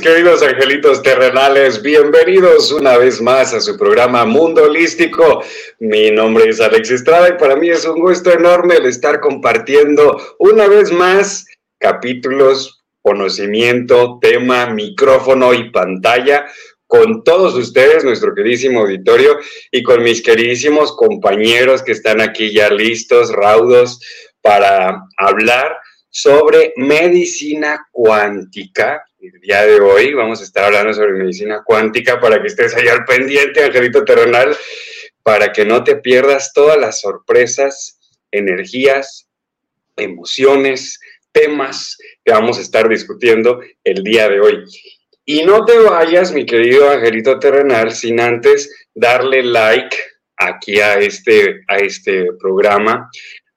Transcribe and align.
queridos 0.00 0.42
angelitos 0.42 1.02
terrenales? 1.02 1.82
Bienvenidos 1.82 2.72
una 2.72 2.96
vez 2.96 3.20
más 3.20 3.52
a 3.52 3.60
su 3.60 3.76
programa 3.76 4.24
Mundo 4.24 4.64
Holístico. 4.64 5.42
Mi 5.80 6.10
nombre 6.10 6.48
es 6.48 6.60
Alex 6.60 6.90
Estrada 6.92 7.28
y 7.28 7.32
para 7.32 7.56
mí 7.56 7.68
es 7.68 7.84
un 7.84 8.00
gusto 8.00 8.32
enorme 8.32 8.76
el 8.76 8.86
estar 8.86 9.20
compartiendo 9.20 10.36
una 10.38 10.66
vez 10.66 10.90
más 10.90 11.46
capítulos, 11.78 12.82
conocimiento, 13.02 14.18
tema, 14.22 14.66
micrófono 14.66 15.52
y 15.52 15.70
pantalla 15.70 16.46
con 16.86 17.22
todos 17.24 17.54
ustedes, 17.54 18.04
nuestro 18.04 18.34
queridísimo 18.34 18.80
auditorio, 18.80 19.38
y 19.70 19.82
con 19.82 20.02
mis 20.02 20.22
queridísimos 20.22 20.96
compañeros 20.96 21.82
que 21.82 21.92
están 21.92 22.20
aquí 22.20 22.52
ya 22.52 22.70
listos, 22.70 23.32
raudos, 23.32 24.00
para 24.40 25.02
hablar 25.16 25.76
sobre 26.08 26.72
medicina 26.76 27.86
cuántica. 27.90 29.02
El 29.22 29.40
día 29.40 29.64
de 29.64 29.80
hoy 29.80 30.14
vamos 30.14 30.40
a 30.40 30.42
estar 30.42 30.64
hablando 30.64 30.92
sobre 30.92 31.12
medicina 31.12 31.62
cuántica 31.64 32.18
para 32.18 32.42
que 32.42 32.48
estés 32.48 32.74
ahí 32.74 32.88
al 32.88 33.04
pendiente, 33.04 33.62
Angelito 33.62 34.04
Terrenal, 34.04 34.56
para 35.22 35.52
que 35.52 35.64
no 35.64 35.84
te 35.84 35.94
pierdas 35.94 36.52
todas 36.52 36.76
las 36.76 37.02
sorpresas, 37.02 38.00
energías, 38.32 39.28
emociones, 39.94 40.98
temas 41.30 41.96
que 42.24 42.32
vamos 42.32 42.58
a 42.58 42.62
estar 42.62 42.88
discutiendo 42.88 43.60
el 43.84 44.02
día 44.02 44.28
de 44.28 44.40
hoy. 44.40 44.64
Y 45.24 45.44
no 45.44 45.64
te 45.64 45.78
vayas, 45.78 46.32
mi 46.32 46.44
querido 46.44 46.90
Angelito 46.90 47.38
Terrenal, 47.38 47.92
sin 47.92 48.18
antes 48.18 48.88
darle 48.92 49.44
like 49.44 49.96
aquí 50.36 50.80
a 50.80 50.98
este, 50.98 51.60
a 51.68 51.76
este 51.76 52.26
programa, 52.40 53.08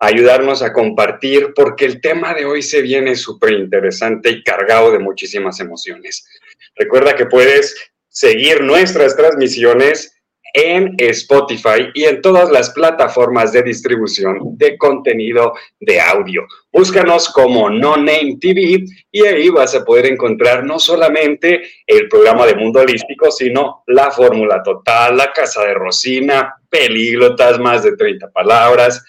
ayudarnos 0.05 0.61
a 0.61 0.73
compartir, 0.73 1.53
porque 1.55 1.85
el 1.85 2.01
tema 2.01 2.33
de 2.33 2.45
hoy 2.45 2.61
se 2.61 2.81
viene 2.81 3.15
súper 3.15 3.53
interesante 3.53 4.29
y 4.29 4.43
cargado 4.43 4.91
de 4.91 4.99
muchísimas 4.99 5.59
emociones. 5.59 6.27
Recuerda 6.75 7.15
que 7.15 7.25
puedes 7.25 7.75
seguir 8.09 8.61
nuestras 8.61 9.15
transmisiones 9.15 10.15
en 10.55 10.95
Spotify 10.97 11.89
y 11.93 12.05
en 12.05 12.21
todas 12.21 12.49
las 12.49 12.69
plataformas 12.69 13.51
de 13.51 13.61
distribución 13.61 14.57
de 14.57 14.77
contenido 14.77 15.53
de 15.81 15.99
audio. 15.99 16.47
Búscanos 16.71 17.27
como 17.29 17.69
No 17.69 17.97
Name 17.97 18.37
TV 18.39 18.85
y 19.11 19.25
ahí 19.25 19.49
vas 19.49 19.75
a 19.75 19.83
poder 19.83 20.05
encontrar 20.05 20.63
no 20.63 20.79
solamente 20.79 21.61
el 21.85 22.07
programa 22.07 22.45
de 22.45 22.55
Mundo 22.55 22.79
Holístico, 22.79 23.31
sino 23.31 23.83
la 23.87 24.11
Fórmula 24.11 24.63
Total, 24.63 25.17
la 25.17 25.33
Casa 25.33 25.61
de 25.65 25.73
Rosina, 25.73 26.55
Pelíglotas, 26.69 27.59
más 27.59 27.83
de 27.83 27.97
30 27.97 28.31
palabras, 28.31 29.03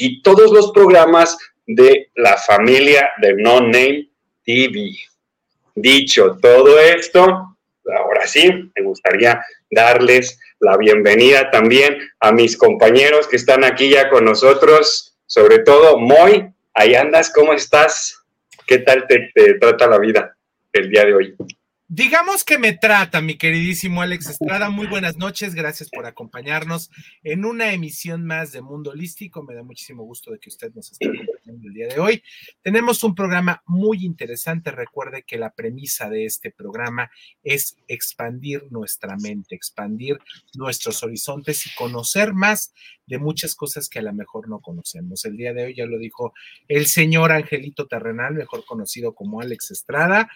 y 0.00 0.22
todos 0.22 0.50
los 0.50 0.72
programas 0.72 1.36
de 1.66 2.10
la 2.16 2.38
familia 2.38 3.10
de 3.20 3.34
No 3.34 3.60
Name 3.60 4.08
TV. 4.42 4.96
Dicho 5.74 6.38
todo 6.40 6.80
esto, 6.80 7.20
ahora 7.94 8.26
sí, 8.26 8.70
me 8.74 8.82
gustaría 8.82 9.44
darles 9.70 10.40
la 10.58 10.78
bienvenida 10.78 11.50
también 11.50 11.98
a 12.18 12.32
mis 12.32 12.56
compañeros 12.56 13.28
que 13.28 13.36
están 13.36 13.62
aquí 13.62 13.90
ya 13.90 14.08
con 14.08 14.24
nosotros, 14.24 15.18
sobre 15.26 15.58
todo 15.58 15.98
Moy, 15.98 16.48
ahí 16.72 16.94
andas, 16.94 17.30
¿cómo 17.30 17.52
estás? 17.52 18.24
¿Qué 18.66 18.78
tal 18.78 19.06
te, 19.06 19.30
te 19.34 19.54
trata 19.58 19.86
la 19.86 19.98
vida 19.98 20.34
el 20.72 20.88
día 20.88 21.04
de 21.04 21.14
hoy? 21.14 21.36
Digamos 21.92 22.44
que 22.44 22.56
me 22.56 22.72
trata, 22.72 23.20
mi 23.20 23.36
queridísimo 23.36 24.00
Alex 24.00 24.28
Estrada. 24.30 24.70
Muy 24.70 24.86
buenas 24.86 25.16
noches, 25.16 25.56
gracias 25.56 25.90
por 25.90 26.06
acompañarnos 26.06 26.88
en 27.24 27.44
una 27.44 27.72
emisión 27.72 28.24
más 28.24 28.52
de 28.52 28.62
Mundo 28.62 28.92
Holístico. 28.92 29.42
Me 29.42 29.56
da 29.56 29.64
muchísimo 29.64 30.04
gusto 30.04 30.30
de 30.30 30.38
que 30.38 30.50
usted 30.50 30.72
nos 30.72 30.92
esté 30.92 31.08
acompañando 31.08 31.66
el 31.66 31.74
día 31.74 31.88
de 31.88 31.98
hoy. 31.98 32.22
Tenemos 32.62 33.02
un 33.02 33.16
programa 33.16 33.64
muy 33.66 34.04
interesante. 34.04 34.70
Recuerde 34.70 35.24
que 35.24 35.36
la 35.36 35.50
premisa 35.50 36.08
de 36.08 36.26
este 36.26 36.52
programa 36.52 37.10
es 37.42 37.76
expandir 37.88 38.70
nuestra 38.70 39.16
mente, 39.16 39.56
expandir 39.56 40.20
nuestros 40.54 41.02
horizontes 41.02 41.66
y 41.66 41.74
conocer 41.74 42.34
más 42.34 42.72
de 43.08 43.18
muchas 43.18 43.56
cosas 43.56 43.88
que 43.88 43.98
a 43.98 44.02
lo 44.02 44.12
mejor 44.12 44.48
no 44.48 44.60
conocemos. 44.60 45.24
El 45.24 45.36
día 45.36 45.52
de 45.52 45.64
hoy 45.64 45.74
ya 45.74 45.86
lo 45.86 45.98
dijo 45.98 46.34
el 46.68 46.86
señor 46.86 47.32
Angelito 47.32 47.88
Terrenal, 47.88 48.34
mejor 48.34 48.64
conocido 48.64 49.12
como 49.12 49.40
Alex 49.40 49.72
Estrada. 49.72 50.30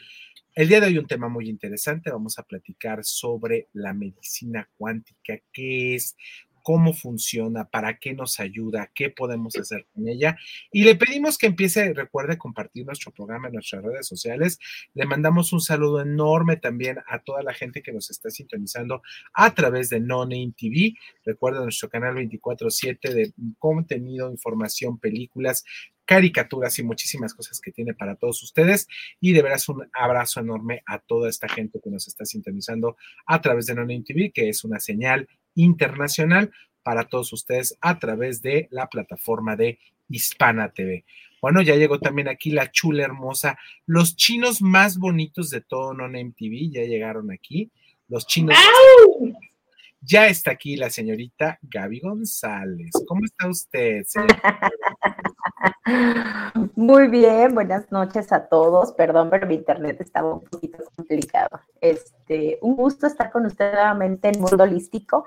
El 0.57 0.69
día 0.69 0.79
de 0.81 0.87
hoy 0.87 0.99
un 0.99 1.09
tema 1.09 1.29
muy 1.29 1.49
interesante. 1.49 2.13
Vamos 2.13 2.39
a 2.39 2.45
platicar 2.45 3.05
sobre 3.05 3.71
la 3.73 3.93
medicina 3.93 4.71
cuántica, 4.77 5.41
qué 5.53 5.97
es, 5.97 6.17
cómo 6.65 6.95
funciona, 6.95 7.69
para 7.69 7.99
qué 7.99 8.15
nos 8.15 8.41
ayuda, 8.41 8.91
qué 8.95 9.11
podemos 9.11 9.55
hacer 9.55 9.87
con 9.93 10.09
ella. 10.09 10.39
Y 10.73 10.85
le 10.85 10.97
pedimos 10.97 11.37
que 11.37 11.47
empiece, 11.47 11.93
recuerde 11.93 12.39
compartir 12.39 12.87
nuestro 12.87 13.13
programa 13.13 13.49
en 13.49 13.55
nuestras 13.55 13.85
redes 13.85 14.09
sociales. 14.09 14.59
Le 14.95 15.05
mandamos 15.05 15.53
un 15.53 15.61
saludo 15.61 16.01
enorme 16.01 16.57
también 16.57 17.01
a 17.07 17.19
toda 17.19 17.43
la 17.43 17.53
gente 17.53 17.83
que 17.83 17.93
nos 17.93 18.11
está 18.11 18.31
sintonizando 18.31 19.03
a 19.35 19.55
través 19.55 19.91
de 19.91 20.01
No 20.01 20.25
Name 20.25 20.55
TV. 20.57 20.95
Recuerda 21.23 21.63
nuestro 21.63 21.91
canal 21.91 22.15
24/7 22.15 23.13
de 23.13 23.35
contenido, 23.59 24.31
información, 24.31 24.99
películas, 24.99 25.65
caricaturas 26.07 26.79
y 26.79 26.83
muchísimas 26.83 27.35
cosas 27.35 27.61
que 27.61 27.73
tiene 27.73 27.93
para 27.93 28.17
todos 28.17 28.43
ustedes. 28.43 28.89
Y 29.21 29.35
de 29.35 29.43
veras 29.43 29.69
un 29.69 29.87
abrazo 29.93 30.41
enorme 30.41 30.83
a 30.87 30.99
toda 30.99 31.29
esta 31.29 31.47
gente 31.47 31.79
que 31.85 31.91
nos 31.91 32.09
está 32.09 32.25
sintonizando 32.25 32.97
a 33.27 33.43
través 33.43 33.67
de 33.67 33.75
Noname 33.75 34.03
TV, 34.03 34.33
que 34.33 34.49
es 34.49 34.65
una 34.65 34.81
señal 34.81 35.29
internacional 35.55 36.53
para 36.83 37.05
todos 37.05 37.33
ustedes 37.33 37.77
a 37.81 37.99
través 37.99 38.43
de 38.43 38.69
la 38.71 38.89
plataforma 38.89 39.57
de 39.57 39.79
Hispana 40.09 40.73
TV. 40.73 41.05
Bueno, 41.41 41.61
ya 41.63 41.77
llegó 41.77 41.99
también 41.99 42.29
aquí 42.29 42.51
la 42.51 42.71
chula 42.71 43.05
hermosa. 43.05 43.59
Los 43.87 44.17
chinos 44.17 44.63
más 44.63 44.99
bonitos 44.99 45.51
de 45.51 45.61
todo 45.61 45.93
Non 45.93 46.33
TV 46.33 46.71
ya 46.71 46.83
llegaron 46.85 47.31
aquí. 47.31 47.71
Los 48.09 48.27
chinos. 48.27 48.57
Ya 50.01 50.27
está 50.29 50.53
aquí 50.53 50.77
la 50.77 50.91
señorita 50.91 51.59
Gaby 51.63 52.01
González. 52.01 52.93
¿Cómo 53.07 53.25
está 53.25 53.49
usted, 53.49 54.05
señorita? 54.05 54.71
Muy 56.77 57.09
bien, 57.09 57.55
buenas 57.55 57.91
noches 57.93 58.33
a 58.33 58.47
todos. 58.47 58.93
Perdón, 58.93 59.29
pero 59.31 59.47
mi 59.47 59.55
internet 59.55 60.01
estaba 60.01 60.35
un 60.35 60.45
poquito 60.45 60.79
complicado. 60.97 61.61
Este, 61.81 62.59
un 62.63 62.77
gusto 62.77 63.07
estar 63.07 63.31
con 63.31 63.45
ustedes 63.47 63.75
nuevamente 63.75 64.29
en 64.29 64.41
Mundo 64.41 64.65
Holístico. 64.65 65.25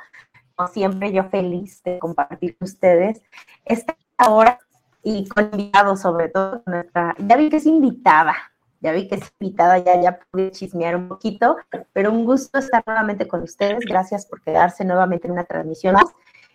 Como 0.55 0.67
siempre, 0.69 1.11
yo 1.11 1.25
feliz 1.25 1.83
de 1.83 1.99
compartir 1.99 2.57
con 2.57 2.65
ustedes 2.65 3.21
esta 3.65 3.95
hora 4.27 4.57
y 5.03 5.27
con 5.27 5.49
invitados, 5.51 6.01
sobre 6.01 6.29
todo 6.29 6.63
nuestra. 6.65 7.15
Ya 7.19 7.37
vi 7.37 7.49
que 7.49 7.57
es 7.57 7.65
invitada, 7.67 8.35
ya 8.79 8.91
vi 8.91 9.07
que 9.07 9.15
es 9.15 9.31
invitada, 9.39 9.77
ya, 9.77 10.01
ya 10.01 10.19
pude 10.31 10.51
chismear 10.51 10.95
un 10.95 11.07
poquito, 11.07 11.57
pero 11.93 12.11
un 12.11 12.25
gusto 12.25 12.57
estar 12.57 12.83
nuevamente 12.87 13.27
con 13.27 13.43
ustedes. 13.43 13.85
Gracias 13.85 14.25
por 14.25 14.41
quedarse 14.41 14.83
nuevamente 14.83 15.27
en 15.27 15.33
una 15.33 15.43
transmisión 15.43 15.93
más. 15.93 16.05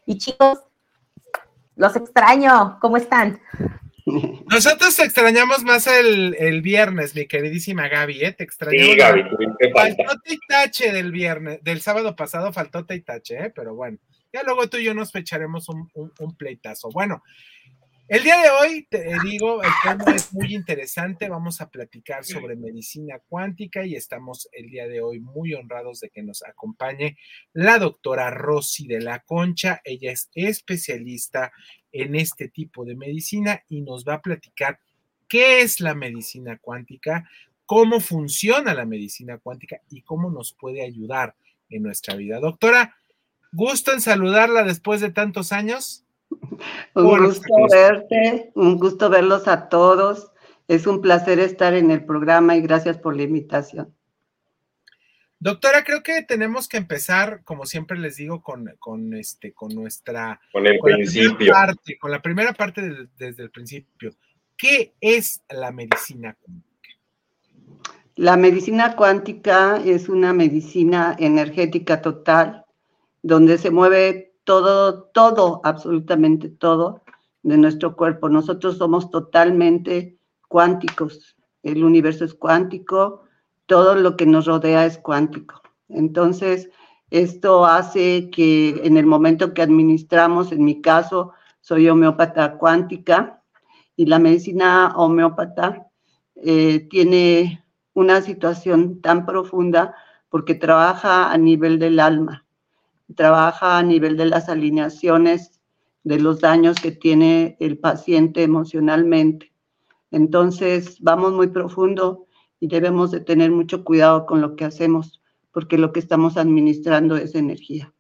Y 0.04 0.18
chicos, 0.18 0.58
los 1.76 1.94
extraño. 1.94 2.78
¿Cómo 2.80 2.96
están? 2.96 3.40
Nosotros 4.50 4.96
te 4.96 5.04
extrañamos 5.04 5.62
más 5.64 5.86
el, 5.86 6.62
viernes, 6.62 7.14
mi 7.14 7.26
queridísima 7.26 7.88
Gaby, 7.88 8.24
¿eh? 8.24 8.32
Te 8.32 8.44
extrañamos. 8.44 8.92
Sí, 8.92 8.96
Gaby, 8.96 9.22
faltó 9.72 10.04
tache 10.48 10.92
del 10.92 11.12
viernes, 11.12 11.62
del 11.62 11.80
sábado 11.80 12.16
pasado 12.16 12.52
faltó 12.52 12.84
tache, 12.84 13.38
¿eh? 13.38 13.52
Pero 13.54 13.74
bueno, 13.74 13.98
ya 14.32 14.42
luego 14.42 14.68
tú 14.68 14.78
y 14.78 14.84
yo 14.84 14.94
nos 14.94 15.12
fecharemos 15.12 15.68
un, 15.68 15.90
un 15.94 16.36
pleitazo. 16.36 16.90
Bueno, 16.90 17.22
el 18.12 18.24
día 18.24 18.42
de 18.42 18.50
hoy, 18.50 18.86
te 18.90 19.06
digo, 19.24 19.62
el 19.62 19.70
tema 19.82 20.14
es 20.14 20.34
muy 20.34 20.54
interesante. 20.54 21.30
Vamos 21.30 21.62
a 21.62 21.70
platicar 21.70 22.26
sobre 22.26 22.56
medicina 22.56 23.18
cuántica 23.26 23.86
y 23.86 23.94
estamos 23.94 24.50
el 24.52 24.68
día 24.68 24.86
de 24.86 25.00
hoy 25.00 25.18
muy 25.18 25.54
honrados 25.54 26.00
de 26.00 26.10
que 26.10 26.22
nos 26.22 26.42
acompañe 26.42 27.16
la 27.54 27.78
doctora 27.78 28.28
Rosy 28.28 28.86
de 28.86 29.00
la 29.00 29.20
Concha. 29.20 29.80
Ella 29.82 30.12
es 30.12 30.28
especialista 30.34 31.52
en 31.90 32.14
este 32.14 32.48
tipo 32.48 32.84
de 32.84 32.96
medicina 32.96 33.62
y 33.70 33.80
nos 33.80 34.04
va 34.06 34.16
a 34.16 34.20
platicar 34.20 34.78
qué 35.26 35.62
es 35.62 35.80
la 35.80 35.94
medicina 35.94 36.58
cuántica, 36.58 37.26
cómo 37.64 37.98
funciona 37.98 38.74
la 38.74 38.84
medicina 38.84 39.38
cuántica 39.38 39.80
y 39.88 40.02
cómo 40.02 40.30
nos 40.30 40.52
puede 40.52 40.84
ayudar 40.84 41.34
en 41.70 41.82
nuestra 41.82 42.14
vida. 42.16 42.40
Doctora, 42.40 42.94
gusto 43.52 43.90
en 43.90 44.02
saludarla 44.02 44.64
después 44.64 45.00
de 45.00 45.10
tantos 45.10 45.50
años. 45.50 46.04
Un 46.94 47.24
gusto 47.24 47.54
verte, 47.70 48.52
un 48.54 48.78
gusto 48.78 49.10
verlos 49.10 49.48
a 49.48 49.68
todos. 49.68 50.32
Es 50.68 50.86
un 50.86 51.00
placer 51.00 51.38
estar 51.38 51.74
en 51.74 51.90
el 51.90 52.04
programa 52.04 52.56
y 52.56 52.60
gracias 52.62 52.98
por 52.98 53.16
la 53.16 53.22
invitación. 53.22 53.94
Doctora, 55.38 55.82
creo 55.82 56.04
que 56.04 56.22
tenemos 56.22 56.68
que 56.68 56.76
empezar, 56.76 57.42
como 57.42 57.66
siempre 57.66 57.98
les 57.98 58.16
digo, 58.16 58.42
con, 58.42 58.68
este, 59.14 59.52
con 59.52 59.74
nuestra 59.74 60.40
con 60.52 60.66
el 60.66 60.78
principio. 60.78 61.52
La 61.52 61.66
parte, 61.66 61.98
con 61.98 62.10
la 62.12 62.22
primera 62.22 62.52
parte 62.52 63.08
desde 63.18 63.42
el 63.42 63.50
principio. 63.50 64.14
¿Qué 64.56 64.94
es 65.00 65.42
la 65.50 65.72
medicina 65.72 66.36
cuántica? 66.40 66.88
La 68.14 68.36
medicina 68.36 68.94
cuántica 68.94 69.82
es 69.84 70.08
una 70.08 70.32
medicina 70.32 71.16
energética 71.18 72.00
total, 72.00 72.64
donde 73.22 73.58
se 73.58 73.72
mueve 73.72 74.31
todo, 74.44 75.04
todo, 75.14 75.60
absolutamente 75.64 76.48
todo 76.48 77.02
de 77.42 77.56
nuestro 77.56 77.96
cuerpo. 77.96 78.28
Nosotros 78.28 78.78
somos 78.78 79.10
totalmente 79.10 80.18
cuánticos. 80.48 81.36
El 81.62 81.84
universo 81.84 82.24
es 82.24 82.34
cuántico, 82.34 83.22
todo 83.66 83.94
lo 83.94 84.16
que 84.16 84.26
nos 84.26 84.46
rodea 84.46 84.86
es 84.86 84.98
cuántico. 84.98 85.62
Entonces, 85.88 86.68
esto 87.10 87.66
hace 87.66 88.30
que 88.30 88.80
en 88.84 88.96
el 88.96 89.06
momento 89.06 89.54
que 89.54 89.62
administramos, 89.62 90.50
en 90.50 90.64
mi 90.64 90.80
caso, 90.80 91.32
soy 91.60 91.88
homeópata 91.88 92.58
cuántica 92.58 93.42
y 93.96 94.06
la 94.06 94.18
medicina 94.18 94.94
homeópata 94.96 95.88
eh, 96.36 96.88
tiene 96.90 97.64
una 97.94 98.22
situación 98.22 99.00
tan 99.00 99.26
profunda 99.26 99.94
porque 100.28 100.54
trabaja 100.54 101.30
a 101.30 101.36
nivel 101.36 101.78
del 101.78 102.00
alma, 102.00 102.41
trabaja 103.12 103.78
a 103.78 103.82
nivel 103.82 104.16
de 104.16 104.26
las 104.26 104.48
alineaciones 104.48 105.60
de 106.04 106.18
los 106.18 106.40
daños 106.40 106.80
que 106.80 106.92
tiene 106.92 107.56
el 107.60 107.78
paciente 107.78 108.42
emocionalmente. 108.42 109.52
Entonces, 110.10 110.98
vamos 111.00 111.32
muy 111.32 111.48
profundo 111.48 112.26
y 112.60 112.68
debemos 112.68 113.10
de 113.10 113.20
tener 113.20 113.50
mucho 113.50 113.84
cuidado 113.84 114.26
con 114.26 114.40
lo 114.40 114.56
que 114.56 114.64
hacemos, 114.64 115.22
porque 115.52 115.78
lo 115.78 115.92
que 115.92 116.00
estamos 116.00 116.36
administrando 116.36 117.16
es 117.16 117.34
energía. 117.34 117.92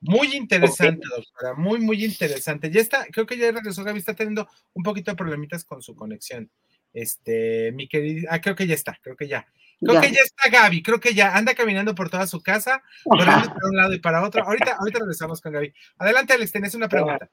Muy 0.00 0.34
interesante, 0.34 1.06
doctora, 1.08 1.54
muy, 1.54 1.80
muy 1.80 2.04
interesante. 2.04 2.70
Ya 2.70 2.82
está, 2.82 3.06
creo 3.10 3.24
que 3.24 3.38
ya 3.38 3.50
regresó 3.52 3.82
Gaby, 3.82 3.98
está 3.98 4.14
teniendo 4.14 4.46
un 4.74 4.82
poquito 4.82 5.10
de 5.10 5.16
problemitas 5.16 5.64
con 5.64 5.80
su 5.80 5.94
conexión. 5.94 6.50
Este, 6.92 7.72
mi 7.72 7.88
querida, 7.88 8.28
ah, 8.30 8.40
creo 8.40 8.54
que 8.54 8.66
ya 8.66 8.74
está, 8.74 8.98
creo 9.02 9.16
que 9.16 9.26
ya. 9.26 9.46
Creo 9.80 10.00
que 10.00 10.12
ya 10.12 10.20
está 10.20 10.48
Gaby, 10.50 10.82
creo 10.82 11.00
que 11.00 11.14
ya 11.14 11.36
anda 11.36 11.54
caminando 11.54 11.94
por 11.94 12.10
toda 12.10 12.26
su 12.26 12.42
casa, 12.42 12.82
corriendo 13.04 13.46
para 13.46 13.68
un 13.68 13.76
lado 13.76 13.92
y 13.92 13.98
para 13.98 14.22
otro. 14.22 14.44
Ahorita, 14.44 14.76
ahorita 14.78 14.98
regresamos 15.00 15.40
con 15.40 15.52
Gaby. 15.52 15.72
Adelante, 15.98 16.32
Alex, 16.32 16.52
tenés 16.52 16.74
una 16.74 16.88
pregunta. 16.88 17.28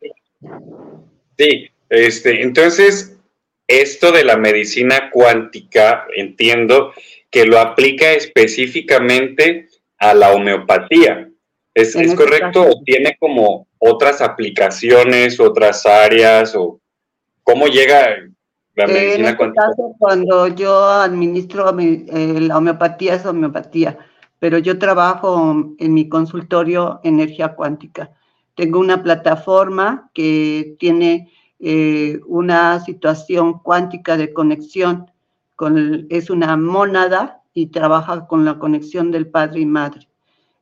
Sí, 1.38 1.70
este, 1.90 2.42
entonces, 2.42 3.18
esto 3.68 4.12
de 4.12 4.24
la 4.24 4.38
medicina 4.38 5.10
cuántica, 5.12 6.06
entiendo 6.16 6.94
que 7.30 7.46
lo 7.46 7.60
aplica 7.60 8.12
específicamente 8.12 9.70
a 9.98 10.14
la 10.14 10.32
homeopatía. 10.32 11.30
¿Es, 11.74 11.96
¿es 11.96 11.96
este 11.96 12.16
correcto 12.16 12.64
o 12.64 12.84
tiene 12.84 13.16
como 13.18 13.68
otras 13.78 14.22
aplicaciones, 14.22 15.40
otras 15.40 15.86
áreas 15.86 16.54
o 16.56 16.82
cómo 17.44 17.68
llega 17.68 18.18
la 18.76 18.88
medicina 18.88 19.30
en 19.30 19.36
este 19.36 19.54
Caso, 19.54 19.96
cuando 20.00 20.48
yo 20.48 20.90
administro 20.90 21.78
eh, 21.80 22.40
la 22.42 22.58
homeopatía 22.58 23.16
es 23.16 23.26
homeopatía, 23.26 23.98
pero 24.40 24.58
yo 24.58 24.80
trabajo 24.80 25.74
en 25.78 25.94
mi 25.94 26.08
consultorio 26.08 27.00
energía 27.04 27.56
cuántica. 27.56 28.12
Tengo 28.56 28.80
una 28.80 29.04
plataforma 29.04 30.10
que 30.14 30.76
tiene 30.80 31.32
eh, 31.60 32.20
una 32.26 32.80
situación 32.80 33.60
cuántica 33.60 34.18
de 34.18 34.34
conexión, 34.34 35.12
con, 35.56 36.08
es 36.10 36.30
una 36.30 36.58
mónada 36.58 37.44
y 37.54 37.68
trabaja 37.68 38.28
con 38.28 38.46
la 38.46 38.58
conexión 38.58 39.12
del 39.12 39.28
padre 39.28 39.62
y 39.62 39.66
madre. 39.66 40.08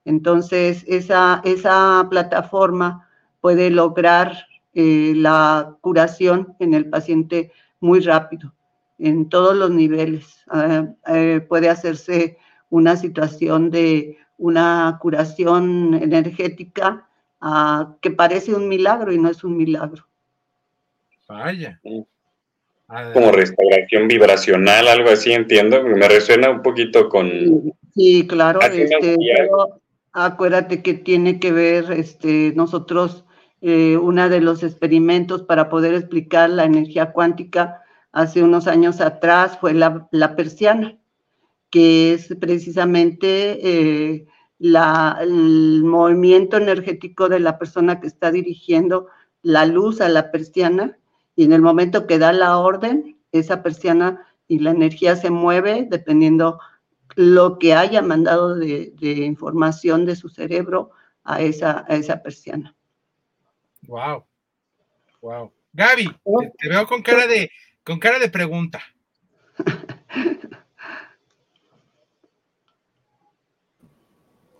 Entonces, 0.03 0.83
esa, 0.87 1.41
esa 1.45 2.07
plataforma 2.09 3.07
puede 3.41 3.69
lograr 3.69 4.45
eh, 4.73 5.13
la 5.15 5.75
curación 5.81 6.55
en 6.59 6.73
el 6.73 6.89
paciente 6.89 7.51
muy 7.79 7.99
rápido, 8.01 8.53
en 8.97 9.29
todos 9.29 9.55
los 9.55 9.71
niveles. 9.71 10.43
Ah, 10.49 10.87
eh, 11.07 11.41
puede 11.47 11.69
hacerse 11.69 12.37
una 12.69 12.95
situación 12.95 13.71
de 13.71 14.17
una 14.37 14.97
curación 15.01 15.93
energética 15.95 17.07
ah, 17.41 17.95
que 18.01 18.11
parece 18.11 18.53
un 18.53 18.67
milagro 18.67 19.11
y 19.11 19.17
no 19.17 19.29
es 19.29 19.43
un 19.43 19.57
milagro. 19.57 20.05
Vaya. 21.27 21.79
Como 23.13 23.31
restauración 23.31 24.07
vibracional, 24.07 24.87
algo 24.87 25.11
así, 25.11 25.31
entiendo. 25.31 25.83
Me 25.83 26.07
resuena 26.07 26.49
un 26.49 26.63
poquito 26.63 27.07
con. 27.07 27.71
Sí, 27.93 28.25
claro. 28.25 28.59
Este, 28.61 29.15
acuérdate 30.11 30.81
que 30.81 30.95
tiene 30.95 31.39
que 31.39 31.51
ver 31.51 31.91
este, 31.91 32.51
nosotros 32.55 33.25
eh, 33.61 33.97
uno 33.97 34.29
de 34.29 34.41
los 34.41 34.63
experimentos 34.63 35.43
para 35.43 35.69
poder 35.69 35.93
explicar 35.93 36.49
la 36.49 36.63
energía 36.63 37.11
cuántica 37.11 37.81
hace 38.11 38.43
unos 38.43 38.67
años 38.67 39.01
atrás 39.01 39.57
fue 39.59 39.73
la, 39.73 40.35
persiana, 40.35 40.97
que 41.69 42.13
es 42.13 42.35
precisamente 42.39 43.59
eh, 43.61 44.27
el 44.59 45.83
movimiento 45.83 46.57
energético 46.57 47.29
de 47.29 47.39
la 47.39 47.57
persona 47.59 47.99
que 47.99 48.07
está 48.07 48.31
dirigiendo 48.31 49.07
la 49.41 49.65
luz 49.65 50.01
a 50.01 50.09
la 50.09 50.31
persiana 50.31 50.97
y 51.35 51.45
en 51.45 51.53
el 51.53 51.61
momento 51.61 52.07
que 52.07 52.19
da 52.19 52.33
la 52.33 52.57
orden, 52.57 53.17
esa 53.31 53.63
persiana 53.63 54.25
y 54.47 54.59
la 54.59 54.71
energía 54.71 55.15
se 55.15 55.29
mueve 55.29 55.87
dependiendo 55.89 56.59
lo 57.15 57.59
que 57.59 57.73
haya 57.73 58.01
mandado 58.01 58.55
de, 58.55 58.93
información 59.01 60.05
de 60.05 60.15
su 60.15 60.29
cerebro 60.29 60.91
a 61.23 61.41
esa, 61.41 61.85
a 61.87 61.95
esa 61.95 62.21
persiana. 62.21 62.75
Wow. 63.89 64.23
Wow. 65.19 65.51
Gaby, 65.73 66.15
oh. 66.23 66.43
te 66.57 66.69
veo 66.69 66.85
con 66.85 67.01
cara 67.01 67.25
de, 67.25 67.49
con 67.83 67.97
cara 67.97 68.19
de 68.19 68.29
pregunta. 68.29 68.79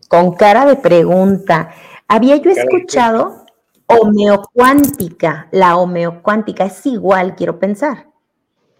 Con 0.07 0.33
cara 0.33 0.65
de 0.65 0.75
pregunta. 0.77 1.71
Había 2.07 2.37
yo 2.37 2.49
escuchado 2.49 3.45
homeocuántica. 3.85 5.47
La 5.51 5.77
homeocuántica 5.77 6.65
es 6.65 6.83
igual, 6.87 7.35
quiero 7.35 7.59
pensar. 7.59 8.07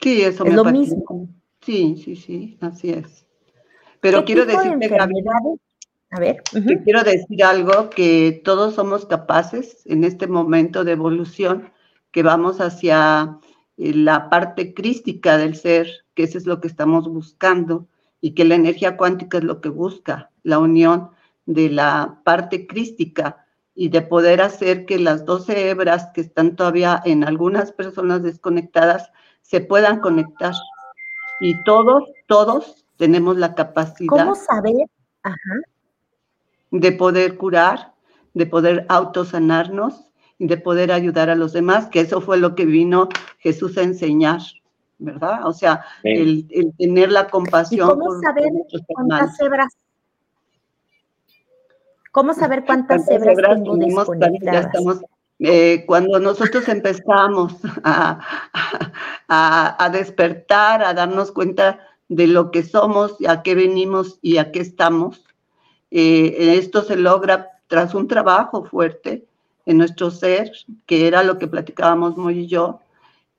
Sí, 0.02 0.24
es, 0.24 0.40
es 0.40 0.54
lo 0.54 0.66
mismo. 0.66 1.30
Sí, 1.62 2.02
sí, 2.04 2.16
sí, 2.16 2.58
así 2.62 2.90
es. 2.90 3.28
Pero 4.00 4.26
quiero 4.26 4.48
decirte, 4.48 4.88
Gaby, 4.88 5.14
a 6.12 6.20
ver. 6.20 6.42
quiero 6.84 7.04
decir 7.04 7.44
algo, 7.44 7.90
que 7.90 8.42
todos 8.44 8.76
somos 8.76 9.06
capaces 9.06 9.84
en 9.86 10.04
este 10.04 10.28
momento 10.28 10.84
de 10.84 10.94
evolución, 10.94 11.72
que 12.12 12.24
vamos 12.24 12.60
hacia 12.62 13.38
eh, 13.78 13.94
la 13.94 14.30
parte 14.30 14.74
crística 14.74 15.38
del 15.38 15.56
ser, 15.56 15.88
que 16.16 16.24
eso 16.24 16.38
es 16.38 16.48
lo 16.48 16.62
que 16.62 16.68
estamos 16.68 17.08
buscando, 17.08 17.88
y 18.22 18.34
que 18.34 18.44
la 18.44 18.56
energía 18.56 18.98
cuántica 18.98 19.38
es 19.38 19.44
lo 19.44 19.62
que 19.62 19.70
busca, 19.70 20.32
la 20.44 20.60
unión 20.60 21.12
de 21.46 21.70
la 21.70 22.22
parte 22.26 22.68
crística 22.68 23.46
y 23.76 23.90
de 23.90 24.02
poder 24.02 24.42
hacer 24.42 24.86
que 24.86 25.00
las 25.00 25.26
12 25.26 25.70
hebras 25.70 26.10
que 26.14 26.22
están 26.22 26.56
todavía 26.56 27.02
en 27.06 27.24
algunas 27.24 27.72
personas 27.72 28.24
desconectadas 28.24 29.12
se 29.42 29.62
puedan 29.62 30.02
conectar. 30.02 30.54
Y 31.40 31.64
todos, 31.64 32.04
todos 32.28 32.86
tenemos 32.98 33.38
la 33.38 33.56
capacidad. 33.56 34.10
¿Cómo 34.10 34.36
saber? 34.36 34.86
Ajá 35.24 35.36
de 36.72 36.92
poder 36.92 37.38
curar, 37.38 37.94
de 38.34 38.46
poder 38.46 38.86
autosanarnos 38.90 40.10
y 40.38 40.48
de 40.48 40.58
poder 40.58 40.92
ayudar 40.92 41.30
a 41.30 41.36
los 41.36 41.54
demás, 41.54 41.88
que 41.88 42.02
eso 42.02 42.22
fue 42.22 42.38
lo 42.38 42.56
que 42.56 42.66
vino 42.66 43.10
Jesús 43.40 43.78
a 43.78 43.84
enseñar, 43.84 44.42
¿verdad? 44.98 45.46
O 45.46 45.54
sea, 45.54 45.84
el, 46.04 46.48
tener 46.78 47.12
la 47.12 47.28
compasión. 47.28 47.90
cómo 47.90 48.22
saber 48.22 48.52
cuántas 48.88 49.38
cebras? 49.38 49.74
¿Cómo 52.12 52.34
saber 52.34 52.66
cuántas, 52.66 53.06
tengo 53.06 53.78
desconectadas? 53.78 54.72
Eh, 55.42 55.86
cuando 55.86 56.20
nosotros 56.20 56.68
empezamos 56.68 57.56
a, 57.84 58.20
a, 59.30 59.90
despertar, 59.90 60.84
a 60.84 60.94
darnos 60.94 61.32
cuenta 61.32 61.80
de 62.10 62.28
lo 62.28 62.52
que 62.52 62.64
somos, 62.64 63.16
a 63.26 63.42
qué 63.42 63.56
venimos 63.56 64.20
y 64.22 64.38
a 64.38 64.52
qué 64.52 64.60
estamos, 64.60 65.24
eh, 65.92 66.56
esto 66.58 66.84
se 66.84 66.96
logra 66.96 67.50
tras 67.68 67.94
un 67.94 68.08
trabajo 68.08 68.66
fuerte 68.66 69.26
en 69.66 69.78
nuestro 69.78 70.12
ser, 70.12 70.52
que 70.86 71.08
era 71.08 71.24
lo 71.24 71.38
que 71.38 71.48
platicábamos 71.48 72.18
muy 72.18 72.40
y 72.40 72.48
yo, 72.48 72.80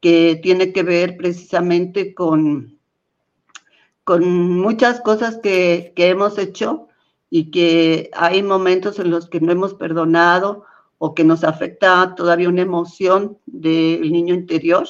que 0.00 0.38
tiene 0.42 0.72
que 0.72 0.82
ver 0.82 1.16
precisamente 1.16 2.14
con, 2.14 2.78
con 4.04 4.24
muchas 4.58 5.00
cosas 5.00 5.38
que, 5.38 5.92
que 5.96 6.08
hemos 6.08 6.38
hecho 6.38 6.88
y 7.30 7.50
que 7.50 8.10
hay 8.12 8.42
momentos 8.42 8.98
en 8.98 9.10
los 9.10 9.28
que 9.28 9.40
no 9.40 9.52
hemos 9.52 9.74
perdonado 9.74 10.64
o 10.98 11.14
que 11.14 11.24
nos 11.24 11.44
afecta 11.44 12.14
todavía 12.14 12.48
una 12.48 12.62
emoción 12.62 13.38
del 13.46 14.12
niño 14.12 14.34
interior. 14.34 14.86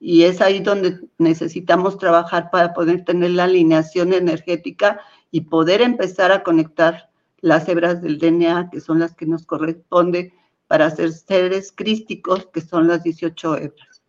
Y 0.00 0.22
es 0.22 0.40
ahí 0.40 0.60
donde 0.60 0.98
necesitamos 1.18 1.98
trabajar 1.98 2.50
para 2.50 2.72
poder 2.72 3.04
tener 3.04 3.32
la 3.32 3.44
alineación 3.44 4.12
energética 4.12 5.00
y 5.30 5.42
poder 5.42 5.80
empezar 5.80 6.32
a 6.32 6.42
conectar 6.42 7.10
las 7.40 7.68
hebras 7.68 8.02
del 8.02 8.18
DNA, 8.18 8.70
que 8.70 8.80
son 8.80 8.98
las 8.98 9.14
que 9.14 9.26
nos 9.26 9.46
corresponde 9.46 10.32
para 10.66 10.90
ser 10.90 11.12
seres 11.12 11.72
crísticos, 11.72 12.46
que 12.46 12.60
son 12.60 12.88
las 12.88 13.02
18 13.02 13.56
hebras. 13.56 14.02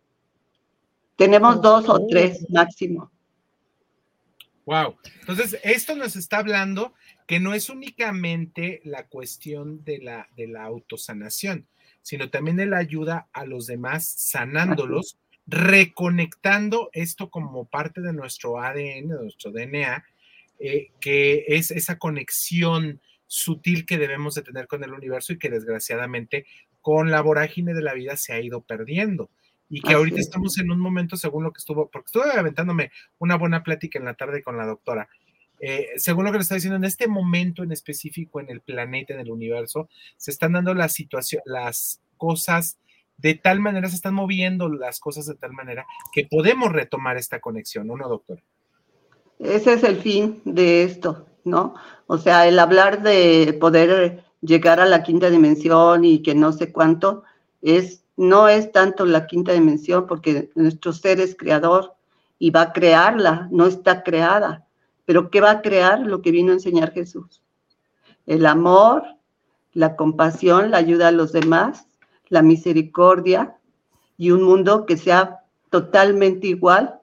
Tenemos 1.16 1.60
dos 1.60 1.88
o 1.88 2.06
tres 2.06 2.46
máximo. 2.50 3.10
Wow. 4.64 4.96
Entonces, 5.20 5.58
esto 5.64 5.96
nos 5.96 6.14
está 6.14 6.38
hablando 6.38 6.94
que 7.26 7.40
no 7.40 7.54
es 7.54 7.68
únicamente 7.68 8.80
la 8.84 9.06
cuestión 9.08 9.84
de 9.84 9.98
la, 9.98 10.28
de 10.36 10.46
la 10.46 10.64
autosanación, 10.64 11.66
sino 12.00 12.30
también 12.30 12.56
de 12.56 12.66
la 12.66 12.78
ayuda 12.78 13.28
a 13.32 13.44
los 13.44 13.66
demás 13.66 14.06
sanándolos 14.06 15.18
reconectando 15.46 16.90
esto 16.92 17.30
como 17.30 17.64
parte 17.64 18.00
de 18.00 18.12
nuestro 18.12 18.60
ADN, 18.60 19.08
de 19.08 19.22
nuestro 19.22 19.50
DNA, 19.50 20.04
eh, 20.64 20.92
que 21.00 21.44
es 21.48 21.72
esa 21.72 21.98
conexión 21.98 23.00
sutil 23.26 23.84
que 23.84 23.98
debemos 23.98 24.36
de 24.36 24.42
tener 24.42 24.68
con 24.68 24.84
el 24.84 24.92
universo 24.92 25.32
y 25.32 25.38
que 25.38 25.50
desgraciadamente 25.50 26.46
con 26.80 27.10
la 27.10 27.20
vorágine 27.20 27.74
de 27.74 27.82
la 27.82 27.94
vida 27.94 28.16
se 28.16 28.32
ha 28.32 28.40
ido 28.40 28.60
perdiendo. 28.60 29.28
Y 29.68 29.80
que 29.80 29.94
ahorita 29.94 30.20
estamos 30.20 30.58
en 30.58 30.70
un 30.70 30.78
momento, 30.78 31.16
según 31.16 31.42
lo 31.42 31.52
que 31.52 31.58
estuvo, 31.58 31.90
porque 31.90 32.06
estuve 32.06 32.30
aventándome 32.38 32.92
una 33.18 33.36
buena 33.36 33.64
plática 33.64 33.98
en 33.98 34.04
la 34.04 34.14
tarde 34.14 34.40
con 34.42 34.56
la 34.56 34.66
doctora, 34.66 35.08
eh, 35.58 35.88
según 35.96 36.26
lo 36.26 36.30
que 36.30 36.38
le 36.38 36.42
está 36.42 36.54
diciendo, 36.54 36.76
en 36.76 36.84
este 36.84 37.08
momento 37.08 37.64
en 37.64 37.72
específico 37.72 38.38
en 38.38 38.48
el 38.48 38.60
planeta, 38.60 39.14
en 39.14 39.20
el 39.20 39.30
universo, 39.32 39.88
se 40.16 40.30
están 40.30 40.52
dando 40.52 40.74
las 40.74 40.92
situaciones, 40.92 41.44
las 41.46 42.02
cosas 42.16 42.78
de 43.16 43.34
tal 43.34 43.58
manera, 43.58 43.88
se 43.88 43.96
están 43.96 44.14
moviendo 44.14 44.68
las 44.68 45.00
cosas 45.00 45.26
de 45.26 45.34
tal 45.34 45.52
manera 45.54 45.86
que 46.12 46.24
podemos 46.24 46.70
retomar 46.70 47.16
esta 47.16 47.40
conexión, 47.40 47.88
¿no, 47.88 47.96
doctor? 47.96 48.42
Ese 49.42 49.74
es 49.74 49.84
el 49.84 49.96
fin 49.96 50.40
de 50.44 50.84
esto, 50.84 51.26
¿no? 51.44 51.74
O 52.06 52.18
sea, 52.18 52.46
el 52.46 52.58
hablar 52.58 53.02
de 53.02 53.56
poder 53.60 54.24
llegar 54.40 54.80
a 54.80 54.86
la 54.86 55.02
quinta 55.02 55.30
dimensión 55.30 56.04
y 56.04 56.22
que 56.22 56.34
no 56.34 56.52
sé 56.52 56.72
cuánto, 56.72 57.24
es, 57.60 58.04
no 58.16 58.48
es 58.48 58.72
tanto 58.72 59.04
la 59.04 59.26
quinta 59.26 59.52
dimensión, 59.52 60.06
porque 60.06 60.50
nuestro 60.54 60.92
ser 60.92 61.20
es 61.20 61.36
creador 61.36 61.94
y 62.38 62.50
va 62.50 62.62
a 62.62 62.72
crearla, 62.72 63.48
no 63.50 63.66
está 63.66 64.02
creada. 64.02 64.66
Pero 65.04 65.30
¿qué 65.30 65.40
va 65.40 65.50
a 65.50 65.62
crear? 65.62 66.00
Lo 66.00 66.22
que 66.22 66.30
vino 66.30 66.50
a 66.50 66.54
enseñar 66.54 66.92
Jesús. 66.92 67.42
El 68.26 68.46
amor, 68.46 69.04
la 69.72 69.96
compasión, 69.96 70.70
la 70.70 70.78
ayuda 70.78 71.08
a 71.08 71.12
los 71.12 71.32
demás 71.32 71.86
la 72.32 72.40
misericordia 72.40 73.58
y 74.16 74.30
un 74.30 74.42
mundo 74.42 74.86
que 74.86 74.96
sea 74.96 75.40
totalmente 75.68 76.46
igual. 76.46 76.98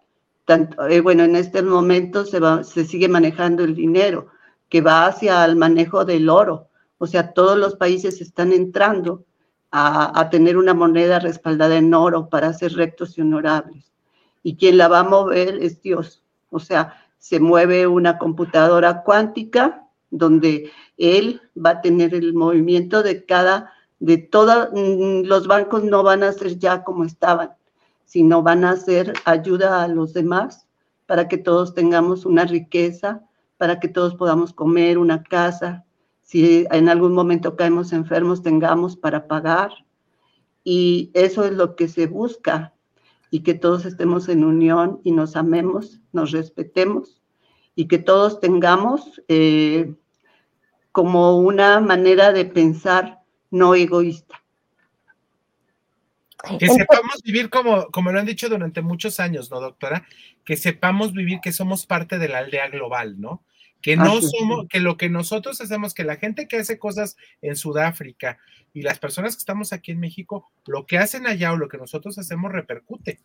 Eh, 0.90 1.02
bueno, 1.02 1.24
en 1.24 1.36
este 1.36 1.62
momento 1.62 2.26
se, 2.26 2.86
sigue 2.86 3.08
manejando 3.08 3.64
el 3.64 3.76
dinero, 3.76 4.28
que 4.68 4.82
va 4.82 5.06
hacia 5.06 5.46
el 5.46 5.56
manejo 5.56 6.06
del 6.06 6.30
oro. 6.30 6.70
O 6.98 7.08
sea, 7.08 7.34
todos 7.34 7.58
los 7.58 7.76
países 7.76 8.22
están 8.22 8.52
entrando 8.52 9.26
a, 9.72 10.20
a, 10.20 10.30
tener 10.30 10.58
una 10.58 10.74
moneda 10.74 11.20
respaldada 11.20 11.78
en 11.78 11.94
oro 11.94 12.30
para 12.30 12.54
ser 12.54 12.74
rectos 12.74 13.18
y 13.18 13.22
honorables. 13.22 13.92
Y 14.44 14.56
quien 14.56 14.78
la 14.78 14.88
va 14.88 15.00
a 15.00 15.04
mover 15.04 15.58
es 15.62 15.82
Dios. 15.82 16.24
O 16.50 16.60
sea, 16.60 16.96
se 17.20 17.40
mueve 17.40 17.88
una 17.88 18.18
computadora 18.18 19.04
cuántica 19.04 19.86
donde 20.10 20.72
Él 20.98 21.42
va 21.56 21.72
a 21.72 21.82
tener 21.82 22.16
el 22.16 22.34
movimiento 22.34 23.04
de 23.04 23.26
cada 23.26 23.72
de 24.00 24.18
todos 24.18 24.70
mm, 24.74 25.26
los 25.26 25.48
bancos 25.48 25.84
no 25.84 26.04
van 26.04 26.24
a 26.24 26.32
ser 26.32 26.58
ya 26.58 26.84
como 26.84 27.04
estaban, 27.04 27.52
sino 28.10 28.42
van 28.42 28.66
a 28.66 28.76
ser 28.76 29.14
ayuda 29.26 29.84
a 29.84 29.88
los 29.88 30.14
demás 30.14 30.68
para 31.06 31.28
que 31.28 31.38
todos 31.38 31.76
tengamos 31.76 32.26
una 32.26 32.44
riqueza, 32.44 33.22
para 33.58 33.80
que 33.80 33.88
todos 33.88 34.16
podamos 34.16 34.52
comer 34.52 34.98
una 34.98 35.22
casa, 35.22 35.86
si 36.24 36.66
en 36.72 36.90
algún 36.90 37.14
momento 37.14 37.56
caemos 37.56 37.94
enfermos, 37.94 38.42
tengamos 38.42 38.98
para 38.98 39.28
pagar. 39.28 39.72
Y 40.64 41.12
eso 41.14 41.44
es 41.44 41.54
lo 41.54 41.76
que 41.76 41.88
se 41.88 42.08
busca, 42.08 42.74
y 43.30 43.42
que 43.42 43.54
todos 43.54 43.86
estemos 43.86 44.28
en 44.28 44.44
unión 44.44 45.02
y 45.04 45.12
nos 45.12 45.36
amemos, 45.36 46.02
nos 46.12 46.32
respetemos, 46.32 47.22
y 47.76 47.88
que 47.88 48.00
todos 48.00 48.40
tengamos 48.40 49.22
eh, 49.28 49.94
como 50.92 51.38
una 51.38 51.80
manera 51.80 52.32
de 52.32 52.46
pensar 52.46 53.22
no 53.52 53.76
egoísta. 53.76 54.39
Que 56.58 56.68
sepamos 56.68 57.22
vivir 57.24 57.50
como, 57.50 57.88
como 57.88 58.12
lo 58.12 58.20
han 58.20 58.26
dicho 58.26 58.50
durante 58.50 58.82
muchos 58.82 59.20
años, 59.20 59.52
¿no, 59.52 59.60
doctora? 59.60 60.06
Que 60.46 60.56
sepamos 60.56 61.14
vivir 61.14 61.40
que 61.42 61.52
somos 61.52 61.86
parte 61.86 62.18
de 62.18 62.30
la 62.30 62.40
aldea 62.40 62.70
global, 62.70 63.20
¿no? 63.20 63.44
Que 63.82 63.96
no 63.96 64.22
somos, 64.22 64.68
que 64.70 64.80
lo 64.80 64.98
que 64.98 65.10
nosotros 65.10 65.60
hacemos, 65.62 65.94
que 65.94 66.04
la 66.04 66.18
gente 66.18 66.48
que 66.48 66.58
hace 66.58 66.80
cosas 66.80 67.16
en 67.42 67.56
Sudáfrica 67.56 68.38
y 68.74 68.82
las 68.82 69.00
personas 69.00 69.36
que 69.36 69.40
estamos 69.40 69.74
aquí 69.74 69.92
en 69.92 70.00
México, 70.00 70.52
lo 70.68 70.86
que 70.86 70.98
hacen 70.98 71.28
allá 71.28 71.54
o 71.54 71.58
lo 71.58 71.70
que 71.70 71.78
nosotros 71.78 72.18
hacemos 72.18 72.52
repercute. 72.52 73.20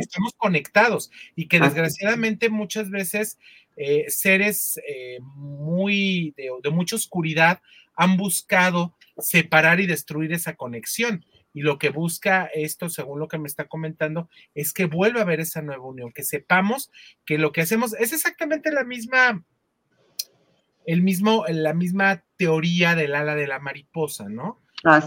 Estamos 0.00 0.34
conectados 0.36 1.10
y 1.36 1.46
que 1.46 1.60
desgraciadamente 1.60 2.48
muchas 2.48 2.90
veces 2.90 3.38
eh, 3.76 4.06
seres 4.08 4.80
eh, 4.88 5.18
muy 5.22 6.34
de 6.36 6.70
mucha 6.70 6.96
oscuridad 6.96 7.60
han 7.94 8.16
buscado 8.16 8.94
separar 9.18 9.80
y 9.80 9.86
destruir 9.86 10.32
esa 10.32 10.56
conexión. 10.56 11.24
Y 11.52 11.62
lo 11.62 11.78
que 11.78 11.90
busca 11.90 12.46
esto, 12.54 12.88
según 12.88 13.18
lo 13.18 13.28
que 13.28 13.38
me 13.38 13.48
está 13.48 13.66
comentando, 13.66 14.28
es 14.54 14.72
que 14.72 14.86
vuelva 14.86 15.20
a 15.20 15.22
haber 15.22 15.40
esa 15.40 15.62
nueva 15.62 15.84
unión, 15.84 16.12
que 16.12 16.22
sepamos 16.22 16.90
que 17.24 17.38
lo 17.38 17.52
que 17.52 17.62
hacemos 17.62 17.94
es 17.94 18.12
exactamente 18.12 18.72
la 18.72 18.84
misma, 18.84 19.44
el 20.86 21.02
mismo, 21.02 21.44
la 21.48 21.74
misma 21.74 22.24
teoría 22.36 22.94
del 22.94 23.14
ala 23.14 23.34
de 23.34 23.46
la 23.46 23.58
mariposa, 23.58 24.28
¿no? 24.28 24.60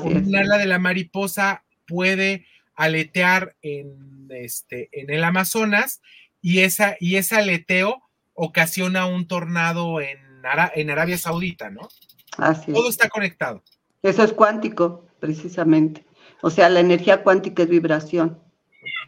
Un 0.04 0.36
ala 0.36 0.58
de 0.58 0.68
la 0.68 0.80
mariposa 0.80 1.64
puede 1.88 2.46
aletear 2.76 3.56
en, 3.62 4.28
este, 4.30 4.90
en 4.92 5.10
el 5.10 5.24
Amazonas 5.24 6.02
y, 6.42 6.60
esa, 6.60 6.98
y 7.00 7.16
ese 7.16 7.38
aleteo 7.38 8.04
ocasiona 8.34 9.06
un 9.06 9.28
tornado 9.28 10.02
en, 10.02 10.20
en 10.76 10.90
Arabia 10.90 11.18
Saudita, 11.18 11.70
¿no? 11.70 11.88
Todo 12.74 12.90
está 12.90 13.10
conectado. 13.10 13.64
Eso 14.02 14.24
es 14.24 14.34
cuántico, 14.34 15.08
precisamente. 15.20 16.04
O 16.44 16.50
sea, 16.50 16.68
la 16.70 16.82
energía 16.82 17.24
cuántica 17.24 17.64
es 17.64 17.70
vibración. 17.70 18.38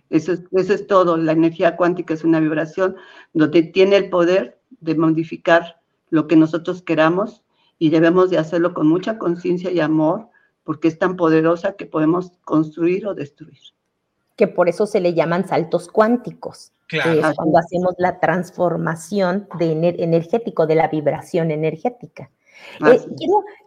Eso 0.10 0.32
es, 0.32 0.44
eso 0.54 0.74
es 0.74 0.88
todo. 0.88 1.18
La 1.18 1.34
energía 1.34 1.76
cuántica 1.76 2.14
es 2.14 2.24
una 2.24 2.40
vibración 2.40 2.96
donde 3.34 3.62
tiene 3.62 3.98
el 3.98 4.10
poder 4.10 4.58
de 4.80 4.96
modificar 4.96 5.82
lo 6.10 6.28
que 6.28 6.38
nosotros 6.38 6.82
queramos 6.82 7.44
y 7.78 7.90
debemos 7.90 8.30
de 8.30 8.38
hacerlo 8.38 8.74
con 8.74 8.88
mucha 8.88 9.18
conciencia 9.18 9.70
y 9.70 9.82
amor 9.82 10.30
porque 10.64 10.88
es 10.88 10.98
tan 10.98 11.18
poderosa 11.18 11.74
que 11.74 11.86
podemos 11.86 12.32
construir 12.46 13.06
o 13.06 13.14
destruir. 13.14 13.60
Que 14.38 14.48
por 14.48 14.70
eso 14.70 14.88
se 14.88 15.02
le 15.02 15.14
llaman 15.14 15.46
saltos 15.46 15.90
cuánticos. 15.90 16.72
Claro. 16.88 17.34
cuando 17.36 17.58
hacemos 17.58 17.96
la 17.98 18.20
transformación 18.20 19.50
de 19.58 19.72
energético, 19.98 20.68
de 20.68 20.76
la 20.76 20.88
vibración 20.88 21.50
energética. 21.50 22.30
Eh, 22.88 23.02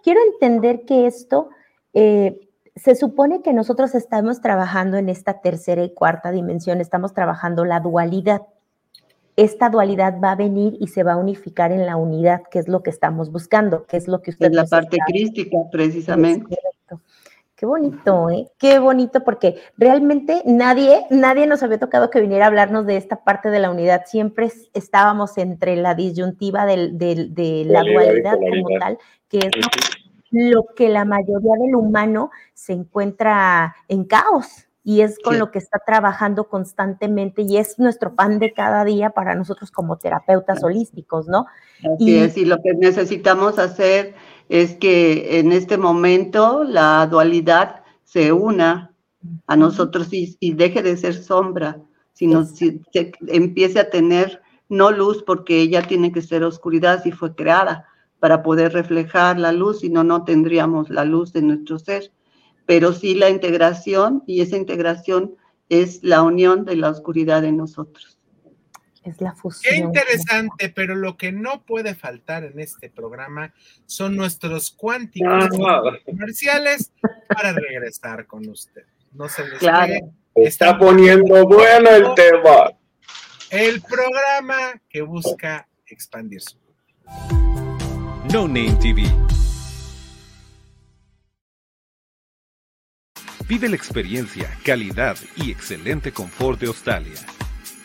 quiero, 0.04 0.20
entender 0.32 0.84
que 0.86 1.06
esto, 1.06 1.50
eh, 1.92 2.47
se 2.78 2.94
supone 2.94 3.42
que 3.42 3.52
nosotros 3.52 3.94
estamos 3.94 4.40
trabajando 4.40 4.96
en 4.96 5.08
esta 5.08 5.40
tercera 5.40 5.82
y 5.82 5.92
cuarta 5.92 6.30
dimensión, 6.30 6.80
estamos 6.80 7.12
trabajando 7.12 7.64
la 7.64 7.80
dualidad. 7.80 8.42
Esta 9.36 9.68
dualidad 9.68 10.18
va 10.22 10.32
a 10.32 10.36
venir 10.36 10.76
y 10.80 10.88
se 10.88 11.02
va 11.02 11.12
a 11.12 11.16
unificar 11.16 11.70
en 11.70 11.86
la 11.86 11.96
unidad, 11.96 12.42
que 12.50 12.58
es 12.58 12.68
lo 12.68 12.82
que 12.82 12.90
estamos 12.90 13.30
buscando, 13.30 13.84
que 13.86 13.96
es 13.96 14.08
lo 14.08 14.20
que 14.20 14.30
usted... 14.30 14.46
Es 14.46 14.52
la 14.52 14.64
parte 14.64 14.98
crística, 15.06 15.56
precisamente. 15.70 16.56
Qué 17.54 17.66
bonito, 17.66 18.30
¿eh? 18.30 18.48
Qué 18.56 18.78
bonito, 18.78 19.24
porque 19.24 19.56
realmente 19.76 20.42
nadie, 20.44 21.06
nadie 21.10 21.46
nos 21.48 21.62
había 21.64 21.78
tocado 21.78 22.08
que 22.08 22.20
viniera 22.20 22.44
a 22.44 22.48
hablarnos 22.48 22.86
de 22.86 22.96
esta 22.96 23.24
parte 23.24 23.50
de 23.50 23.58
la 23.58 23.70
unidad. 23.70 24.02
Siempre 24.06 24.48
estábamos 24.74 25.36
entre 25.38 25.74
la 25.74 25.96
disyuntiva 25.96 26.66
de 26.66 27.64
la 27.66 27.82
dualidad 27.82 28.38
como 28.38 28.78
tal, 28.78 28.98
que 29.28 29.38
es 29.38 29.50
lo, 30.30 30.66
que 30.76 30.88
la 30.88 31.04
mayoría 31.04 31.54
del 31.60 31.74
humano 31.74 32.30
se 32.54 32.72
encuentra 32.72 33.76
en 33.88 34.04
caos 34.04 34.68
y 34.84 35.02
es 35.02 35.18
con 35.18 35.38
lo 35.38 35.50
que 35.50 35.58
está 35.58 35.80
trabajando 35.84 36.48
constantemente 36.48 37.42
y 37.42 37.58
es 37.58 37.78
nuestro 37.78 38.14
pan 38.14 38.38
de 38.38 38.54
cada 38.54 38.84
día 38.84 39.10
para 39.10 39.34
nosotros 39.34 39.70
como 39.70 39.98
terapeutas 39.98 40.64
holísticos, 40.64 41.28
¿no? 41.28 41.46
Así 41.80 42.10
y, 42.10 42.16
es, 42.16 42.38
y 42.38 42.46
lo 42.46 42.56
que 42.62 42.72
necesitamos 42.72 43.58
hacer 43.58 44.14
es 44.48 44.76
que 44.76 45.40
en 45.40 45.52
este 45.52 45.76
momento 45.76 46.64
la 46.64 47.06
dualidad 47.06 47.82
se 48.04 48.32
una 48.32 48.94
a 49.46 49.56
nosotros 49.56 50.08
y, 50.10 50.54
deje 50.54 50.82
de 50.82 50.96
ser 50.96 51.14
sombra, 51.14 51.78
sino 52.12 52.44
si, 52.44 52.80
se 52.92 53.12
empiece 53.26 53.80
a 53.80 53.90
tener 53.90 54.40
no 54.68 54.90
luz 54.90 55.22
porque 55.22 55.60
ella 55.60 55.82
tiene 55.82 56.12
que 56.12 56.22
ser 56.22 56.44
oscuridad 56.44 57.02
si 57.02 57.12
fue 57.12 57.34
creada 57.34 57.86
para 58.20 58.42
poder 58.42 58.72
reflejar 58.72 59.38
la 59.38 59.52
luz, 59.52 59.80
si 59.80 59.90
no, 59.90 60.04
no 60.04 60.24
tendríamos 60.24 60.90
la 60.90 61.04
luz 61.04 61.32
de 61.32 61.42
nuestro 61.42 61.78
ser. 61.78 62.12
Pero 62.66 62.92
sí 62.92 63.14
la 63.14 63.30
integración 63.30 64.22
y 64.26 64.40
esa 64.40 64.56
integración 64.56 65.36
es 65.68 66.02
la 66.02 66.22
unión 66.22 66.64
de 66.64 66.76
la 66.76 66.90
oscuridad 66.90 67.42
de 67.42 67.52
nosotros 67.52 68.18
es 69.08 69.20
la 69.20 69.34
fusión. 69.34 69.74
Qué 69.74 69.80
interesante, 69.80 70.68
pero 70.68 70.94
lo 70.94 71.16
que 71.16 71.32
no 71.32 71.64
puede 71.64 71.94
faltar 71.94 72.44
en 72.44 72.60
este 72.60 72.90
programa 72.90 73.52
son 73.86 74.16
nuestros 74.16 74.70
cuánticos 74.70 75.48
comerciales 76.04 76.92
para 77.28 77.52
regresar 77.52 78.26
con 78.26 78.48
usted. 78.48 78.84
No 79.12 79.28
se 79.28 79.46
les 79.48 79.58
claro. 79.58 79.94
Está 80.34 80.78
poniendo 80.78 81.46
bueno 81.46 81.90
el 81.90 82.14
tema. 82.14 82.70
El 83.50 83.80
programa 83.80 84.80
que 84.88 85.02
busca 85.02 85.66
expandir 85.86 86.42
su. 86.42 86.58
No 88.32 88.46
Name 88.46 88.74
TV 88.74 89.04
Vive 93.48 93.68
la 93.70 93.76
experiencia, 93.76 94.50
calidad 94.62 95.16
y 95.36 95.50
excelente 95.50 96.12
confort 96.12 96.60
de 96.60 96.66
Australia. 96.66 97.14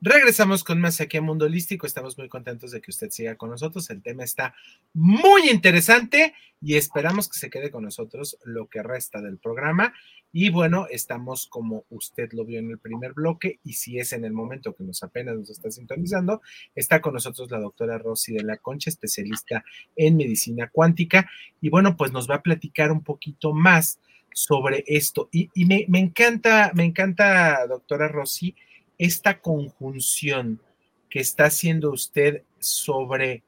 Regresamos 0.00 0.62
con 0.62 0.80
más 0.80 1.00
aquí 1.00 1.16
a 1.16 1.22
Mundo 1.22 1.46
Holístico. 1.46 1.84
Estamos 1.84 2.16
muy 2.16 2.28
contentos 2.28 2.70
de 2.70 2.80
que 2.80 2.92
usted 2.92 3.10
siga 3.10 3.34
con 3.34 3.50
nosotros. 3.50 3.90
El 3.90 4.00
tema 4.00 4.22
está 4.22 4.54
muy 4.94 5.50
interesante 5.50 6.34
y 6.60 6.76
esperamos 6.76 7.28
que 7.28 7.36
se 7.36 7.50
quede 7.50 7.72
con 7.72 7.82
nosotros 7.82 8.38
lo 8.44 8.68
que 8.68 8.80
resta 8.84 9.20
del 9.20 9.38
programa. 9.38 9.92
Y 10.32 10.50
bueno, 10.50 10.86
estamos 10.88 11.48
como 11.48 11.84
usted 11.88 12.32
lo 12.32 12.44
vio 12.44 12.60
en 12.60 12.70
el 12.70 12.78
primer 12.78 13.12
bloque 13.12 13.58
y 13.64 13.72
si 13.72 13.98
es 13.98 14.12
en 14.12 14.24
el 14.24 14.32
momento 14.32 14.72
que 14.72 14.84
nos 14.84 15.02
apenas 15.02 15.36
nos 15.36 15.50
está 15.50 15.68
sintonizando, 15.68 16.42
está 16.76 17.00
con 17.00 17.14
nosotros 17.14 17.50
la 17.50 17.58
doctora 17.58 17.98
Rosy 17.98 18.34
de 18.34 18.44
la 18.44 18.58
Concha, 18.58 18.90
especialista 18.90 19.64
en 19.96 20.16
medicina 20.16 20.70
cuántica. 20.70 21.28
Y 21.60 21.70
bueno, 21.70 21.96
pues 21.96 22.12
nos 22.12 22.30
va 22.30 22.36
a 22.36 22.42
platicar 22.42 22.92
un 22.92 23.02
poquito 23.02 23.52
más 23.52 23.98
sobre 24.32 24.84
esto. 24.86 25.28
Y, 25.32 25.48
me, 25.64 25.86
me 25.88 25.98
encanta, 25.98 26.70
me 26.72 26.84
encanta, 26.84 27.66
doctora 27.66 28.06
Rosy 28.06 28.54
esta 28.98 29.40
conjunción 29.40 30.60
que 31.08 31.20
está 31.20 31.46
haciendo 31.46 31.90
usted 31.90 32.42
sobre 32.58 33.42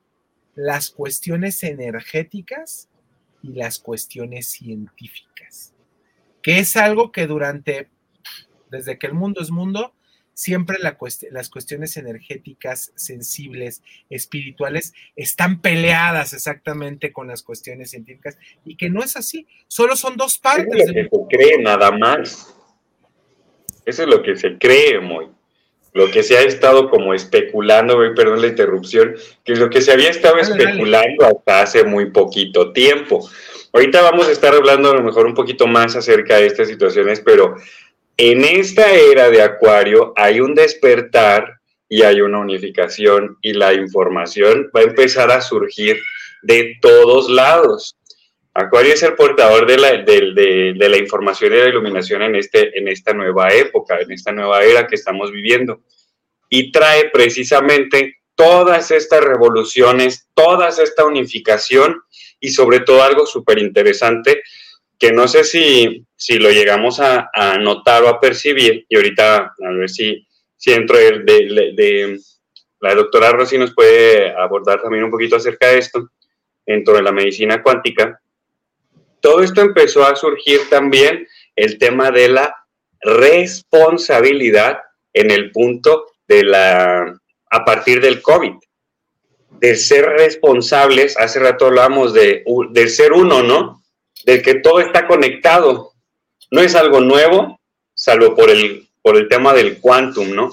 las 0.54 0.90
cuestiones 0.90 1.62
energéticas 1.62 2.88
y 3.42 3.54
las 3.54 3.78
cuestiones 3.78 4.46
científicas, 4.48 5.74
que 6.42 6.58
es 6.58 6.76
algo 6.76 7.12
que 7.12 7.26
durante, 7.26 7.88
desde 8.70 8.98
que 8.98 9.06
el 9.06 9.14
mundo 9.14 9.40
es 9.40 9.50
mundo, 9.50 9.94
siempre 10.34 10.78
las 10.78 11.50
cuestiones 11.50 11.96
energéticas, 11.98 12.92
sensibles, 12.94 13.82
espirituales, 14.08 14.94
están 15.14 15.60
peleadas 15.60 16.32
exactamente 16.32 17.12
con 17.12 17.28
las 17.28 17.42
cuestiones 17.42 17.90
científicas 17.90 18.38
y 18.64 18.76
que 18.76 18.88
no 18.88 19.02
es 19.02 19.16
así, 19.16 19.46
solo 19.68 19.96
son 19.96 20.16
dos 20.16 20.38
partes. 20.38 20.66
Eso 20.74 20.92
es 20.92 21.08
lo 21.10 21.10
que 21.10 21.10
se 21.10 21.36
cree 21.36 21.62
nada 21.62 21.90
más. 21.90 22.56
Eso 23.84 24.02
es 24.02 24.08
lo 24.08 24.22
que 24.22 24.36
se 24.36 24.56
cree, 24.58 25.00
muy 25.00 25.28
lo 25.92 26.10
que 26.10 26.22
se 26.22 26.36
ha 26.36 26.42
estado 26.42 26.88
como 26.88 27.14
especulando, 27.14 27.98
perdón 28.14 28.40
la 28.40 28.48
interrupción, 28.48 29.16
que 29.44 29.52
es 29.54 29.58
lo 29.58 29.70
que 29.70 29.80
se 29.80 29.92
había 29.92 30.10
estado 30.10 30.38
especulando 30.38 31.26
hasta 31.26 31.62
hace 31.62 31.84
muy 31.84 32.10
poquito 32.10 32.72
tiempo. 32.72 33.28
Ahorita 33.72 34.02
vamos 34.02 34.28
a 34.28 34.32
estar 34.32 34.54
hablando 34.54 34.90
a 34.90 34.94
lo 34.94 35.02
mejor 35.02 35.26
un 35.26 35.34
poquito 35.34 35.66
más 35.66 35.96
acerca 35.96 36.36
de 36.36 36.46
estas 36.46 36.68
situaciones, 36.68 37.20
pero 37.20 37.56
en 38.16 38.44
esta 38.44 38.92
era 38.92 39.30
de 39.30 39.42
Acuario 39.42 40.12
hay 40.16 40.40
un 40.40 40.54
despertar 40.54 41.60
y 41.88 42.02
hay 42.02 42.20
una 42.20 42.38
unificación 42.38 43.38
y 43.42 43.52
la 43.52 43.74
información 43.74 44.70
va 44.74 44.80
a 44.80 44.84
empezar 44.84 45.30
a 45.30 45.40
surgir 45.40 45.98
de 46.42 46.76
todos 46.80 47.28
lados. 47.28 47.96
Acuario 48.52 48.94
es 48.94 49.02
el 49.02 49.14
portador 49.14 49.66
de 49.66 49.78
la, 49.78 49.96
de, 49.98 50.74
la, 50.76 50.96
información 50.96 51.52
y 51.52 51.56
de 51.56 51.62
la 51.64 51.68
iluminación 51.68 52.22
en, 52.22 52.34
este, 52.34 52.76
en 52.76 52.88
esta 52.88 53.12
nueva 53.12 53.52
época, 53.54 54.00
en 54.00 54.10
esta 54.10 54.32
nueva 54.32 54.64
era 54.64 54.86
que 54.88 54.96
estamos 54.96 55.30
viviendo. 55.30 55.82
Y 56.48 56.72
trae 56.72 57.10
precisamente 57.10 58.16
todas 58.34 58.90
estas 58.90 59.22
revoluciones, 59.22 60.26
toda 60.34 60.68
esta 60.68 61.04
unificación 61.04 62.02
y 62.40 62.50
sobre 62.50 62.80
todo 62.80 63.02
algo 63.02 63.24
súper 63.24 63.58
interesante 63.58 64.42
que 64.98 65.12
no 65.12 65.26
sé 65.28 65.44
si, 65.44 66.04
si 66.14 66.38
lo 66.38 66.50
llegamos 66.50 67.00
a, 67.00 67.30
notar 67.58 68.02
o 68.02 68.08
a 68.08 68.20
percibir, 68.20 68.84
y 68.86 68.96
ahorita 68.96 69.54
a 69.58 69.70
ver 69.72 69.88
si, 69.88 70.26
si 70.56 70.72
dentro 70.72 70.98
de, 70.98 71.22
de, 71.24 72.20
la 72.80 72.94
doctora 72.94 73.30
Rossi 73.30 73.56
nos 73.56 73.74
puede 73.74 74.30
abordar 74.36 74.82
también 74.82 75.04
un 75.04 75.10
poquito 75.10 75.36
acerca 75.36 75.68
de 75.68 75.78
esto, 75.78 76.10
dentro 76.66 76.94
de 76.94 77.02
la 77.02 77.12
medicina 77.12 77.62
cuántica, 77.62 78.20
todo 79.20 79.42
esto 79.42 79.60
empezó 79.60 80.04
a 80.04 80.16
surgir 80.16 80.60
también 80.68 81.26
el 81.56 81.78
tema 81.78 82.10
de 82.10 82.28
la 82.28 82.54
responsabilidad 83.00 84.78
en 85.12 85.30
el 85.30 85.50
punto 85.50 86.06
de 86.28 86.44
la, 86.44 87.20
a 87.50 87.64
partir 87.64 88.00
del 88.00 88.22
COVID, 88.22 88.52
de 89.60 89.76
ser 89.76 90.06
responsables, 90.06 91.18
hace 91.18 91.40
rato 91.40 91.66
hablamos 91.66 92.14
de, 92.14 92.44
del 92.70 92.88
ser 92.88 93.12
uno, 93.12 93.42
¿no? 93.42 93.82
Del 94.24 94.42
que 94.42 94.54
todo 94.54 94.80
está 94.80 95.06
conectado. 95.06 95.92
No 96.50 96.60
es 96.60 96.74
algo 96.74 97.00
nuevo, 97.00 97.60
salvo 97.94 98.34
por 98.34 98.50
el, 98.50 98.88
por 99.02 99.16
el 99.16 99.28
tema 99.28 99.52
del 99.52 99.80
quantum, 99.80 100.34
¿no? 100.34 100.50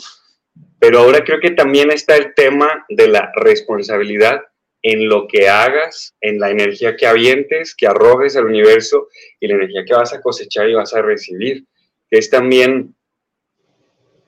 Pero 0.80 1.00
ahora 1.00 1.24
creo 1.24 1.40
que 1.40 1.52
también 1.52 1.92
está 1.92 2.16
el 2.16 2.34
tema 2.34 2.86
de 2.90 3.08
la 3.08 3.32
responsabilidad 3.36 4.42
en 4.82 5.10
lo 5.10 5.28
que 5.28 5.50
hagas, 5.50 6.16
en 6.22 6.40
la 6.40 6.50
energía 6.50 6.96
que 6.96 7.08
avientes, 7.08 7.76
que 7.76 7.88
arrojes 7.88 8.36
al 8.36 8.46
universo 8.46 9.08
y 9.40 9.48
la 9.48 9.56
energía 9.56 9.84
que 9.86 9.94
vas 9.94 10.14
a 10.14 10.22
cosechar 10.22 10.70
y 10.70 10.76
vas 10.76 10.94
a 10.94 11.02
recibir, 11.02 11.66
es 12.10 12.30
también, 12.30 12.96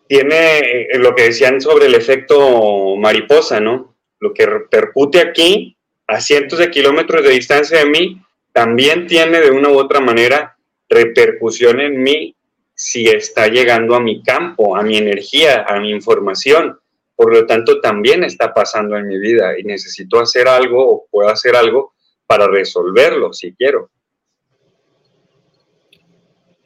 tiene 0.08 0.60
eh, 0.60 0.98
lo 0.98 1.16
que 1.16 1.24
decían 1.24 1.62
sobre 1.62 1.86
el 1.86 1.96
efecto 1.96 2.96
mariposa, 2.98 3.60
¿no? 3.60 3.96
Lo 4.20 4.34
que 4.34 4.46
repercute 4.46 5.22
aquí 5.22 5.78
a 6.08 6.20
cientos 6.20 6.60
de 6.60 6.72
kilómetros 6.72 7.24
de 7.24 7.30
distancia 7.30 7.80
de 7.80 7.86
mí, 7.86 8.22
también 8.52 9.08
tiene 9.08 9.40
de 9.40 9.52
una 9.52 9.70
u 9.70 9.78
otra 9.78 10.00
manera 10.00 10.58
repercusión 10.90 11.80
en 11.80 12.02
mí 12.02 12.36
si 12.74 13.08
está 13.08 13.48
llegando 13.48 13.96
a 13.96 14.00
mi 14.00 14.24
campo, 14.24 14.76
a 14.76 14.82
mi 14.82 14.98
energía, 14.98 15.66
a 15.68 15.80
mi 15.80 15.92
información 15.92 16.80
por 17.20 17.34
lo 17.34 17.46
tanto 17.46 17.82
también 17.82 18.24
está 18.24 18.54
pasando 18.54 18.96
en 18.96 19.06
mi 19.06 19.20
vida 19.20 19.60
y 19.60 19.64
necesito 19.64 20.22
hacer 20.22 20.48
algo 20.48 20.90
o 20.90 21.08
puedo 21.12 21.28
hacer 21.28 21.54
algo 21.54 21.94
para 22.26 22.48
resolverlo 22.48 23.34
si 23.34 23.54
quiero. 23.54 23.92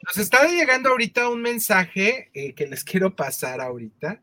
Nos 0.06 0.16
está 0.16 0.46
llegando 0.46 0.90
ahorita 0.90 1.28
un 1.28 1.42
mensaje 1.42 2.30
eh, 2.34 2.54
que 2.54 2.68
les 2.68 2.84
quiero 2.84 3.16
pasar 3.16 3.60
ahorita. 3.60 4.22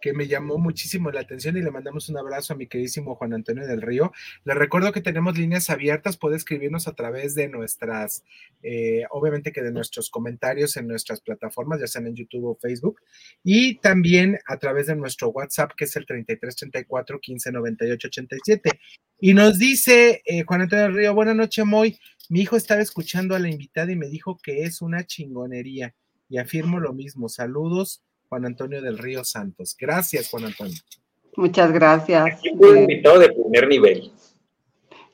Que 0.00 0.12
me 0.12 0.26
llamó 0.26 0.58
muchísimo 0.58 1.10
la 1.10 1.20
atención 1.20 1.56
y 1.56 1.62
le 1.62 1.70
mandamos 1.70 2.08
un 2.08 2.18
abrazo 2.18 2.52
a 2.52 2.56
mi 2.56 2.66
queridísimo 2.66 3.14
Juan 3.14 3.34
Antonio 3.34 3.66
del 3.66 3.82
Río. 3.82 4.12
Le 4.44 4.54
recuerdo 4.54 4.92
que 4.92 5.00
tenemos 5.00 5.36
líneas 5.38 5.70
abiertas, 5.70 6.16
puede 6.16 6.36
escribirnos 6.36 6.88
a 6.88 6.94
través 6.94 7.34
de 7.34 7.48
nuestras, 7.48 8.24
eh, 8.62 9.04
obviamente 9.10 9.52
que 9.52 9.62
de 9.62 9.72
nuestros 9.72 10.10
comentarios 10.10 10.76
en 10.76 10.88
nuestras 10.88 11.20
plataformas, 11.20 11.80
ya 11.80 11.86
sean 11.86 12.06
en 12.06 12.14
YouTube 12.14 12.46
o 12.46 12.58
Facebook, 12.60 13.00
y 13.44 13.76
también 13.78 14.38
a 14.46 14.56
través 14.56 14.86
de 14.86 14.96
nuestro 14.96 15.28
WhatsApp, 15.28 15.72
que 15.76 15.84
es 15.84 15.96
el 15.96 16.06
3334 16.06 17.16
1598 17.16 18.08
87. 18.08 18.80
Y 19.20 19.34
nos 19.34 19.58
dice 19.58 20.22
eh, 20.24 20.44
Juan 20.44 20.62
Antonio 20.62 20.84
del 20.86 20.94
Río, 20.94 21.14
buenas 21.14 21.36
noches, 21.36 21.64
Moy. 21.66 21.98
Mi 22.30 22.42
hijo 22.42 22.56
estaba 22.56 22.80
escuchando 22.80 23.34
a 23.34 23.38
la 23.38 23.50
invitada 23.50 23.92
y 23.92 23.96
me 23.96 24.08
dijo 24.08 24.38
que 24.42 24.62
es 24.62 24.80
una 24.80 25.04
chingonería. 25.04 25.94
Y 26.28 26.38
afirmo 26.38 26.78
lo 26.78 26.92
mismo. 26.92 27.28
Saludos 27.28 28.02
Juan 28.30 28.46
Antonio 28.46 28.80
del 28.80 28.96
Río 28.96 29.24
Santos. 29.24 29.76
Gracias, 29.78 30.30
Juan 30.30 30.44
Antonio. 30.44 30.78
Muchas 31.34 31.72
gracias. 31.72 32.40
Un 32.52 32.76
eh, 32.76 32.80
invitado 32.82 33.18
de 33.18 33.32
primer 33.32 33.66
nivel. 33.66 34.12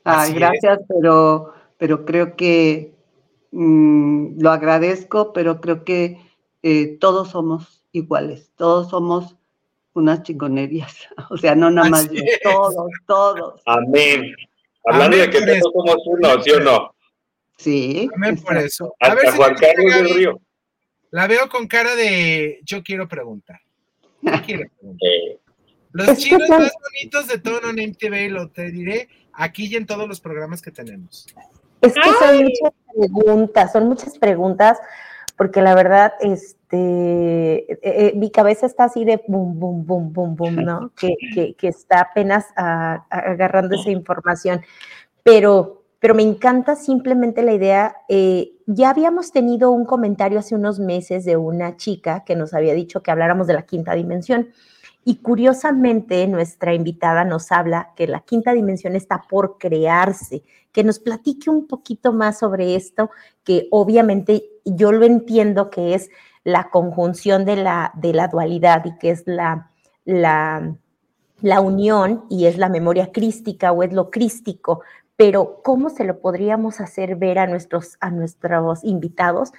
Ay, 0.03 0.33
gracias, 0.33 0.79
pero, 0.87 1.51
pero 1.79 2.05
creo 2.05 2.35
que 2.35 2.93
mm, 3.51 4.39
lo 4.39 4.51
agradezco, 4.51 5.33
pero 5.33 5.59
creo 5.59 5.83
que 5.83 6.21
eh, 6.61 6.97
todos 6.99 7.29
somos 7.31 7.83
iguales, 7.91 8.51
todos 8.55 8.91
somos 8.91 9.35
unas 9.93 10.21
chingonerías. 10.21 10.95
O 11.31 11.37
sea, 11.37 11.55
no 11.55 11.71
nada 11.71 11.89
más 11.89 12.09
yo, 12.11 12.21
todos, 12.43 12.91
todos. 13.07 13.61
Amén. 13.65 14.35
Hablando 14.85 15.17
de 15.17 15.29
que 15.31 15.41
todos 15.41 15.73
somos 15.73 15.97
uno, 16.05 16.43
¿sí 16.43 16.51
o 16.51 16.59
no? 16.59 16.95
Sí. 17.57 18.09
Amén 18.15 18.39
por 18.39 18.55
eso. 18.57 18.93
A 18.99 19.15
ver 19.15 19.31
Juan 19.31 19.55
Carlos 19.55 19.93
del 19.95 20.09
Río. 20.13 20.41
La 21.11 21.27
veo 21.27 21.49
con 21.49 21.67
cara 21.67 21.95
de 21.95 22.59
yo 22.63 22.83
quiero 22.83 23.07
preguntar. 23.07 23.61
Los 25.91 26.17
chinos 26.17 26.49
más 26.49 26.73
bonitos 26.83 27.27
de 27.27 27.39
todo 27.39 27.69
en 27.69 27.89
MTV, 27.89 28.29
lo 28.29 28.49
te 28.49 28.69
diré 28.71 29.07
aquí 29.33 29.65
y 29.67 29.75
en 29.77 29.85
todos 29.85 30.07
los 30.07 30.19
programas 30.19 30.61
que 30.61 30.69
tenemos. 30.69 31.25
Es 31.81 31.93
que 31.93 32.01
son 32.19 32.43
muchas 32.43 32.73
preguntas, 32.95 33.71
son 33.71 33.87
muchas 33.87 34.17
preguntas, 34.19 34.77
porque 35.37 35.61
la 35.61 35.73
verdad, 35.73 36.13
este, 36.19 37.71
eh, 37.71 37.79
eh, 37.81 38.13
mi 38.15 38.29
cabeza 38.29 38.65
está 38.65 38.85
así 38.85 39.05
de 39.05 39.23
bum, 39.27 39.57
bum, 39.57 39.85
bum, 39.85 40.13
bum, 40.13 40.35
bum, 40.35 40.55
¿no? 40.55 40.91
Que, 40.95 41.15
que, 41.57 41.67
está 41.67 42.01
apenas 42.01 42.45
agarrando 42.55 43.75
esa 43.75 43.89
información. 43.89 44.61
Pero 45.23 45.76
pero 45.99 46.13
me 46.13 46.23
encanta 46.23 46.75
simplemente 46.75 47.41
la 47.41 47.53
idea. 47.53 47.95
Eh, 48.07 48.53
ya 48.65 48.89
habíamos 48.89 49.31
tenido 49.31 49.71
un 49.71 49.85
comentario 49.85 50.39
hace 50.39 50.55
unos 50.55 50.79
meses 50.79 51.25
de 51.25 51.37
una 51.37 51.77
chica 51.77 52.23
que 52.23 52.35
nos 52.35 52.53
había 52.53 52.73
dicho 52.73 53.01
que 53.01 53.11
habláramos 53.11 53.47
de 53.47 53.53
la 53.53 53.63
quinta 53.63 53.93
dimensión. 53.93 54.49
Y 55.03 55.21
curiosamente 55.21 56.27
nuestra 56.27 56.73
invitada 56.73 57.23
nos 57.23 57.51
habla 57.51 57.93
que 57.95 58.07
la 58.07 58.19
quinta 58.19 58.51
dimensión 58.51 58.95
está 58.95 59.23
por 59.29 59.57
crearse, 59.57 60.43
que 60.73 60.83
nos 60.83 60.99
platique 60.99 61.49
un 61.49 61.65
poquito 61.65 62.11
más 62.11 62.39
sobre 62.39 62.75
esto, 62.75 63.09
que 63.45 63.67
obviamente 63.71 64.43
yo 64.65 64.91
lo 64.91 65.05
entiendo 65.05 65.69
que 65.69 65.93
es 65.93 66.09
la 66.43 66.69
conjunción 66.69 67.45
de 67.45 67.55
la, 67.55 67.93
de 67.95 68.13
la 68.13 68.27
dualidad 68.27 68.83
y 68.85 68.97
que 68.97 69.11
es 69.11 69.23
la, 69.25 69.71
la, 70.03 70.75
la 71.41 71.61
unión 71.61 72.25
y 72.29 72.45
es 72.45 72.57
la 72.57 72.67
memoria 72.69 73.11
crística 73.11 73.71
o 73.71 73.83
es 73.83 73.93
lo 73.93 74.09
crístico, 74.09 74.81
pero 75.17 75.61
¿cómo 75.63 75.89
se 75.89 76.05
lo 76.05 76.19
podríamos 76.19 76.79
hacer 76.79 77.15
ver 77.15 77.39
a 77.39 77.47
nuestros, 77.47 77.97
a 77.99 78.11
nuestros 78.11 78.83
invitados 78.83 79.51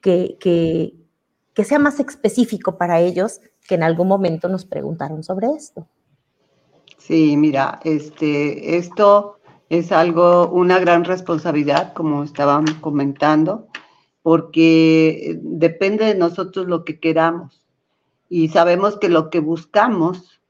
que, 0.00 0.36
que, 0.40 0.94
sea 1.64 1.78
más 1.78 2.00
específico 2.00 2.78
para 2.78 3.00
ellos 3.00 3.40
que 3.68 3.74
en 3.74 3.82
algún 3.82 4.08
momento 4.08 4.48
nos 4.48 4.64
preguntaron 4.64 5.22
sobre 5.22 5.48
esto? 5.48 5.86
Sí, 6.96 7.36
mira, 7.36 7.80
este, 7.84 8.78
esto 8.78 9.36
es 9.68 9.92
algo, 9.92 10.48
una 10.48 10.78
gran 10.78 11.04
responsabilidad, 11.04 11.92
como 11.92 12.22
estaban 12.22 12.64
comentando, 12.80 13.68
porque 14.22 15.38
depende 15.42 16.06
de 16.06 16.14
nosotros 16.14 16.66
lo 16.66 16.84
que 16.84 16.98
queramos. 16.98 17.62
Y 18.30 18.48
sabemos 18.48 18.96
que 18.96 19.10
lo 19.10 19.28
que 19.28 19.40
buscamos 19.40 20.40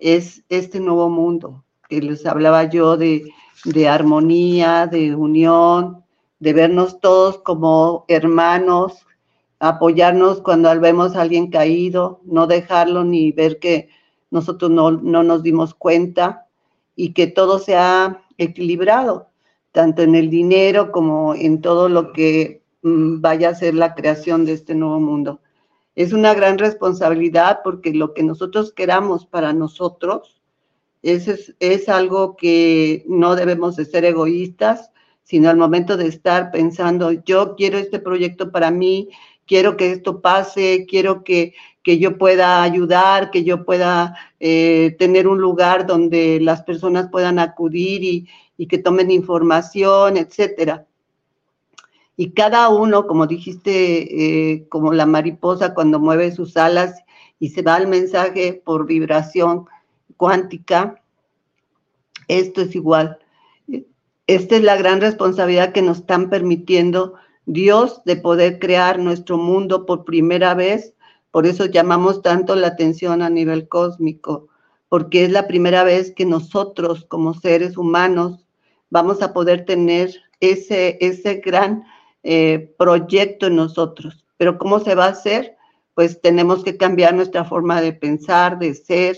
es 0.00 0.42
este 0.48 0.80
nuevo 0.80 1.08
mundo, 1.08 1.62
que 1.88 2.02
les 2.02 2.26
hablaba 2.26 2.64
yo 2.64 2.96
de 2.96 3.30
de 3.64 3.88
armonía, 3.88 4.86
de 4.86 5.14
unión, 5.14 6.04
de 6.38 6.52
vernos 6.52 7.00
todos 7.00 7.38
como 7.38 8.04
hermanos, 8.08 9.06
apoyarnos 9.58 10.40
cuando 10.40 10.78
vemos 10.80 11.16
a 11.16 11.22
alguien 11.22 11.50
caído, 11.50 12.20
no 12.24 12.46
dejarlo 12.46 13.04
ni 13.04 13.32
ver 13.32 13.58
que 13.58 13.88
nosotros 14.30 14.70
no, 14.70 14.92
nos 14.92 15.42
dimos 15.42 15.74
cuenta 15.74 16.46
y 16.94 17.12
que 17.12 17.26
todo 17.26 17.58
sea 17.58 18.22
equilibrado, 18.36 19.30
tanto 19.72 20.02
en 20.02 20.14
el 20.14 20.30
dinero 20.30 20.92
como 20.92 21.34
en 21.34 21.60
todo 21.60 21.88
lo 21.88 22.12
que 22.12 22.62
mm, 22.82 23.20
vaya 23.20 23.50
a 23.50 23.54
ser 23.54 23.74
la 23.74 23.94
creación 23.94 24.44
de 24.44 24.52
este 24.52 24.74
nuevo 24.74 25.00
mundo. 25.00 25.40
Es 25.94 26.12
una 26.12 26.34
gran 26.34 26.58
responsabilidad 26.58 27.60
porque 27.64 27.92
lo 27.92 28.14
que 28.14 28.22
nosotros 28.22 28.72
queramos 28.72 29.26
para 29.26 29.52
nosotros, 29.52 30.37
es, 31.02 31.54
es 31.60 31.88
algo 31.88 32.36
que 32.36 33.04
no 33.08 33.36
debemos 33.36 33.76
de 33.76 33.84
ser 33.84 34.04
egoístas, 34.04 34.90
sino 35.22 35.50
al 35.50 35.56
momento 35.56 35.96
de 35.96 36.06
estar 36.06 36.50
pensando, 36.50 37.12
yo 37.12 37.54
quiero 37.54 37.78
este 37.78 37.98
proyecto 37.98 38.50
para 38.50 38.70
mí, 38.70 39.10
quiero 39.46 39.76
que 39.76 39.92
esto 39.92 40.20
pase, 40.20 40.86
quiero 40.88 41.22
que, 41.22 41.54
que 41.82 41.98
yo 41.98 42.18
pueda 42.18 42.62
ayudar, 42.62 43.30
que 43.30 43.44
yo 43.44 43.64
pueda 43.64 44.16
eh, 44.40 44.96
tener 44.98 45.28
un 45.28 45.40
lugar 45.40 45.86
donde 45.86 46.40
las 46.40 46.62
personas 46.62 47.08
puedan 47.10 47.38
acudir 47.38 48.02
y, 48.04 48.28
y 48.56 48.66
que 48.66 48.78
tomen 48.78 49.10
información, 49.10 50.16
etcétera. 50.16 50.86
Y 52.16 52.32
cada 52.32 52.68
uno, 52.68 53.06
como 53.06 53.28
dijiste, 53.28 54.52
eh, 54.52 54.68
como 54.68 54.92
la 54.92 55.06
mariposa 55.06 55.72
cuando 55.72 56.00
mueve 56.00 56.32
sus 56.32 56.56
alas 56.56 57.04
y 57.38 57.50
se 57.50 57.62
va 57.62 57.76
el 57.76 57.86
mensaje 57.86 58.60
por 58.64 58.86
vibración, 58.86 59.66
cuántica, 60.18 61.02
esto 62.28 62.60
es 62.60 62.74
igual. 62.74 63.18
Esta 64.26 64.56
es 64.56 64.62
la 64.62 64.76
gran 64.76 65.00
responsabilidad 65.00 65.72
que 65.72 65.80
nos 65.80 66.00
están 66.00 66.28
permitiendo 66.28 67.14
Dios 67.46 68.02
de 68.04 68.16
poder 68.16 68.58
crear 68.58 68.98
nuestro 68.98 69.38
mundo 69.38 69.86
por 69.86 70.04
primera 70.04 70.52
vez. 70.52 70.92
Por 71.30 71.46
eso 71.46 71.64
llamamos 71.64 72.20
tanto 72.20 72.54
la 72.54 72.66
atención 72.66 73.22
a 73.22 73.30
nivel 73.30 73.68
cósmico, 73.68 74.48
porque 74.90 75.24
es 75.24 75.30
la 75.30 75.46
primera 75.46 75.82
vez 75.82 76.12
que 76.14 76.26
nosotros 76.26 77.06
como 77.06 77.32
seres 77.32 77.78
humanos 77.78 78.44
vamos 78.90 79.22
a 79.22 79.32
poder 79.32 79.64
tener 79.64 80.14
ese, 80.40 80.98
ese 81.00 81.36
gran 81.36 81.84
eh, 82.22 82.74
proyecto 82.78 83.46
en 83.46 83.56
nosotros. 83.56 84.26
Pero 84.36 84.58
¿cómo 84.58 84.80
se 84.80 84.94
va 84.94 85.06
a 85.06 85.10
hacer? 85.10 85.56
Pues 85.94 86.20
tenemos 86.20 86.62
que 86.64 86.76
cambiar 86.76 87.14
nuestra 87.14 87.44
forma 87.44 87.80
de 87.80 87.94
pensar, 87.94 88.58
de 88.58 88.74
ser, 88.74 89.16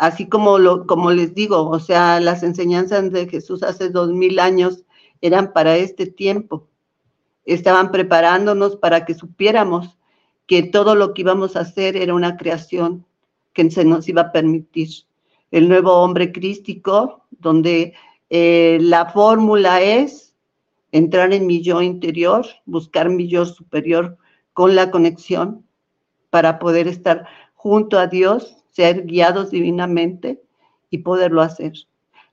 así 0.00 0.30
como, 0.30 0.58
lo, 0.58 0.86
como 0.86 1.10
les 1.10 1.34
digo, 1.34 1.68
o 1.68 1.78
sea, 1.78 2.20
las 2.20 2.42
enseñanzas 2.42 3.12
de 3.12 3.28
Jesús 3.28 3.62
hace 3.62 3.90
dos 3.90 4.10
mil 4.10 4.38
años 4.38 4.86
eran 5.20 5.52
para 5.52 5.76
este 5.76 6.06
tiempo. 6.06 6.68
Estaban 7.44 7.90
preparándonos 7.90 8.76
para 8.76 9.04
que 9.04 9.12
supiéramos 9.12 9.98
que 10.46 10.62
todo 10.62 10.94
lo 10.94 11.12
que 11.12 11.20
íbamos 11.20 11.54
a 11.54 11.60
hacer 11.60 11.98
era 11.98 12.14
una 12.14 12.38
creación 12.38 13.04
que 13.52 13.70
se 13.70 13.84
nos 13.84 14.08
iba 14.08 14.22
a 14.22 14.32
permitir. 14.32 14.88
El 15.50 15.68
nuevo 15.68 15.92
hombre 15.92 16.32
crístico, 16.32 17.26
donde 17.32 17.92
eh, 18.30 18.78
la 18.80 19.10
fórmula 19.10 19.82
es 19.82 20.34
entrar 20.92 21.34
en 21.34 21.46
mi 21.46 21.60
yo 21.60 21.82
interior, 21.82 22.46
buscar 22.64 23.10
mi 23.10 23.28
yo 23.28 23.44
superior 23.44 24.16
con 24.54 24.74
la 24.74 24.90
conexión 24.90 25.66
para 26.30 26.58
poder 26.58 26.88
estar 26.88 27.26
junto 27.54 27.98
a 27.98 28.06
Dios 28.06 28.59
ser 28.70 29.06
guiados 29.06 29.50
divinamente 29.50 30.42
y 30.90 30.98
poderlo 30.98 31.42
hacer. 31.42 31.72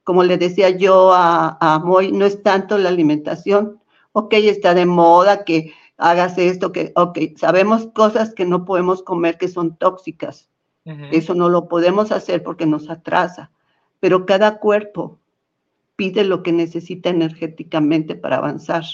Como 0.03 0.23
le 0.23 0.37
decía 0.37 0.69
yo 0.69 1.13
a, 1.13 1.57
a 1.59 1.79
Moy, 1.79 2.11
no 2.11 2.25
es 2.25 2.41
tanto 2.41 2.77
la 2.77 2.89
alimentación, 2.89 3.79
ok, 4.13 4.33
está 4.33 4.73
de 4.73 4.85
moda 4.85 5.43
que 5.43 5.73
hagas 5.97 6.37
esto, 6.37 6.71
que, 6.71 6.91
ok, 6.95 7.19
sabemos 7.35 7.87
cosas 7.93 8.33
que 8.33 8.45
no 8.45 8.65
podemos 8.65 9.03
comer 9.03 9.37
que 9.37 9.47
son 9.47 9.75
tóxicas. 9.75 10.49
Eso 11.11 11.35
no 11.35 11.49
lo 11.49 11.67
podemos 11.67 12.13
hacer 12.13 12.43
porque 12.43 12.65
nos 12.65 12.89
atrasa, 12.89 13.51
pero 13.99 14.25
cada 14.25 14.57
cuerpo 14.59 15.19
pide 15.97 16.23
lo 16.23 16.43
que 16.43 16.53
necesita 16.53 17.09
energéticamente 17.09 18.15
para 18.15 18.37
avanzar. 18.37 18.85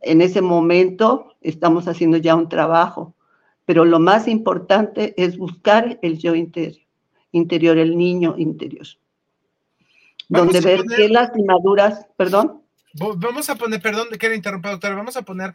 En 0.00 0.22
ese 0.22 0.40
momento 0.40 1.34
estamos 1.42 1.86
haciendo 1.86 2.16
ya 2.16 2.34
un 2.34 2.48
trabajo 2.48 3.14
pero 3.66 3.84
lo 3.84 3.98
más 3.98 4.28
importante 4.28 5.12
es 5.22 5.36
buscar 5.36 5.98
el 6.00 6.18
yo 6.18 6.34
interior, 6.34 6.80
interior 7.32 7.76
el 7.76 7.98
niño 7.98 8.36
interior. 8.38 8.86
donde 10.28 10.60
ver 10.60 10.82
qué 10.96 11.08
lastimaduras, 11.08 12.06
perdón. 12.16 12.62
Vamos 12.94 13.50
a 13.50 13.56
poner, 13.56 13.82
perdón, 13.82 14.08
quiero 14.18 14.34
interrumpir, 14.34 14.70
doctora, 14.70 14.94
vamos 14.94 15.16
a 15.16 15.22
poner 15.22 15.52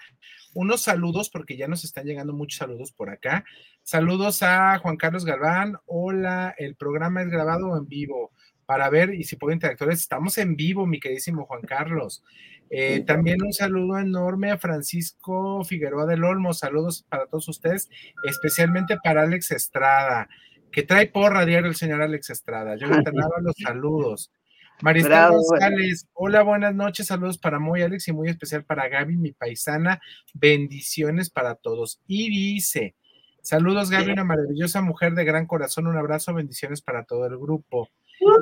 unos 0.53 0.81
saludos 0.81 1.29
porque 1.29 1.57
ya 1.57 1.67
nos 1.67 1.83
están 1.83 2.05
llegando 2.05 2.33
muchos 2.33 2.59
saludos 2.59 2.91
por 2.91 3.09
acá. 3.09 3.43
Saludos 3.81 4.43
a 4.43 4.77
Juan 4.79 4.97
Carlos 4.97 5.25
Galván. 5.25 5.77
Hola, 5.85 6.53
el 6.57 6.75
programa 6.75 7.23
es 7.23 7.29
grabado 7.29 7.75
en 7.77 7.87
vivo 7.87 8.31
para 8.71 8.89
ver 8.89 9.13
y 9.13 9.25
si 9.25 9.35
puedo 9.35 9.53
interactuar. 9.53 9.91
Estamos 9.91 10.37
en 10.37 10.55
vivo, 10.55 10.87
mi 10.87 11.01
queridísimo 11.01 11.45
Juan 11.45 11.59
Carlos. 11.63 12.23
Eh, 12.69 13.03
también 13.05 13.43
un 13.43 13.51
saludo 13.51 13.99
enorme 13.99 14.49
a 14.49 14.57
Francisco 14.57 15.61
Figueroa 15.65 16.05
del 16.05 16.23
Olmo. 16.23 16.53
Saludos 16.53 17.05
para 17.09 17.25
todos 17.25 17.49
ustedes, 17.49 17.89
especialmente 18.23 18.95
para 19.03 19.23
Alex 19.23 19.51
Estrada, 19.51 20.29
que 20.71 20.83
trae 20.83 21.07
porra 21.07 21.45
diario 21.45 21.67
el 21.67 21.75
señor 21.75 22.01
Alex 22.01 22.29
Estrada. 22.29 22.77
Yo 22.77 22.87
le 22.87 23.03
los 23.41 23.55
saludos. 23.61 24.31
Marisol 24.81 25.31
González, 25.31 26.07
hola, 26.13 26.41
buenas 26.41 26.73
noches, 26.73 27.07
saludos 27.07 27.37
para 27.37 27.59
muy 27.59 27.81
Alex 27.81 28.07
y 28.07 28.13
muy 28.13 28.29
especial 28.29 28.63
para 28.63 28.87
Gaby, 28.87 29.17
mi 29.17 29.33
paisana, 29.33 29.99
bendiciones 30.33 31.29
para 31.29 31.55
todos. 31.55 31.99
Y 32.07 32.29
dice, 32.29 32.95
saludos 33.41 33.89
Gaby, 33.89 34.13
una 34.13 34.23
maravillosa 34.23 34.81
mujer 34.81 35.13
de 35.13 35.25
gran 35.25 35.45
corazón, 35.45 35.87
un 35.87 35.97
abrazo, 35.97 36.33
bendiciones 36.33 36.81
para 36.81 37.03
todo 37.03 37.25
el 37.25 37.37
grupo. 37.37 37.89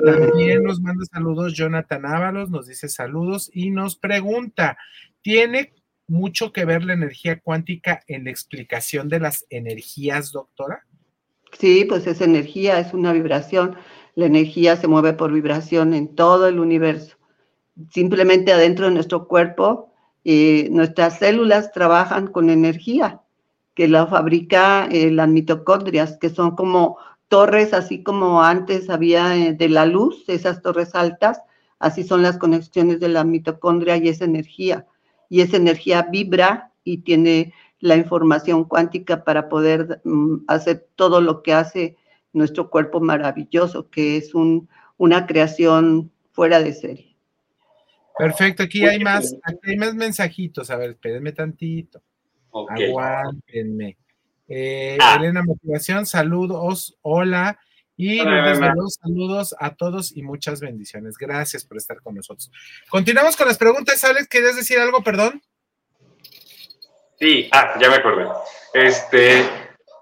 También 0.04 0.62
nos 0.62 0.80
manda 0.80 1.04
saludos 1.06 1.54
Jonathan 1.54 2.06
Ábalos, 2.06 2.50
nos 2.50 2.66
dice 2.66 2.88
saludos 2.88 3.50
y 3.52 3.70
nos 3.70 3.96
pregunta, 3.96 4.76
¿tiene 5.22 5.72
mucho 6.06 6.52
que 6.52 6.64
ver 6.64 6.84
la 6.84 6.92
energía 6.92 7.40
cuántica 7.40 8.02
en 8.06 8.24
la 8.24 8.30
explicación 8.30 9.08
de 9.08 9.20
las 9.20 9.46
energías, 9.50 10.32
doctora? 10.32 10.86
Sí, 11.58 11.84
pues 11.88 12.06
es 12.06 12.20
energía, 12.20 12.78
es 12.78 12.92
una 12.94 13.12
vibración 13.12 13.76
la 14.14 14.26
energía 14.26 14.76
se 14.76 14.88
mueve 14.88 15.12
por 15.12 15.32
vibración 15.32 15.94
en 15.94 16.14
todo 16.14 16.48
el 16.48 16.58
universo. 16.58 17.16
Simplemente 17.90 18.52
adentro 18.52 18.86
de 18.86 18.92
nuestro 18.92 19.26
cuerpo, 19.26 19.92
eh, 20.24 20.68
nuestras 20.70 21.18
células 21.18 21.72
trabajan 21.72 22.26
con 22.26 22.50
energía 22.50 23.22
que 23.74 23.88
la 23.88 24.06
fabrica 24.06 24.86
eh, 24.90 25.10
las 25.10 25.28
mitocondrias, 25.28 26.18
que 26.20 26.28
son 26.28 26.56
como 26.56 26.98
torres, 27.30 27.72
así 27.72 28.02
como 28.02 28.42
antes 28.42 28.90
había 28.90 29.36
eh, 29.36 29.54
de 29.54 29.68
la 29.70 29.86
luz, 29.86 30.28
esas 30.28 30.60
torres 30.60 30.94
altas, 30.94 31.40
así 31.78 32.02
son 32.02 32.22
las 32.22 32.36
conexiones 32.36 33.00
de 33.00 33.08
la 33.08 33.24
mitocondria 33.24 33.96
y 33.96 34.08
esa 34.08 34.24
energía. 34.26 34.86
Y 35.30 35.40
esa 35.40 35.56
energía 35.56 36.08
vibra 36.10 36.72
y 36.84 36.98
tiene 36.98 37.54
la 37.78 37.96
información 37.96 38.64
cuántica 38.64 39.24
para 39.24 39.48
poder 39.48 40.00
mm, 40.04 40.44
hacer 40.48 40.88
todo 40.96 41.20
lo 41.20 41.42
que 41.42 41.54
hace 41.54 41.96
nuestro 42.32 42.68
cuerpo 42.68 43.00
maravilloso, 43.00 43.88
que 43.88 44.16
es 44.16 44.34
un, 44.34 44.68
una 44.98 45.26
creación 45.26 46.10
fuera 46.32 46.60
de 46.60 46.74
serie. 46.74 47.16
Perfecto, 48.18 48.64
aquí 48.64 48.84
hay 48.84 48.98
más, 48.98 49.34
hay 49.62 49.76
más 49.76 49.94
mensajitos. 49.94 50.68
A 50.68 50.76
ver, 50.76 50.90
espérenme 50.90 51.32
tantito. 51.32 52.02
Aguántenme. 52.52 53.96
Eh, 54.52 54.98
ah. 55.00 55.16
Elena 55.18 55.42
Motivación, 55.42 56.04
saludos, 56.06 56.98
hola. 57.02 57.58
Y 57.96 58.18
saludos 58.18 59.54
a 59.58 59.74
todos 59.74 60.16
y 60.16 60.22
muchas 60.22 60.60
bendiciones. 60.60 61.16
Gracias 61.18 61.64
por 61.64 61.76
estar 61.76 62.00
con 62.00 62.14
nosotros. 62.14 62.50
Continuamos 62.88 63.36
con 63.36 63.46
las 63.46 63.58
preguntas. 63.58 64.02
Alex, 64.04 64.26
¿querías 64.26 64.56
decir 64.56 64.78
algo, 64.78 65.02
perdón? 65.02 65.42
Sí, 67.18 67.48
ah, 67.52 67.74
ya 67.78 67.90
me 67.90 67.96
acordé. 67.96 68.26
Este, 68.72 69.44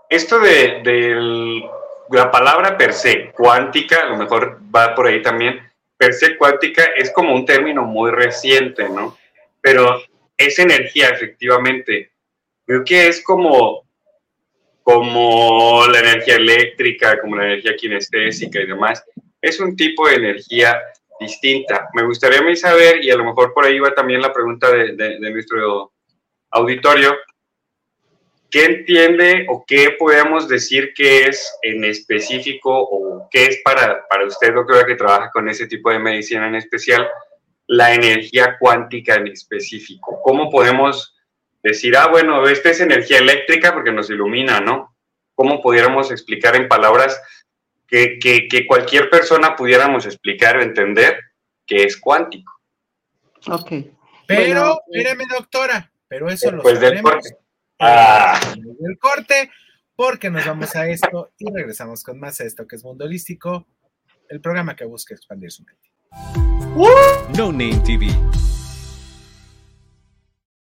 esto 0.09 0.39
de, 0.39 0.81
del 0.85 1.65
la 2.11 2.31
palabra 2.31 2.79
per 2.79 2.93
se, 2.93 3.33
cuántica, 3.33 4.03
a 4.03 4.07
lo 4.07 4.17
mejor 4.17 4.61
va 4.75 4.95
por 4.95 5.09
ahí 5.09 5.21
también, 5.21 5.61
per 5.97 6.15
se 6.15 6.37
cuántica 6.37 6.85
es 6.97 7.11
como 7.11 7.35
un 7.35 7.45
término 7.45 7.83
muy 7.83 8.11
reciente, 8.11 8.89
¿no? 8.89 9.19
Pero 9.61 10.01
es 10.37 10.59
energía, 10.59 11.09
efectivamente. 11.09 12.13
Creo 12.65 12.85
que 12.85 13.09
es 13.09 13.23
como, 13.23 13.88
como 14.89 15.87
la 15.87 15.99
energía 15.99 16.37
eléctrica, 16.37 17.21
como 17.21 17.37
la 17.37 17.45
energía 17.45 17.77
kinestésica 17.77 18.59
y 18.59 18.67
demás. 18.67 19.05
Es 19.39 19.61
un 19.61 19.77
tipo 19.77 20.09
de 20.09 20.15
energía 20.15 20.81
distinta. 21.21 21.91
Me 21.93 22.05
gustaría 22.05 22.57
saber, 22.57 23.05
y 23.05 23.11
a 23.11 23.17
lo 23.17 23.25
mejor 23.27 23.53
por 23.53 23.67
ahí 23.67 23.79
va 23.79 23.95
también 23.95 24.23
la 24.23 24.33
pregunta 24.33 24.73
de, 24.73 24.97
de 24.97 25.31
nuestro 25.31 25.93
auditorio, 26.53 27.15
¿Qué 28.51 28.65
entiende 28.65 29.45
o 29.51 29.63
qué 29.67 29.95
podemos 29.99 30.49
decir 30.49 30.95
que 30.95 31.27
es 31.27 31.53
en 31.61 31.85
específico 31.85 32.71
o 32.73 33.29
qué 33.31 33.45
es 33.45 33.61
para, 33.63 34.07
para 34.09 34.25
usted, 34.25 34.55
doctora, 34.55 34.87
que 34.87 34.95
trabaja 34.95 35.31
con 35.31 35.51
ese 35.51 35.67
tipo 35.67 35.91
de 35.91 35.99
medicina 35.99 36.49
en 36.49 36.55
especial, 36.55 37.07
la 37.67 37.93
energía 37.93 38.57
cuántica 38.59 39.17
en 39.17 39.27
específico? 39.27 40.19
¿Cómo 40.23 40.49
podemos 40.49 41.18
decir, 41.63 41.97
ah, 41.97 42.09
bueno, 42.09 42.47
esta 42.47 42.71
es 42.71 42.81
energía 42.81 43.19
eléctrica 43.19 43.75
porque 43.75 43.93
nos 43.93 44.11
ilumina, 44.11 44.61
¿no? 44.61 44.97
¿Cómo 45.35 45.61
pudiéramos 45.63 46.11
explicar 46.11 46.57
en 46.57 46.69
palabras 46.69 47.21
que, 47.87 48.19
que, 48.19 48.67
cualquier 48.67 49.09
persona 49.09 49.57
pudiéramos 49.57 50.05
explicar 50.07 50.57
o 50.57 50.63
entender 50.63 51.19
que 51.67 51.85
es 51.85 51.97
cuántico? 51.97 52.53
Ok. 53.47 53.73
Pero, 54.27 54.81
míreme, 54.89 55.25
doctora, 55.31 55.91
pero 56.09 56.29
eso 56.29 56.51
lo 56.51 56.63
sabemos 56.63 57.25
Ah. 57.81 58.41
El 58.57 58.99
corte, 58.99 59.51
porque 59.95 60.31
nos 60.31 60.45
vamos 60.45 60.75
a 60.75 60.89
esto 60.89 61.33
y 61.39 61.51
regresamos 61.53 62.03
con 62.03 62.19
más 62.19 62.41
a 62.41 62.45
esto 62.45 62.67
que 62.67 62.77
es 62.77 62.85
Mundo 62.85 63.05
Holístico, 63.05 63.67
el 64.29 64.41
programa 64.41 64.75
que 64.75 64.85
busca 64.85 65.15
expandir 65.15 65.53
su 65.53 65.65
mente. 65.65 65.91
No 67.37 67.53
Name 67.53 67.81
TV. 67.85 68.09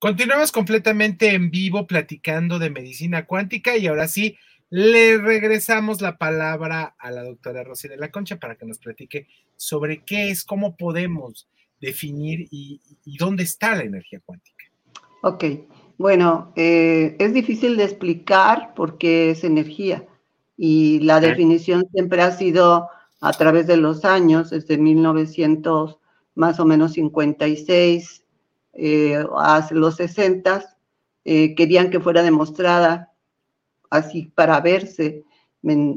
Continuamos 0.00 0.50
completamente 0.50 1.34
en 1.34 1.50
vivo 1.50 1.86
platicando 1.86 2.58
de 2.58 2.70
medicina 2.70 3.26
cuántica 3.26 3.76
y 3.76 3.86
ahora 3.86 4.08
sí 4.08 4.38
le 4.70 5.18
regresamos 5.18 6.00
la 6.00 6.16
palabra 6.16 6.94
a 6.98 7.10
la 7.10 7.22
doctora 7.22 7.64
Rosy 7.64 7.86
de 7.86 7.98
la 7.98 8.10
Concha 8.10 8.38
para 8.38 8.56
que 8.56 8.64
nos 8.64 8.78
platique 8.78 9.28
sobre 9.56 10.02
qué 10.02 10.30
es, 10.30 10.42
cómo 10.42 10.74
podemos 10.74 11.50
definir 11.82 12.48
y, 12.50 12.80
y 13.04 13.18
dónde 13.18 13.42
está 13.42 13.74
la 13.76 13.82
energía 13.82 14.20
cuántica. 14.24 14.64
Ok, 15.22 15.44
bueno, 15.98 16.54
eh, 16.56 17.14
es 17.18 17.34
difícil 17.34 17.76
de 17.76 17.84
explicar 17.84 18.72
porque 18.74 19.32
es 19.32 19.44
energía 19.44 20.06
y 20.56 21.00
la 21.00 21.20
definición 21.20 21.86
siempre 21.92 22.22
ha 22.22 22.32
sido 22.32 22.88
a 23.20 23.32
través 23.32 23.66
de 23.66 23.76
los 23.76 24.06
años, 24.06 24.48
desde 24.48 24.78
1900 24.78 25.98
más 26.36 26.58
o 26.58 26.64
menos 26.64 26.94
56 26.94 28.24
eh, 28.72 29.24
hasta 29.36 29.74
los 29.74 29.96
60, 29.96 30.76
eh, 31.24 31.54
querían 31.54 31.90
que 31.90 32.00
fuera 32.00 32.22
demostrada 32.22 33.12
así 33.90 34.26
para 34.34 34.60
verse, 34.60 35.24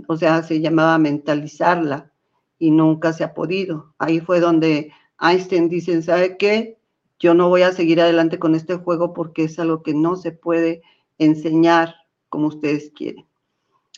o 0.07 0.17
sea, 0.17 0.43
se 0.43 0.59
llamaba 0.59 0.97
mentalizarla 0.97 2.12
y 2.59 2.71
nunca 2.71 3.13
se 3.13 3.23
ha 3.23 3.33
podido. 3.33 3.93
Ahí 3.97 4.19
fue 4.19 4.39
donde 4.39 4.91
Einstein 5.19 5.69
dice, 5.69 6.01
¿sabe 6.01 6.38
qué? 6.38 6.77
yo 7.23 7.33
no 7.33 7.47
voy 7.47 7.62
a 7.62 7.71
seguir 7.71 8.01
adelante 8.01 8.38
con 8.38 8.53
este 8.53 8.75
juego 8.75 9.13
porque 9.13 9.45
es 9.45 9.57
algo 9.57 9.81
que 9.81 9.93
no 9.93 10.17
se 10.17 10.33
puede 10.33 10.81
enseñar 11.17 11.95
como 12.27 12.47
ustedes 12.47 12.91
quieren. 12.93 13.25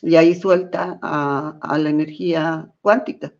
Y 0.03 0.15
ahí 0.15 0.35
suelta 0.35 0.99
a, 1.01 1.77
la 1.79 1.89
energía 1.89 2.71
cuántica. 2.81 3.33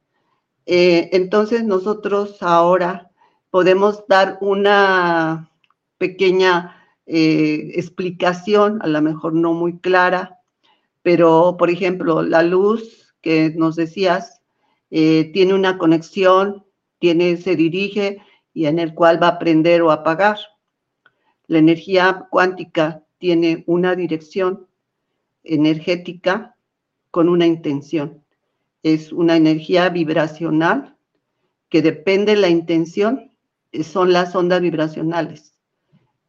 Eh, 0.66 1.12
entonces 1.14 1.64
nosotros 1.64 2.42
ahora 2.42 3.12
podemos 3.56 4.04
dar 4.10 4.38
una 4.42 5.50
pequeña 5.98 6.76
eh, 7.06 7.72
explicación, 7.76 8.82
a 8.82 8.88
lo 8.88 9.02
mejor 9.02 9.34
no 9.34 9.54
muy 9.54 9.80
clara, 9.80 10.42
pero 11.04 11.56
por 11.58 11.70
ejemplo, 11.70 12.22
la 12.22 12.44
luz 12.44 13.16
que 13.22 13.54
nos 13.56 13.78
decías 13.78 14.42
eh, 14.92 15.32
tiene 15.32 15.54
una 15.54 15.78
conexión, 15.78 16.66
tiene, 17.00 17.38
se 17.38 17.56
dirige 17.56 18.18
y 18.54 18.66
en 18.66 18.78
el 18.78 18.94
cual 18.94 19.24
va 19.24 19.30
a 19.30 19.40
prender 19.40 19.84
o 19.84 19.92
apagar. 19.92 20.38
La 21.48 21.60
energía 21.60 22.28
cuántica 22.30 23.06
tiene 23.20 23.64
una 23.68 23.96
dirección 23.96 24.68
energética 25.46 26.58
con 27.10 27.30
una 27.30 27.46
intención. 27.46 28.22
Es 28.84 29.14
una 29.14 29.38
energía 29.38 29.88
vibracional 29.88 30.98
que 31.70 31.82
depende 31.82 32.36
de 32.36 32.42
la 32.42 32.50
intención, 32.50 33.32
son 33.84 34.14
las 34.14 34.36
ondas 34.36 34.62
vibracionales. 34.62 35.54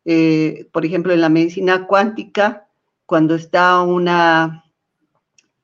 Eh, 0.04 0.68
por 0.72 0.84
ejemplo, 0.84 1.12
en 1.12 1.20
la 1.20 1.28
medicina 1.28 1.86
cuántica, 1.86 2.68
cuando 3.06 3.34
está 3.34 3.82
una, 3.82 4.64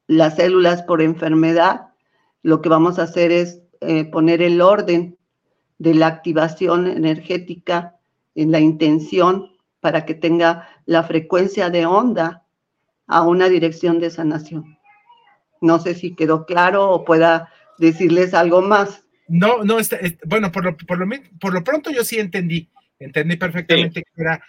las 0.06 0.36
células 0.36 0.82
por 0.82 1.00
enfermedad, 1.00 1.88
lo 2.42 2.60
que 2.60 2.68
vamos 2.68 2.98
a 2.98 3.04
hacer 3.04 3.32
es 3.32 3.60
eh, 3.80 4.04
poner 4.04 4.42
el 4.42 4.60
orden 4.60 5.16
de 5.78 5.94
la 5.94 6.06
activación 6.06 6.86
energética 6.86 7.96
en 8.34 8.52
la 8.52 8.60
intención 8.60 9.50
para 9.80 10.04
que 10.04 10.14
tenga 10.14 10.68
la 10.86 11.02
frecuencia 11.02 11.70
de 11.70 11.86
onda 11.86 12.44
a 13.06 13.22
una 13.22 13.48
dirección 13.48 13.98
de 13.98 14.10
sanación. 14.10 14.78
No 15.60 15.78
sé 15.78 15.94
si 15.94 16.14
quedó 16.14 16.46
claro 16.46 16.90
o 16.90 17.04
pueda 17.04 17.48
decirles 17.78 18.34
algo 18.34 18.62
más. 18.62 19.01
No, 19.28 19.64
no, 19.64 19.78
este, 19.78 20.18
bueno, 20.26 20.50
por 20.50 20.64
lo, 20.64 20.76
por, 20.76 20.98
lo, 20.98 21.06
por 21.40 21.54
lo 21.54 21.64
pronto 21.64 21.90
yo 21.90 22.04
sí 22.04 22.18
entendí, 22.18 22.68
entendí 22.98 23.36
perfectamente 23.36 24.04
era, 24.16 24.42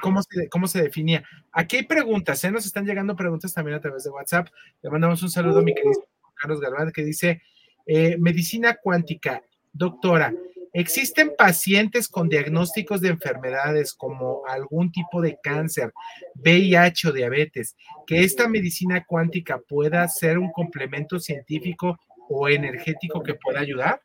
cómo, 0.00 0.22
se, 0.22 0.48
cómo 0.48 0.66
se 0.66 0.82
definía. 0.82 1.24
Aquí 1.52 1.76
hay 1.76 1.82
preguntas, 1.84 2.42
¿eh? 2.44 2.50
nos 2.50 2.66
están 2.66 2.86
llegando 2.86 3.16
preguntas 3.16 3.52
también 3.52 3.76
a 3.76 3.80
través 3.80 4.04
de 4.04 4.10
WhatsApp. 4.10 4.48
Le 4.82 4.90
mandamos 4.90 5.22
un 5.22 5.30
saludo 5.30 5.60
a 5.60 5.62
mi 5.62 5.74
querido 5.74 6.08
Carlos 6.34 6.60
Galván 6.60 6.92
que 6.92 7.04
dice, 7.04 7.42
eh, 7.86 8.16
medicina 8.18 8.76
cuántica, 8.82 9.42
doctora, 9.72 10.32
¿Existen 10.74 11.34
pacientes 11.36 12.08
con 12.08 12.30
diagnósticos 12.30 13.02
de 13.02 13.10
enfermedades 13.10 13.92
como 13.92 14.40
algún 14.48 14.90
tipo 14.90 15.20
de 15.20 15.38
cáncer, 15.42 15.92
VIH 16.36 17.08
o 17.08 17.12
diabetes, 17.12 17.76
que 18.06 18.24
esta 18.24 18.48
medicina 18.48 19.04
cuántica 19.06 19.58
pueda 19.58 20.08
ser 20.08 20.38
un 20.38 20.50
complemento 20.50 21.20
científico 21.20 22.00
o 22.30 22.48
energético 22.48 23.22
que 23.22 23.34
pueda 23.34 23.60
ayudar? 23.60 24.00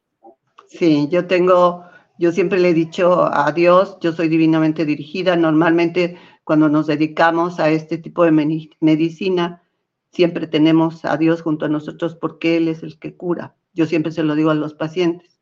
Sí, 0.68 1.08
yo 1.10 1.28
tengo, 1.28 1.86
yo 2.20 2.32
siempre 2.32 2.60
le 2.60 2.70
he 2.70 2.74
dicho 2.74 3.24
a 3.34 3.52
Dios, 3.54 3.98
yo 4.02 4.12
soy 4.12 4.28
divinamente 4.28 4.86
dirigida. 4.86 5.36
Normalmente 5.36 6.18
cuando 6.44 6.70
nos 6.70 6.88
dedicamos 6.88 7.60
a 7.60 7.70
este 7.70 7.98
tipo 7.98 8.24
de 8.26 8.32
medicina, 8.80 9.64
siempre 10.12 10.48
tenemos 10.48 11.06
a 11.06 11.18
Dios 11.18 11.42
junto 11.42 11.66
a 11.66 11.70
nosotros 11.70 12.16
porque 12.16 12.58
Él 12.58 12.68
es 12.68 12.84
el 12.84 13.00
que 13.00 13.16
cura. 13.16 13.56
Yo 13.74 13.86
siempre 13.86 14.12
se 14.12 14.24
lo 14.24 14.36
digo 14.36 14.50
a 14.50 14.56
los 14.56 14.74
pacientes 14.74 15.40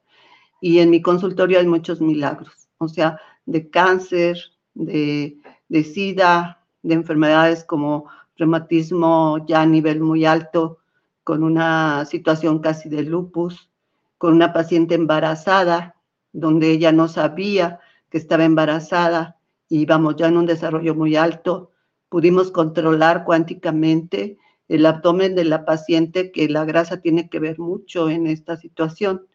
y 0.62 0.80
en 0.80 0.90
mi 0.90 1.02
consultorio 1.02 1.60
hay 1.60 1.68
muchos 1.68 2.02
milagros, 2.02 2.70
o 2.78 2.88
sea, 2.88 3.20
de 3.46 3.70
cáncer, 3.70 4.38
de, 4.74 5.38
de 5.70 5.84
SIDA, 5.84 6.66
de 6.84 6.94
enfermedades 6.94 7.64
como 7.64 8.10
reumatismo 8.36 9.46
ya 9.48 9.62
a 9.62 9.66
nivel 9.66 10.02
muy 10.02 10.26
alto, 10.26 10.80
con 11.24 11.44
una 11.44 12.06
situación 12.06 12.60
casi 12.60 12.90
de 12.90 13.04
lupus, 13.04 13.72
con 14.18 14.34
una 14.34 14.54
paciente 14.54 14.96
embarazada, 14.96 15.96
donde 16.32 16.72
ella 16.72 16.92
no 16.92 17.08
sabía 17.08 17.80
que 18.10 18.18
estaba 18.18 18.44
embarazada 18.46 19.38
y 19.70 19.82
íbamos 19.82 20.16
ya 20.16 20.28
en 20.28 20.38
un 20.38 20.46
desarrollo 20.46 20.96
muy 20.96 21.16
alto. 21.16 21.72
Pudimos 22.10 22.52
controlar 22.52 23.24
cuánticamente 23.24 24.38
el 24.68 24.86
abdomen 24.86 25.36
de 25.36 25.46
la 25.46 25.66
paciente, 25.66 26.32
que 26.32 26.50
la 26.50 26.66
grasa 26.66 27.02
tiene 27.02 27.30
que 27.30 27.40
ver 27.40 27.60
mucho 27.60 28.10
en 28.10 28.28
esta 28.28 28.58
situación 28.58 29.28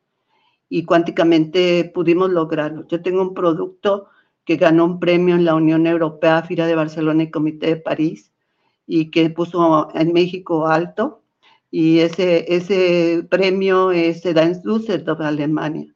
y 0.68 0.84
cuánticamente 0.84 1.90
pudimos 1.92 2.30
lograrlo. 2.30 2.86
Yo 2.86 3.02
tengo 3.02 3.22
un 3.22 3.34
producto 3.34 4.06
que 4.44 4.56
ganó 4.56 4.84
un 4.84 5.00
premio 5.00 5.34
en 5.34 5.44
la 5.44 5.54
Unión 5.54 5.86
Europea, 5.86 6.42
FIRA 6.42 6.66
de 6.66 6.74
Barcelona 6.74 7.24
y 7.24 7.30
Comité 7.30 7.66
de 7.66 7.76
París, 7.76 8.32
y 8.86 9.10
que 9.10 9.30
puso 9.30 9.88
en 9.94 10.12
México 10.12 10.66
alto. 10.66 11.22
Y 11.70 12.00
ese, 12.00 12.52
ese 12.54 13.26
premio 13.30 13.90
se 13.92 14.34
da 14.34 14.42
en 14.42 14.60
Düsseldorf, 14.62 15.20
Alemania. 15.20 15.94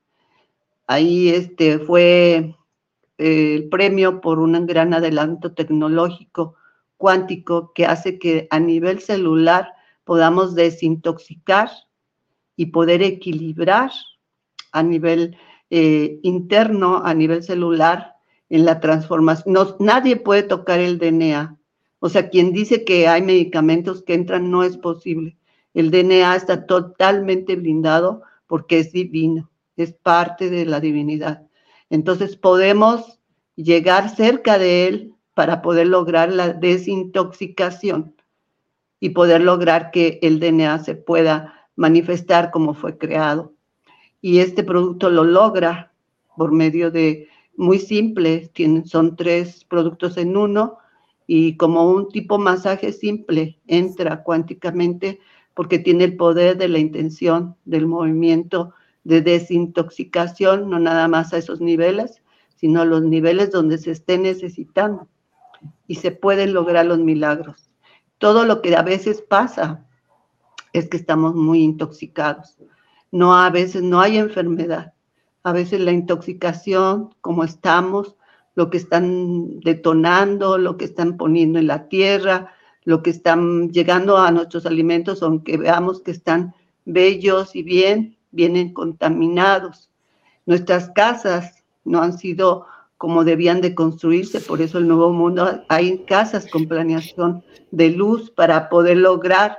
Ahí 0.86 1.30
este, 1.30 1.78
fue 1.78 2.54
eh, 3.18 3.54
el 3.56 3.68
premio 3.68 4.20
por 4.20 4.38
un 4.38 4.66
gran 4.66 4.94
adelanto 4.94 5.52
tecnológico 5.52 6.56
cuántico 6.96 7.72
que 7.74 7.86
hace 7.86 8.18
que 8.18 8.46
a 8.50 8.60
nivel 8.60 9.00
celular 9.00 9.72
podamos 10.04 10.54
desintoxicar 10.54 11.70
y 12.56 12.66
poder 12.66 13.02
equilibrar 13.02 13.90
a 14.72 14.82
nivel 14.82 15.36
eh, 15.70 16.18
interno, 16.22 17.02
a 17.04 17.14
nivel 17.14 17.42
celular, 17.42 18.14
en 18.48 18.64
la 18.64 18.80
transformación. 18.80 19.56
Nadie 19.80 20.16
puede 20.16 20.42
tocar 20.42 20.78
el 20.78 20.98
DNA. 20.98 21.58
O 21.98 22.08
sea, 22.08 22.28
quien 22.28 22.52
dice 22.52 22.84
que 22.84 23.08
hay 23.08 23.22
medicamentos 23.22 24.02
que 24.02 24.14
entran 24.14 24.50
no 24.50 24.62
es 24.62 24.76
posible. 24.76 25.36
El 25.74 25.90
DNA 25.90 26.36
está 26.36 26.66
totalmente 26.66 27.56
blindado 27.56 28.22
porque 28.46 28.78
es 28.78 28.92
divino, 28.92 29.50
es 29.76 29.92
parte 29.92 30.48
de 30.48 30.64
la 30.64 30.80
divinidad. 30.80 31.46
Entonces 31.90 32.36
podemos 32.36 33.20
llegar 33.56 34.08
cerca 34.14 34.58
de 34.58 34.88
él 34.88 35.14
para 35.34 35.62
poder 35.62 35.88
lograr 35.88 36.32
la 36.32 36.52
desintoxicación 36.52 38.14
y 39.00 39.10
poder 39.10 39.42
lograr 39.42 39.90
que 39.90 40.18
el 40.22 40.40
DNA 40.40 40.78
se 40.78 40.94
pueda 40.94 41.68
manifestar 41.76 42.50
como 42.50 42.74
fue 42.74 42.96
creado 42.96 43.54
y 44.24 44.38
este 44.38 44.64
producto 44.64 45.10
lo 45.10 45.22
logra 45.22 45.92
por 46.34 46.50
medio 46.50 46.90
de 46.90 47.28
muy 47.58 47.78
simple, 47.78 48.50
son 48.86 49.16
tres 49.16 49.66
productos 49.66 50.16
en 50.16 50.34
uno 50.34 50.78
y 51.26 51.58
como 51.58 51.90
un 51.90 52.08
tipo 52.08 52.38
masaje 52.38 52.90
simple 52.92 53.60
entra 53.66 54.22
cuánticamente 54.22 55.20
porque 55.54 55.78
tiene 55.78 56.04
el 56.04 56.16
poder 56.16 56.56
de 56.56 56.68
la 56.68 56.78
intención, 56.78 57.56
del 57.64 57.86
movimiento 57.86 58.74
de 59.04 59.20
desintoxicación, 59.20 60.68
no 60.68 60.78
nada 60.78 61.08
más 61.08 61.32
a 61.32 61.38
esos 61.38 61.60
niveles, 61.60 62.22
sino 62.56 62.82
a 62.82 62.84
los 62.84 63.02
niveles 63.02 63.50
donde 63.50 63.78
se 63.78 63.90
esté 63.90 64.18
necesitando 64.18 65.08
y 65.86 65.96
se 65.96 66.10
pueden 66.10 66.52
lograr 66.52 66.86
los 66.86 66.98
milagros. 66.98 67.70
Todo 68.18 68.44
lo 68.44 68.62
que 68.62 68.74
a 68.76 68.82
veces 68.82 69.22
pasa 69.22 69.86
es 70.72 70.88
que 70.88 70.96
estamos 70.96 71.34
muy 71.34 71.62
intoxicados 71.62 72.56
no 73.14 73.36
a 73.36 73.48
veces 73.48 73.80
no 73.80 74.00
hay 74.00 74.18
enfermedad. 74.18 74.92
A 75.44 75.52
veces 75.52 75.78
la 75.78 75.92
intoxicación, 75.92 77.14
como 77.20 77.44
estamos, 77.44 78.16
lo 78.56 78.70
que 78.70 78.76
están 78.76 79.60
detonando, 79.60 80.58
lo 80.58 80.76
que 80.76 80.84
están 80.84 81.16
poniendo 81.16 81.60
en 81.60 81.68
la 81.68 81.86
tierra, 81.86 82.52
lo 82.84 83.02
que 83.02 83.10
están 83.10 83.70
llegando 83.70 84.18
a 84.18 84.30
nuestros 84.30 84.66
alimentos, 84.66 85.22
aunque 85.22 85.56
veamos 85.56 86.00
que 86.00 86.10
están 86.10 86.54
bellos 86.84 87.56
y 87.56 87.62
bien, 87.62 88.16
vienen 88.30 88.72
contaminados. 88.72 89.90
Nuestras 90.46 90.90
casas 90.90 91.64
no 91.84 92.02
han 92.02 92.18
sido 92.18 92.66
como 92.98 93.24
debían 93.24 93.60
de 93.60 93.74
construirse, 93.74 94.40
por 94.40 94.60
eso 94.60 94.78
el 94.78 94.88
Nuevo 94.88 95.12
Mundo 95.12 95.62
hay 95.68 96.04
casas 96.04 96.46
con 96.50 96.66
planeación 96.66 97.42
de 97.70 97.90
luz 97.90 98.30
para 98.30 98.68
poder 98.68 98.98
lograr 98.98 99.58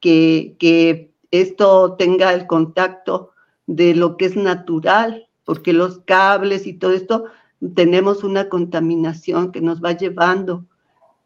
que, 0.00 0.56
que 0.58 1.10
esto 1.30 1.94
tenga 1.94 2.32
el 2.32 2.46
contacto 2.46 3.32
de 3.66 3.94
lo 3.94 4.16
que 4.16 4.26
es 4.26 4.36
natural, 4.36 5.28
porque 5.44 5.72
los 5.72 5.98
cables 6.00 6.66
y 6.66 6.74
todo 6.74 6.92
esto 6.92 7.24
tenemos 7.74 8.22
una 8.22 8.48
contaminación 8.48 9.52
que 9.52 9.60
nos 9.60 9.82
va 9.82 9.92
llevando 9.92 10.64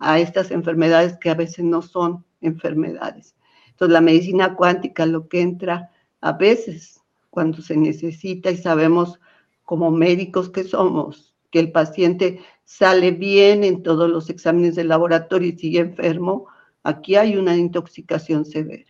a 0.00 0.18
estas 0.18 0.50
enfermedades 0.50 1.16
que 1.18 1.30
a 1.30 1.34
veces 1.34 1.64
no 1.64 1.82
son 1.82 2.24
enfermedades. 2.40 3.34
Entonces, 3.68 3.92
la 3.92 4.00
medicina 4.00 4.56
cuántica 4.56 5.06
lo 5.06 5.28
que 5.28 5.40
entra 5.40 5.90
a 6.20 6.32
veces 6.32 7.00
cuando 7.30 7.62
se 7.62 7.76
necesita 7.76 8.50
y 8.50 8.56
sabemos 8.56 9.20
como 9.64 9.90
médicos 9.90 10.50
que 10.50 10.64
somos 10.64 11.30
que 11.50 11.60
el 11.60 11.72
paciente 11.72 12.40
sale 12.64 13.10
bien 13.10 13.64
en 13.64 13.82
todos 13.82 14.08
los 14.08 14.30
exámenes 14.30 14.76
de 14.76 14.84
laboratorio 14.84 15.48
y 15.48 15.58
sigue 15.58 15.80
enfermo, 15.80 16.46
aquí 16.82 17.16
hay 17.16 17.36
una 17.36 17.56
intoxicación 17.56 18.44
severa. 18.44 18.86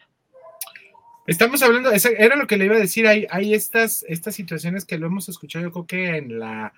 Estamos 1.26 1.62
hablando, 1.62 1.90
era 2.18 2.36
lo 2.36 2.46
que 2.46 2.56
le 2.56 2.66
iba 2.66 2.76
a 2.76 2.80
decir, 2.80 3.06
hay, 3.06 3.26
hay 3.30 3.54
estas, 3.54 4.04
estas 4.08 4.34
situaciones 4.34 4.84
que 4.84 4.98
lo 4.98 5.06
hemos 5.06 5.28
escuchado, 5.28 5.64
yo 5.64 5.72
creo 5.72 5.86
que 5.86 6.16
en 6.16 6.38
la, 6.38 6.72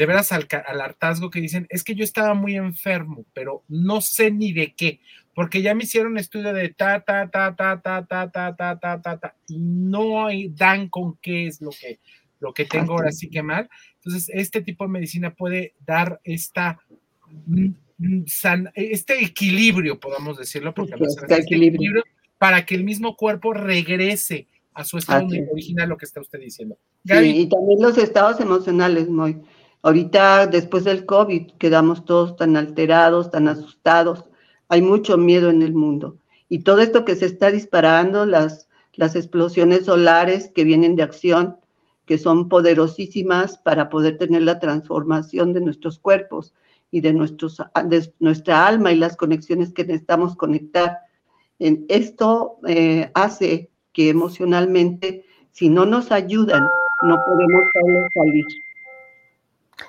de 0.00 0.06
veras 0.06 0.32
al, 0.32 0.48
hartazgo 0.80 1.28
que 1.28 1.42
dicen, 1.42 1.66
es 1.68 1.84
que 1.84 1.94
yo 1.94 2.04
estaba 2.04 2.32
muy 2.32 2.56
enfermo, 2.56 3.26
pero 3.34 3.64
no 3.68 4.00
sé 4.00 4.30
ni 4.30 4.54
de 4.54 4.72
qué, 4.74 5.00
porque 5.34 5.60
ya 5.60 5.74
me 5.74 5.84
hicieron 5.84 6.16
estudio 6.16 6.54
de 6.54 6.70
ta, 6.70 7.00
ta, 7.00 7.28
ta, 7.28 7.54
ta, 7.54 7.82
ta, 7.82 8.06
ta, 8.06 8.30
ta, 8.30 8.56
ta, 8.56 8.78
ta, 8.80 9.02
ta, 9.02 9.18
ta, 9.20 9.36
y 9.46 9.58
no 9.58 10.28
dan 10.52 10.88
con 10.88 11.18
qué 11.18 11.48
es 11.48 11.60
lo 11.60 11.68
que, 11.68 12.00
lo 12.38 12.54
que 12.54 12.64
tengo 12.64 12.94
ahora 12.94 13.12
sí 13.12 13.28
que 13.28 13.42
mal. 13.42 13.68
Entonces, 13.96 14.30
este 14.32 14.62
tipo 14.62 14.84
de 14.84 14.90
medicina 14.90 15.34
puede 15.34 15.74
dar 15.84 16.18
esta, 16.24 16.80
este 18.72 19.22
equilibrio, 19.22 20.00
podemos 20.00 20.38
decirlo, 20.38 20.72
porque 20.72 20.94
este 20.98 21.40
equilibrio 21.40 22.02
para 22.38 22.64
que 22.64 22.74
el 22.74 22.84
mismo 22.84 23.16
cuerpo 23.16 23.52
regrese 23.52 24.48
a 24.72 24.82
su 24.82 24.96
estado 24.96 25.26
original, 25.52 25.90
lo 25.90 25.98
que 25.98 26.06
está 26.06 26.22
usted 26.22 26.38
diciendo. 26.38 26.78
Sí, 27.04 27.42
y 27.42 27.48
también 27.50 27.82
los 27.82 27.98
estados 27.98 28.40
emocionales, 28.40 29.06
muy. 29.06 29.42
Ahorita, 29.82 30.46
después 30.46 30.84
del 30.84 31.06
COVID, 31.06 31.52
quedamos 31.58 32.04
todos 32.04 32.36
tan 32.36 32.56
alterados, 32.56 33.30
tan 33.30 33.48
asustados. 33.48 34.24
Hay 34.68 34.82
mucho 34.82 35.16
miedo 35.16 35.50
en 35.50 35.62
el 35.62 35.72
mundo. 35.74 36.18
Y 36.48 36.60
todo 36.60 36.80
esto 36.80 37.04
que 37.04 37.16
se 37.16 37.26
está 37.26 37.50
disparando, 37.50 38.26
las, 38.26 38.68
las 38.94 39.16
explosiones 39.16 39.86
solares 39.86 40.50
que 40.54 40.64
vienen 40.64 40.96
de 40.96 41.02
acción, 41.02 41.56
que 42.06 42.18
son 42.18 42.48
poderosísimas 42.48 43.58
para 43.58 43.88
poder 43.88 44.18
tener 44.18 44.42
la 44.42 44.58
transformación 44.58 45.52
de 45.52 45.60
nuestros 45.60 45.98
cuerpos 45.98 46.54
y 46.90 47.00
de, 47.00 47.12
nuestros, 47.12 47.62
de 47.84 48.12
nuestra 48.18 48.66
alma 48.66 48.92
y 48.92 48.96
las 48.96 49.16
conexiones 49.16 49.72
que 49.72 49.84
necesitamos 49.84 50.36
conectar 50.36 50.98
esto 51.60 52.58
eh, 52.66 53.10
hace 53.14 53.70
que 53.92 54.08
emocionalmente, 54.08 55.24
si 55.52 55.68
no 55.68 55.84
nos 55.84 56.10
ayudan, 56.10 56.66
no 57.02 57.18
podemos 57.26 57.64
salir. 58.14 58.44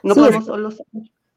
No 0.04 0.16
podemos 0.16 0.46
solo. 0.46 0.70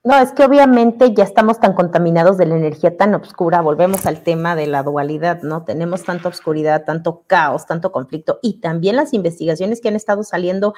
No, 0.06 0.18
es 0.18 0.32
que 0.32 0.44
obviamente 0.44 1.14
ya 1.14 1.24
estamos 1.24 1.60
tan 1.60 1.72
contaminados 1.72 2.36
de 2.36 2.44
la 2.44 2.56
energía 2.56 2.94
tan 2.94 3.14
oscura, 3.14 3.62
volvemos 3.62 4.04
al 4.04 4.22
tema 4.22 4.54
de 4.54 4.66
la 4.66 4.82
dualidad, 4.82 5.40
¿no? 5.42 5.64
Tenemos 5.64 6.04
tanta 6.04 6.28
oscuridad, 6.28 6.84
tanto 6.84 7.22
caos, 7.26 7.64
tanto 7.64 7.90
conflicto 7.90 8.38
y 8.42 8.60
también 8.60 8.96
las 8.96 9.14
investigaciones 9.14 9.80
que 9.80 9.88
han 9.88 9.96
estado 9.96 10.22
saliendo 10.22 10.74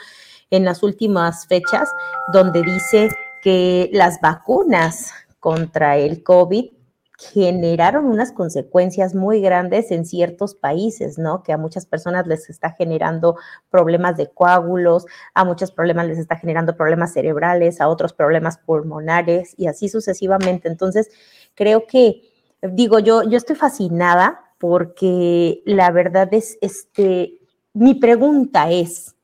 en 0.51 0.64
las 0.64 0.85
últimas 0.85 1.49
fechas, 1.49 1.91
donde 2.33 2.62
dice 2.62 3.11
que 3.43 3.91
las 3.93 4.20
vacunas 4.20 5.11
contra 5.41 5.97
el 5.97 6.22
COVID 6.22 6.76
generaron 7.19 8.05
unas 8.05 8.33
consecuencias 8.33 9.14
muy 9.14 9.41
grandes 9.41 9.91
en 9.91 10.05
ciertos 10.05 10.55
países, 10.55 11.19
¿no? 11.19 11.43
Que 11.43 11.53
a 11.53 11.59
muchas 11.59 11.87
personas 11.87 12.27
les 12.27 12.51
está 12.51 12.73
generando 12.73 13.37
problemas 13.71 14.17
de 14.17 14.29
coágulos, 14.29 15.07
a 15.33 15.45
muchos 15.45 15.73
problemas 15.73 16.07
les 16.09 16.19
está 16.19 16.37
generando 16.37 16.77
problemas 16.77 17.14
cerebrales, 17.14 17.81
a 17.81 17.89
otros 17.89 18.12
problemas 18.12 18.59
pulmonares 18.59 19.55
y 19.57 19.67
así 19.67 19.89
sucesivamente. 19.89 20.69
Entonces, 20.69 21.11
creo 21.55 21.87
que, 21.87 22.23
digo, 22.61 22.99
yo, 22.99 23.23
yo 23.23 23.39
estoy 23.39 23.57
fascinada 23.57 24.53
porque 24.59 25.62
la 25.64 25.91
verdad 25.91 26.29
es, 26.33 26.59
este, 26.61 27.41
mi 27.73 27.95
pregunta 27.95 28.71
es, 28.71 29.17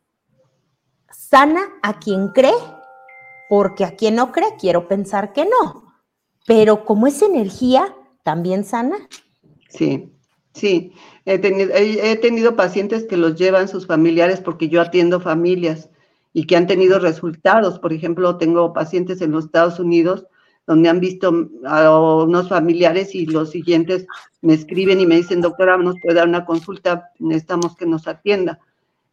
¿sana 1.11 1.61
a 1.83 1.99
quien 1.99 2.29
cree? 2.29 2.53
Porque 3.51 3.85
a 3.85 3.97
quien 3.97 4.15
no 4.15 4.33
cree, 4.33 4.57
quiero 4.59 4.89
pensar 4.89 5.35
que 5.35 5.45
no 5.45 5.82
pero 6.47 6.85
como 6.85 7.07
es 7.07 7.23
energía, 7.23 7.95
también 8.23 8.65
sana. 8.65 8.97
Sí, 9.69 10.13
sí. 10.55 10.93
He 11.25 11.39
tenido, 11.39 11.71
he 11.75 12.17
tenido 12.17 12.57
pacientes 12.57 13.05
que 13.05 13.17
los 13.17 13.37
llevan 13.37 13.69
sus 13.69 13.87
familiares 13.87 14.41
porque 14.41 14.69
yo 14.69 14.81
atiendo 14.81 15.21
familias 15.21 15.89
y 16.33 16.47
que 16.47 16.57
han 16.57 16.67
tenido 16.67 16.99
resultados. 16.99 17.79
Por 17.79 17.93
ejemplo, 17.93 18.37
tengo 18.39 18.73
pacientes 18.73 19.21
en 19.21 19.33
los 19.33 19.47
Estados 19.47 19.79
Unidos 19.79 20.27
donde 20.67 20.89
han 20.89 21.01
visto 21.01 21.49
a 21.67 21.99
unos 21.99 22.49
familiares 22.49 23.15
y 23.15 23.27
los 23.27 23.51
siguientes 23.51 24.07
me 24.43 24.55
escriben 24.55 25.01
y 25.01 25.07
me 25.07 25.17
dicen, 25.17 25.41
doctora, 25.41 25.77
nos 25.77 25.97
puede 26.01 26.17
dar 26.17 26.29
una 26.29 26.45
consulta, 26.45 27.11
necesitamos 27.19 27.77
que 27.77 27.87
nos 27.87 28.07
atienda. 28.07 28.61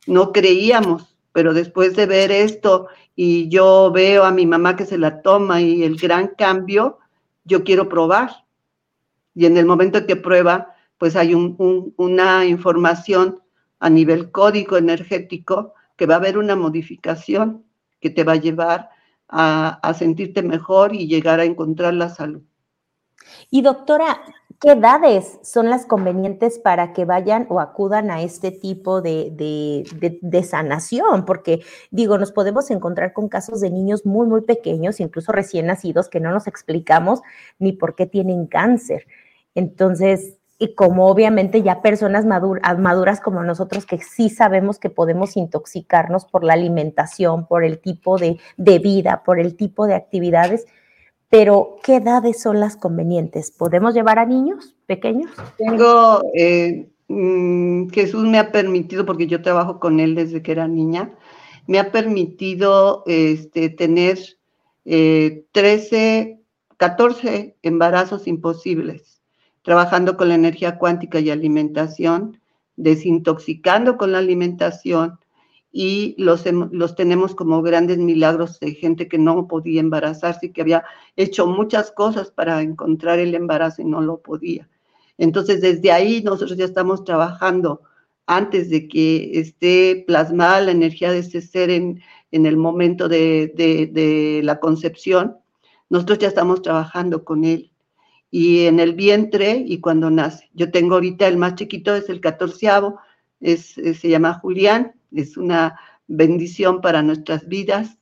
No 0.05 0.31
creíamos, 0.31 1.15
pero 1.33 1.53
después 1.53 1.95
de 1.95 2.05
ver 2.05 2.31
esto 2.31 2.87
y 3.15 3.49
yo 3.49 3.91
veo 3.91 4.23
a 4.23 4.31
mi 4.31 4.45
mamá 4.45 4.75
que 4.75 4.85
se 4.85 4.97
la 4.97 5.21
toma 5.21 5.61
y 5.61 5.83
el 5.83 5.97
gran 5.97 6.29
cambio, 6.37 6.99
yo 7.49 7.63
quiero 7.63 7.89
probar. 7.89 8.45
Y 9.35 9.45
en 9.45 9.57
el 9.57 9.65
momento 9.65 10.05
que 10.05 10.15
prueba, 10.15 10.75
pues 10.97 11.15
hay 11.15 11.33
una 11.33 12.45
información 12.45 13.41
a 13.79 13.89
nivel 13.89 14.31
código 14.31 14.77
energético 14.77 15.73
que 15.97 16.05
va 16.05 16.15
a 16.15 16.17
haber 16.17 16.37
una 16.37 16.55
modificación 16.55 17.65
que 17.99 18.09
te 18.09 18.23
va 18.23 18.33
a 18.33 18.37
llevar 18.37 18.89
a, 19.27 19.79
a 19.81 19.93
sentirte 19.93 20.41
mejor 20.41 20.95
y 20.95 21.07
llegar 21.07 21.39
a 21.39 21.45
encontrar 21.45 21.93
la 21.93 22.09
salud. 22.09 22.41
Y 23.49 23.61
doctora, 23.61 24.21
¿Qué 24.61 24.73
edades 24.73 25.39
son 25.41 25.69
las 25.69 25.85
convenientes 25.85 26.59
para 26.59 26.91
que 26.91 27.05
vayan 27.05 27.47
o 27.49 27.61
acudan 27.61 28.11
a 28.11 28.21
este 28.21 28.51
tipo 28.51 29.01
de, 29.01 29.31
de, 30.21 30.43
sanación? 30.43 31.23
Porque 31.23 31.61
digo, 31.91 32.17
nos 32.17 32.33
podemos 32.33 32.69
encontrar 32.69 33.13
con 33.13 33.29
casos 33.29 33.61
de 33.61 33.69
niños 33.69 34.05
muy, 34.05 34.27
muy 34.27 34.41
pequeños, 34.41 34.99
incluso 34.99 35.31
recién 35.31 35.67
nacidos, 35.67 36.09
que 36.09 36.19
no 36.19 36.31
nos 36.31 36.45
explicamos 36.45 37.21
ni 37.57 37.71
por 37.71 37.95
qué 37.95 38.05
tienen 38.05 38.47
cáncer. 38.47 39.07
Entonces, 39.55 40.35
y 40.57 40.75
como 40.75 41.07
obviamente 41.07 41.61
ya 41.61 41.81
personas 41.81 42.25
maduras 42.25 43.21
como 43.21 43.41
nosotros 43.43 43.85
que 43.85 43.99
sí 43.99 44.29
sabemos 44.29 44.77
que 44.77 44.89
podemos 44.89 45.37
intoxicarnos 45.37 46.25
por 46.25 46.43
la 46.43 46.51
alimentación, 46.51 47.47
por 47.47 47.63
el 47.63 47.79
tipo 47.79 48.17
de, 48.17 48.41
de 48.57 48.79
vida, 48.79 49.23
por 49.23 49.39
el 49.39 49.55
tipo 49.55 49.87
de 49.87 49.95
actividades, 49.95 50.65
pero 51.29 51.77
¿qué 51.83 51.97
edades 51.97 52.41
son 52.41 52.59
las 52.59 52.75
convenientes? 52.75 53.51
¿Podemos 53.51 53.93
llevar 53.93 54.19
a 54.19 54.25
niños 54.25 54.75
pequeños? 54.87 55.31
Tengo, 55.57 56.23
eh, 56.33 56.89
mm, 57.07 57.89
Jesús 57.89 58.25
me 58.25 58.39
ha 58.39 58.51
permitido, 58.51 59.05
porque 59.05 59.27
yo 59.27 59.41
trabajo 59.41 59.79
con 59.79 59.99
él 59.99 60.15
desde 60.15 60.41
que 60.41 60.51
era 60.51 60.67
niña, 60.67 61.13
me 61.67 61.77
ha 61.79 61.91
permitido 61.91 63.03
este, 63.05 63.69
tener 63.69 64.17
13, 64.83 66.17
eh, 66.17 66.39
14 66.77 67.55
embarazos 67.61 68.25
imposibles, 68.25 69.21
trabajando 69.61 70.17
con 70.17 70.29
la 70.29 70.35
energía 70.35 70.79
cuántica 70.79 71.19
y 71.19 71.29
alimentación, 71.29 72.39
desintoxicando 72.75 73.97
con 73.97 74.13
la 74.13 74.17
alimentación, 74.17 75.19
y 75.71 76.15
los, 76.17 76.45
los 76.71 76.95
tenemos 76.95 77.35
como 77.35 77.61
grandes 77.61 77.99
milagros 77.99 78.59
de 78.59 78.73
gente 78.73 79.07
que 79.07 79.17
no 79.17 79.47
podía 79.47 79.81
embarazarse 79.81 80.47
y 80.47 80.51
que 80.51 80.61
había 80.61 80.83
hecho 81.15 81.45
muchas 81.45 81.91
cosas 81.91 82.31
para 82.31 82.61
encontrar 82.61 83.19
el 83.19 83.35
embarazo 83.35 83.81
y 83.81 83.85
no 83.85 84.01
lo 84.01 84.19
podía. 84.21 84.67
Entonces, 85.17 85.61
desde 85.61 85.91
ahí 85.91 86.21
nosotros 86.23 86.57
ya 86.57 86.65
estamos 86.65 87.03
trabajando 87.03 87.81
antes 88.25 88.69
de 88.69 88.87
que 88.87 89.39
esté 89.39 90.03
plasmada 90.07 90.61
la 90.61 90.71
energía 90.71 91.11
de 91.11 91.19
ese 91.19 91.41
ser 91.41 91.69
en, 91.69 92.01
en 92.31 92.45
el 92.45 92.57
momento 92.57 93.09
de, 93.09 93.51
de, 93.55 93.87
de, 93.87 94.41
la 94.43 94.59
concepción, 94.59 95.37
nosotros 95.89 96.19
ya 96.19 96.27
estamos 96.27 96.61
trabajando 96.61 97.25
con 97.25 97.43
él. 97.43 97.71
Y 98.31 98.65
en 98.65 98.79
el 98.79 98.93
vientre 98.93 99.63
y 99.65 99.79
cuando 99.79 100.11
nace. 100.11 100.49
Yo 100.53 100.71
tengo 100.71 100.95
ahorita 100.95 101.27
el 101.27 101.37
más 101.37 101.55
chiquito, 101.55 101.95
es 101.95 102.09
el 102.09 102.21
catorceavo, 102.21 102.99
se 103.41 104.09
llama 104.09 104.35
Julián, 104.35 104.93
es 105.11 105.37
una 105.37 105.79
bendición 106.07 106.81
para 106.81 107.01
nuestras 107.01 107.47
vidas 107.47 107.97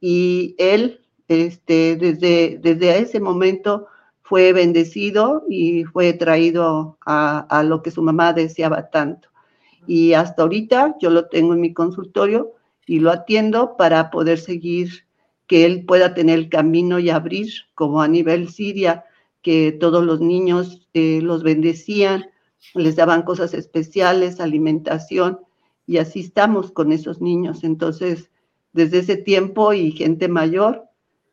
y 0.00 0.54
él 0.58 1.00
este, 1.28 1.96
desde, 1.96 2.58
desde 2.60 2.98
ese 2.98 3.20
momento 3.20 3.86
fue 4.22 4.52
bendecido 4.52 5.44
y 5.48 5.84
fue 5.84 6.12
traído 6.12 6.98
a, 7.04 7.40
a, 7.40 7.62
lo 7.62 7.82
que 7.82 7.90
su 7.90 8.02
mamá 8.02 8.32
deseaba 8.32 8.90
tanto. 8.90 9.28
Y 9.86 10.12
hasta 10.12 10.42
ahorita 10.42 10.96
yo 11.00 11.10
lo 11.10 11.28
tengo 11.28 11.54
en 11.54 11.60
mi 11.60 11.72
consultorio 11.72 12.52
y 12.86 13.00
lo 13.00 13.10
atiendo 13.10 13.76
para 13.76 14.10
poder 14.10 14.38
seguir, 14.38 15.06
que 15.46 15.64
él 15.64 15.84
pueda 15.86 16.14
tener 16.14 16.38
el 16.38 16.48
camino 16.50 16.98
y 16.98 17.10
abrir, 17.10 17.48
como 17.74 18.02
a 18.02 18.08
nivel 18.08 18.50
Siria, 18.50 19.04
que 19.42 19.72
todos 19.72 20.04
los 20.04 20.20
niños 20.20 20.86
eh, 20.92 21.20
los 21.22 21.42
bendecían, 21.42 22.30
les 22.74 22.96
daban 22.96 23.22
cosas 23.22 23.54
especiales, 23.54 24.40
alimentación, 24.40 25.40
y 25.88 25.96
así 25.96 26.20
estamos 26.20 26.70
con 26.70 26.92
esos 26.92 27.22
niños. 27.22 27.64
Entonces, 27.64 28.30
desde 28.74 28.98
ese 28.98 29.16
tiempo 29.16 29.72
y 29.72 29.90
gente 29.92 30.28
mayor, 30.28 30.84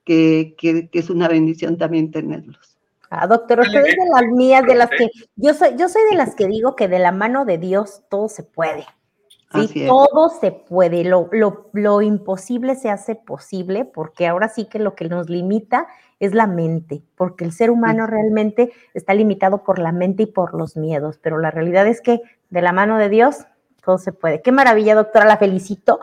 que, 0.05 0.55
que, 0.57 0.89
es 0.93 1.09
una 1.09 1.27
bendición 1.27 1.77
también 1.77 2.09
tenerlos. 2.09 2.77
Ah, 3.09 3.27
doctor, 3.27 3.59
usted 3.59 3.85
es 3.85 3.95
de 3.95 4.09
las 4.13 4.31
mías, 4.31 4.65
de 4.65 4.75
las 4.75 4.89
que 4.89 5.09
yo 5.35 5.53
soy, 5.53 5.71
yo 5.77 5.89
soy 5.89 6.03
de 6.09 6.15
las 6.15 6.35
que 6.35 6.47
digo 6.47 6.75
que 6.75 6.87
de 6.87 6.99
la 6.99 7.11
mano 7.11 7.43
de 7.43 7.57
Dios 7.57 8.03
todo 8.09 8.29
se 8.29 8.43
puede. 8.43 8.85
Sí, 9.53 9.85
todo 9.87 10.29
se 10.29 10.51
puede, 10.51 11.05
lo, 11.05 11.29
lo, 11.31 11.69
lo, 11.71 12.01
imposible 12.01 12.75
se 12.75 12.89
hace 12.89 13.15
posible, 13.15 13.85
porque 13.85 14.27
ahora 14.27 14.49
sí 14.49 14.65
que 14.65 14.79
lo 14.79 14.95
que 14.95 15.07
nos 15.07 15.29
limita 15.29 15.87
es 16.19 16.33
la 16.33 16.45
mente, 16.45 17.03
porque 17.15 17.45
el 17.45 17.53
ser 17.53 17.71
humano 17.71 18.05
realmente 18.05 18.73
está 18.93 19.13
limitado 19.13 19.63
por 19.63 19.79
la 19.79 19.93
mente 19.93 20.23
y 20.23 20.25
por 20.25 20.55
los 20.55 20.75
miedos, 20.75 21.19
pero 21.21 21.37
la 21.37 21.51
realidad 21.51 21.87
es 21.87 22.01
que 22.01 22.21
de 22.49 22.61
la 22.61 22.73
mano 22.73 22.97
de 22.97 23.07
Dios 23.07 23.45
todo 23.85 23.97
se 23.97 24.11
puede. 24.11 24.41
Qué 24.41 24.51
maravilla, 24.51 24.95
doctora, 24.95 25.25
la 25.25 25.37
felicito. 25.37 25.99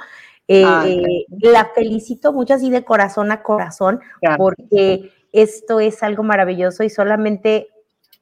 Eh, 0.48 0.64
eh, 0.64 1.26
la 1.38 1.70
felicito 1.74 2.32
mucho 2.32 2.54
así 2.54 2.70
de 2.70 2.84
corazón 2.84 3.30
a 3.32 3.42
corazón, 3.42 4.00
porque 4.36 5.10
esto 5.32 5.80
es 5.80 6.02
algo 6.02 6.22
maravilloso 6.22 6.84
y 6.84 6.90
solamente 6.90 7.68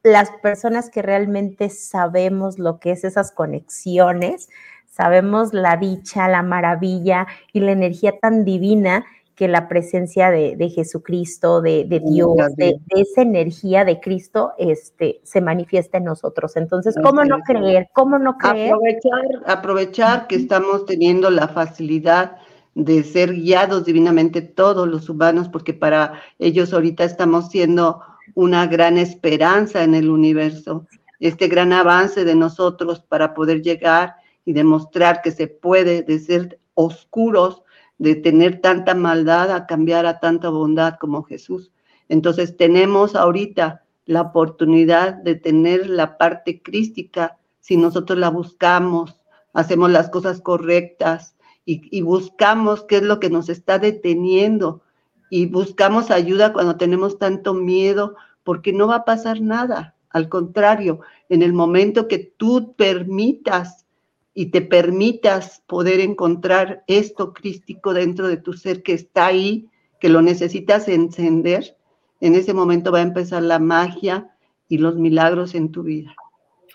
las 0.03 0.31
personas 0.41 0.89
que 0.89 1.01
realmente 1.01 1.69
sabemos 1.69 2.57
lo 2.57 2.79
que 2.79 2.91
es 2.91 3.03
esas 3.03 3.31
conexiones, 3.31 4.49
sabemos 4.87 5.53
la 5.53 5.77
dicha, 5.77 6.27
la 6.27 6.41
maravilla 6.41 7.27
y 7.53 7.59
la 7.59 7.71
energía 7.71 8.17
tan 8.19 8.45
divina 8.45 9.05
que 9.41 9.47
la 9.47 9.67
presencia 9.67 10.29
de, 10.29 10.69
Jesucristo, 10.69 11.61
de, 11.61 11.99
Dios, 12.05 12.35
de, 12.57 12.79
esa 12.89 13.23
energía 13.23 13.83
de 13.83 13.99
Cristo, 13.99 14.51
este, 14.59 15.19
se 15.23 15.41
manifiesta 15.41 15.97
en 15.97 16.03
nosotros. 16.03 16.55
Entonces, 16.57 16.93
¿cómo 17.01 17.25
no 17.25 17.39
creer? 17.39 17.89
¿Cómo 17.91 18.19
no 18.19 18.37
creer? 18.37 18.71
Aprovechar, 18.71 19.21
aprovechar 19.47 20.27
que 20.27 20.35
estamos 20.35 20.85
teniendo 20.85 21.31
la 21.31 21.47
facilidad 21.47 22.35
de 22.75 23.01
ser 23.03 23.33
guiados 23.33 23.83
divinamente 23.83 24.43
todos 24.43 24.87
los 24.87 25.09
humanos, 25.09 25.49
porque 25.49 25.73
para 25.73 26.21
ellos 26.37 26.71
ahorita 26.71 27.03
estamos 27.03 27.49
siendo 27.49 27.99
una 28.35 28.67
gran 28.67 28.99
esperanza 28.99 29.83
en 29.83 29.95
el 29.95 30.11
universo, 30.11 30.85
este 31.19 31.47
gran 31.47 31.73
avance 31.73 32.25
de 32.25 32.35
nosotros 32.35 32.99
para 32.99 33.33
poder 33.33 33.63
llegar 33.63 34.17
y 34.45 34.53
demostrar 34.53 35.23
que 35.23 35.31
se 35.31 35.47
puede 35.47 36.03
de 36.03 36.19
ser 36.19 36.59
oscuros 36.75 37.63
de 38.01 38.15
tener 38.15 38.61
tanta 38.61 38.95
maldad 38.95 39.51
a 39.51 39.67
cambiar 39.67 40.07
a 40.07 40.19
tanta 40.19 40.49
bondad 40.49 40.95
como 40.99 41.21
Jesús. 41.21 41.71
Entonces 42.09 42.57
tenemos 42.57 43.15
ahorita 43.15 43.83
la 44.07 44.21
oportunidad 44.21 45.13
de 45.13 45.35
tener 45.35 45.87
la 45.87 46.17
parte 46.17 46.63
crística 46.63 47.37
si 47.59 47.77
nosotros 47.77 48.17
la 48.17 48.31
buscamos, 48.31 49.21
hacemos 49.53 49.91
las 49.91 50.09
cosas 50.09 50.41
correctas 50.41 51.35
y, 51.63 52.01
buscamos 52.01 52.83
qué 52.85 52.97
es 52.97 53.03
lo 53.03 53.19
que 53.19 53.29
nos 53.29 53.49
está 53.49 53.77
deteniendo 53.77 54.81
y 55.29 55.45
buscamos 55.45 56.09
ayuda 56.09 56.53
cuando 56.53 56.77
tenemos 56.77 57.19
tanto 57.19 57.53
miedo 57.53 58.15
porque 58.43 58.73
no 58.73 58.87
va 58.87 58.95
a 58.95 59.05
pasar 59.05 59.41
nada. 59.41 59.95
Al 60.09 60.27
contrario, 60.27 61.01
en 61.29 61.43
el 61.43 61.53
momento 61.53 62.07
que 62.07 62.17
tú 62.17 62.73
permitas 62.75 63.85
y 64.33 64.47
te 64.47 64.61
permitas 64.61 65.61
poder 65.67 65.99
encontrar 65.99 66.83
esto 66.87 67.33
crístico 67.33 67.93
dentro 67.93 68.27
de 68.27 68.37
tu 68.37 68.53
ser 68.53 68.81
que 68.83 68.93
está 68.93 69.27
ahí, 69.27 69.69
que 69.99 70.09
lo 70.09 70.21
necesitas 70.21 70.87
encender, 70.87 71.77
en 72.21 72.35
ese 72.35 72.53
momento 72.53 72.91
va 72.91 72.99
a 72.99 73.03
empezar 73.03 73.43
la 73.43 73.59
magia 73.59 74.31
y 74.67 74.77
los 74.77 74.95
milagros 74.95 75.53
en 75.53 75.71
tu 75.71 75.83
vida. 75.83 76.15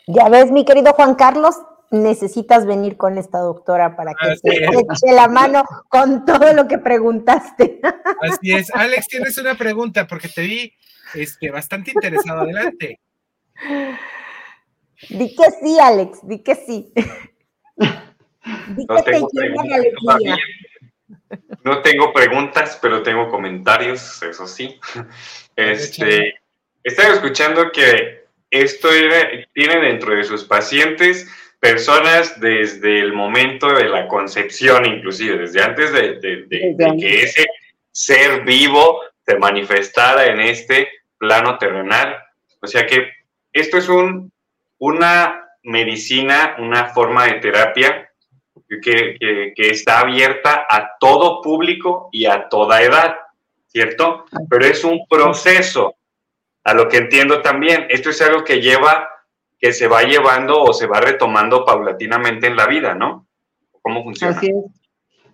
Ya 0.07 0.28
ves, 0.28 0.52
mi 0.52 0.64
querido 0.64 0.92
Juan 0.92 1.14
Carlos, 1.14 1.57
necesitas 1.90 2.66
venir 2.66 2.96
con 2.96 3.16
esta 3.16 3.38
doctora 3.38 3.96
para 3.96 4.12
que 4.14 4.36
se 4.36 4.64
eche 4.64 5.12
la 5.12 5.28
mano 5.28 5.64
con 5.88 6.24
todo 6.24 6.52
lo 6.52 6.68
que 6.68 6.78
preguntaste. 6.78 7.80
Así 8.20 8.52
es. 8.52 8.74
Alex, 8.74 9.07
tienes 9.07 9.38
una 9.38 9.57
pregunta 9.57 10.07
porque 10.07 10.28
te 10.28 10.42
vi 10.42 10.72
este, 11.14 11.50
bastante 11.50 11.92
interesado. 11.92 12.42
Adelante. 12.42 13.00
Di 15.11 15.34
que 15.34 15.44
sí, 15.62 15.78
Alex, 15.80 16.18
di 16.22 16.40
que 16.40 16.54
sí. 16.54 16.92
No 17.77 19.03
tengo, 19.03 19.29
no 21.64 21.83
tengo, 21.83 22.12
preguntas, 22.12 22.79
pero 22.81 23.03
tengo 23.03 23.29
comentarios, 23.29 24.22
eso 24.22 24.47
sí. 24.47 24.79
Este, 25.57 26.35
estaba 26.85 27.14
escuchando 27.14 27.72
que 27.72 28.27
esto 28.51 28.89
tiene 29.53 29.81
dentro 29.81 30.14
de 30.14 30.22
sus 30.22 30.45
pacientes 30.45 31.27
personas 31.59 32.39
desde 32.41 33.01
el 33.01 33.12
momento 33.12 33.72
de 33.72 33.89
la 33.89 34.07
concepción, 34.07 34.87
inclusive 34.87 35.39
desde 35.39 35.62
antes 35.62 35.93
de, 35.93 36.47
que 37.01 37.22
ese 37.22 37.47
ser 37.91 38.45
vivo 38.45 39.01
se 39.24 39.39
manifestara 39.39 40.27
en 40.27 40.41
este 40.41 40.89
plano 41.18 41.59
terrenal. 41.59 42.18
O 42.61 42.66
sea 42.66 42.87
que 42.87 43.11
esto 43.53 43.79
es 43.79 43.89
un, 43.89 44.31
una 44.79 45.45
medicina, 45.66 46.56
una 46.58 46.86
forma 46.86 47.26
de 47.26 47.34
terapia 47.34 48.08
que, 48.82 49.52
está 49.56 50.00
abierta 50.00 50.66
a 50.68 50.96
todo 50.98 51.42
público 51.42 52.08
y 52.12 52.26
a 52.26 52.48
toda 52.48 52.82
edad, 52.82 53.16
¿cierto? 53.66 54.24
Pero 54.48 54.64
es 54.64 54.84
un 54.84 55.06
proceso, 55.08 55.96
a 56.64 56.74
lo 56.74 56.88
que 56.88 56.98
entiendo 56.98 57.42
también. 57.42 57.86
Esto 57.90 58.10
es 58.10 58.20
algo 58.22 58.44
que 58.44 58.60
lleva, 58.60 59.08
que 59.58 59.72
se 59.72 59.86
va 59.86 60.02
llevando 60.02 60.62
o 60.62 60.72
se 60.72 60.86
va 60.86 61.00
retomando 61.00 61.64
paulatinamente 61.64 62.46
en 62.46 62.56
la 62.56 62.66
vida, 62.66 62.94
¿no? 62.94 63.26
¿Cómo 63.82 64.02
funciona? 64.02 64.36
Así 64.36 64.48
es. 64.48 64.86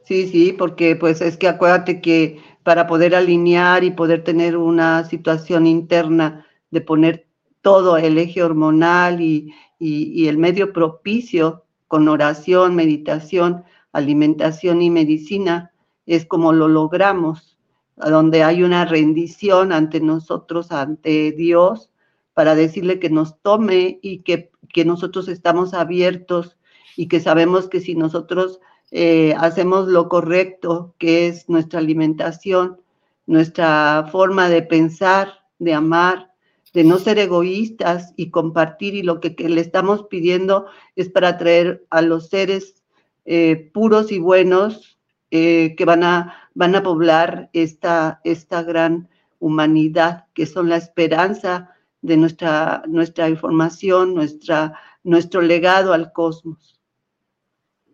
Sí, 0.05 0.29
sí, 0.29 0.53
porque 0.53 0.97
pues 0.97 1.21
es 1.21 1.37
que 1.37 1.49
acuérdate 1.49 2.01
que 2.01 2.41
para 2.65 2.87
poder 2.87 3.15
alinear 3.15 3.85
y 3.85 3.93
poder 3.93 4.25
tener 4.25 4.57
una 4.57 5.05
situación 5.05 5.67
interna 5.67 6.47
de 6.71 6.81
poner 6.81 7.27
todo 7.63 7.97
el 7.97 8.19
eje 8.19 8.43
hormonal 8.43 9.21
y, 9.21 9.55
el 9.81 10.39
medio 10.39 10.73
propicio 10.73 11.65
con 11.89 12.07
oración, 12.09 12.77
meditación, 12.77 13.65
alimentación 13.93 14.81
y 14.81 14.91
medicina 14.91 15.73
es 16.07 16.25
como 16.25 16.53
lo 16.53 16.69
logramos, 16.69 17.59
donde 17.97 18.45
hay 18.45 18.63
una 18.63 18.85
rendición 18.85 19.73
ante 19.73 20.01
nosotros, 20.01 20.71
ante 20.71 21.33
Dios, 21.33 21.91
para 22.33 22.55
decirle 22.55 23.01
que 23.01 23.11
nos 23.11 23.41
tome 23.43 23.99
y 24.03 24.19
que, 24.19 24.53
que 24.73 24.85
nosotros 24.85 25.27
estamos 25.27 25.75
abiertos 25.75 26.57
y 26.97 27.09
que 27.09 27.19
sabemos 27.19 27.69
que 27.69 27.81
si 27.81 27.97
nosotros 27.97 28.61
eh, 28.93 29.35
hacemos 29.39 29.89
lo 29.89 30.09
correcto, 30.09 30.95
que 30.99 31.27
es 31.27 31.49
nuestra 31.49 31.81
alimentación, 31.81 32.81
nuestra 33.27 34.09
forma 34.13 34.49
de 34.49 34.63
pensar, 34.63 35.41
de 35.59 35.75
amar, 35.75 36.32
de 36.73 36.85
no 36.85 36.99
ser 36.99 37.19
egoístas 37.19 38.15
y 38.17 38.31
compartir 38.31 38.95
y 38.95 39.03
lo 39.03 39.21
que, 39.21 39.35
le 39.39 39.61
estamos 39.61 40.05
pidiendo 40.05 40.67
es 40.97 41.09
para 41.09 41.37
traer 41.39 41.85
a 41.91 42.03
los 42.03 42.29
seres 42.29 42.83
eh, 43.25 43.71
puros 43.73 44.11
y 44.11 44.19
buenos 44.19 44.99
eh, 45.31 45.75
que 45.77 45.85
van 45.85 46.03
a, 46.05 46.49
van 46.55 46.75
a 46.75 46.83
poblar 46.83 47.51
esta, 47.53 48.21
esta 48.25 48.63
gran 48.63 49.09
humanidad, 49.39 50.27
que 50.35 50.47
son 50.47 50.69
la 50.69 50.77
esperanza 50.77 51.75
de 52.01 52.17
nuestra, 52.17 52.83
nuestra 52.87 53.29
información, 53.29 54.15
nuestra, 54.15 54.79
nuestro 55.03 55.41
legado 55.41 55.93
al 55.93 56.13
cosmos. 56.13 56.81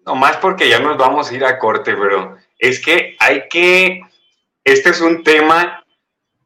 No 0.07 0.14
más 0.14 0.37
porque 0.39 0.68
ya 0.68 0.79
nos 0.79 0.97
vamos 0.97 1.31
a 1.31 1.35
ir 1.35 1.45
a 1.45 1.59
corte, 1.59 1.95
pero 1.95 2.37
es 2.59 2.81
que 2.85 3.16
hay 3.18 3.49
que, 3.49 4.01
este 4.64 4.91
es 4.91 5.01
un 5.01 5.22
tema 5.22 5.85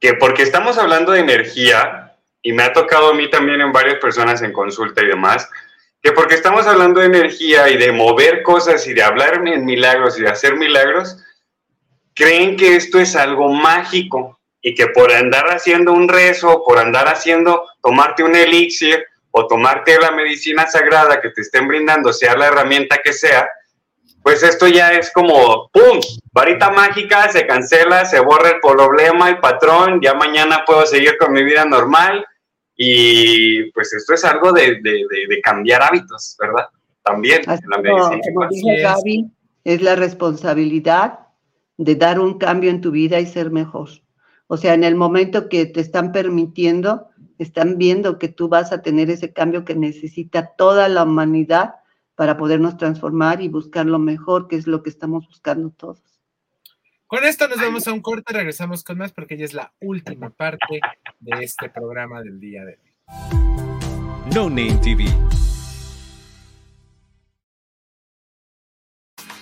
que 0.00 0.14
porque 0.14 0.42
estamos 0.42 0.78
hablando 0.78 1.12
de 1.12 1.20
energía, 1.20 2.01
y 2.42 2.52
me 2.52 2.64
ha 2.64 2.72
tocado 2.72 3.10
a 3.10 3.14
mí 3.14 3.30
también 3.30 3.60
en 3.60 3.72
varias 3.72 3.98
personas 3.98 4.42
en 4.42 4.52
consulta 4.52 5.02
y 5.02 5.06
demás, 5.06 5.48
que 6.02 6.12
porque 6.12 6.34
estamos 6.34 6.66
hablando 6.66 7.00
de 7.00 7.06
energía 7.06 7.68
y 7.68 7.76
de 7.76 7.92
mover 7.92 8.42
cosas 8.42 8.86
y 8.88 8.92
de 8.92 9.02
hablar 9.02 9.46
en 9.46 9.64
milagros 9.64 10.18
y 10.18 10.22
de 10.22 10.30
hacer 10.30 10.56
milagros, 10.56 11.16
creen 12.14 12.56
que 12.56 12.74
esto 12.74 12.98
es 12.98 13.14
algo 13.14 13.48
mágico 13.50 14.40
y 14.60 14.74
que 14.74 14.88
por 14.88 15.12
andar 15.12 15.46
haciendo 15.46 15.92
un 15.92 16.08
rezo, 16.08 16.62
por 16.66 16.78
andar 16.78 17.06
haciendo, 17.06 17.64
tomarte 17.80 18.24
un 18.24 18.34
elixir 18.34 19.04
o 19.30 19.46
tomarte 19.46 19.98
la 19.98 20.10
medicina 20.10 20.66
sagrada 20.66 21.20
que 21.20 21.30
te 21.30 21.40
estén 21.42 21.68
brindando, 21.68 22.12
sea 22.12 22.36
la 22.36 22.48
herramienta 22.48 22.98
que 23.02 23.12
sea, 23.12 23.48
pues 24.22 24.42
esto 24.42 24.68
ya 24.68 24.92
es 24.92 25.10
como, 25.12 25.68
¡pum! 25.72 26.00
Varita 26.32 26.70
mágica, 26.70 27.28
se 27.30 27.46
cancela, 27.46 28.04
se 28.04 28.20
borra 28.20 28.50
el 28.50 28.60
problema, 28.60 29.28
el 29.28 29.38
patrón, 29.38 30.00
ya 30.00 30.14
mañana 30.14 30.64
puedo 30.64 30.84
seguir 30.86 31.16
con 31.18 31.32
mi 31.32 31.42
vida 31.44 31.64
normal 31.64 32.26
y 32.76 33.70
pues 33.72 33.92
esto 33.92 34.14
es 34.14 34.24
algo 34.24 34.52
de, 34.52 34.80
cambiar 35.42 35.82
hábitos, 35.82 36.36
¿verdad? 36.40 36.66
También 37.02 37.42
en 37.48 37.58
la 37.68 37.78
medicina. 37.78 38.20
Como 38.34 38.48
dice 38.48 38.80
Gaby, 38.80 39.30
es 39.64 39.82
la 39.82 39.96
responsabilidad 39.96 41.20
de 41.76 41.94
dar 41.96 42.20
un 42.20 42.38
cambio 42.38 42.70
en 42.70 42.80
tu 42.80 42.90
vida 42.90 43.20
y 43.20 43.26
ser 43.26 43.50
mejor. 43.50 43.88
O 44.46 44.56
sea, 44.56 44.74
en 44.74 44.84
el 44.84 44.94
momento 44.94 45.48
que 45.48 45.66
te 45.66 45.80
están 45.80 46.12
permitiendo, 46.12 47.08
están 47.38 47.78
viendo 47.78 48.18
que 48.18 48.28
tú 48.28 48.48
vas 48.48 48.72
a 48.72 48.82
tener 48.82 49.10
ese 49.10 49.32
cambio 49.32 49.64
que 49.64 49.74
necesita 49.74 50.52
toda 50.56 50.88
la 50.88 51.04
humanidad 51.04 51.76
para 52.14 52.36
podernos 52.36 52.76
transformar 52.76 53.40
y 53.40 53.48
buscar 53.48 53.86
lo 53.86 53.98
mejor, 53.98 54.48
que 54.48 54.56
es 54.56 54.66
lo 54.66 54.82
que 54.82 54.90
estamos 54.90 55.26
buscando 55.26 55.70
todos. 55.70 56.11
Con 57.12 57.24
esto 57.24 57.46
nos 57.46 57.58
vamos 57.58 57.86
a 57.86 57.92
un 57.92 58.00
corte, 58.00 58.32
regresamos 58.32 58.82
con 58.82 58.96
más 58.96 59.12
porque 59.12 59.36
ya 59.36 59.44
es 59.44 59.52
la 59.52 59.70
última 59.82 60.30
parte 60.30 60.80
de 61.20 61.44
este 61.44 61.68
programa 61.68 62.22
del 62.22 62.40
día 62.40 62.64
de 62.64 62.78
hoy. 62.82 64.32
No 64.34 64.48
Name 64.48 64.78
TV. 64.82 65.04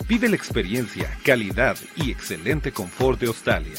Vive 0.09 0.29
la 0.29 0.35
experiencia, 0.35 1.17
calidad 1.25 1.77
y 1.95 2.11
excelente 2.11 2.73
confort 2.73 3.21
de 3.21 3.29
Australia. 3.29 3.79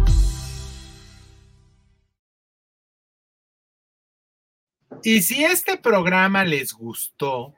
Y 5.03 5.21
si 5.21 5.43
este 5.43 5.77
programa 5.77 6.43
les 6.43 6.73
gustó 6.73 7.55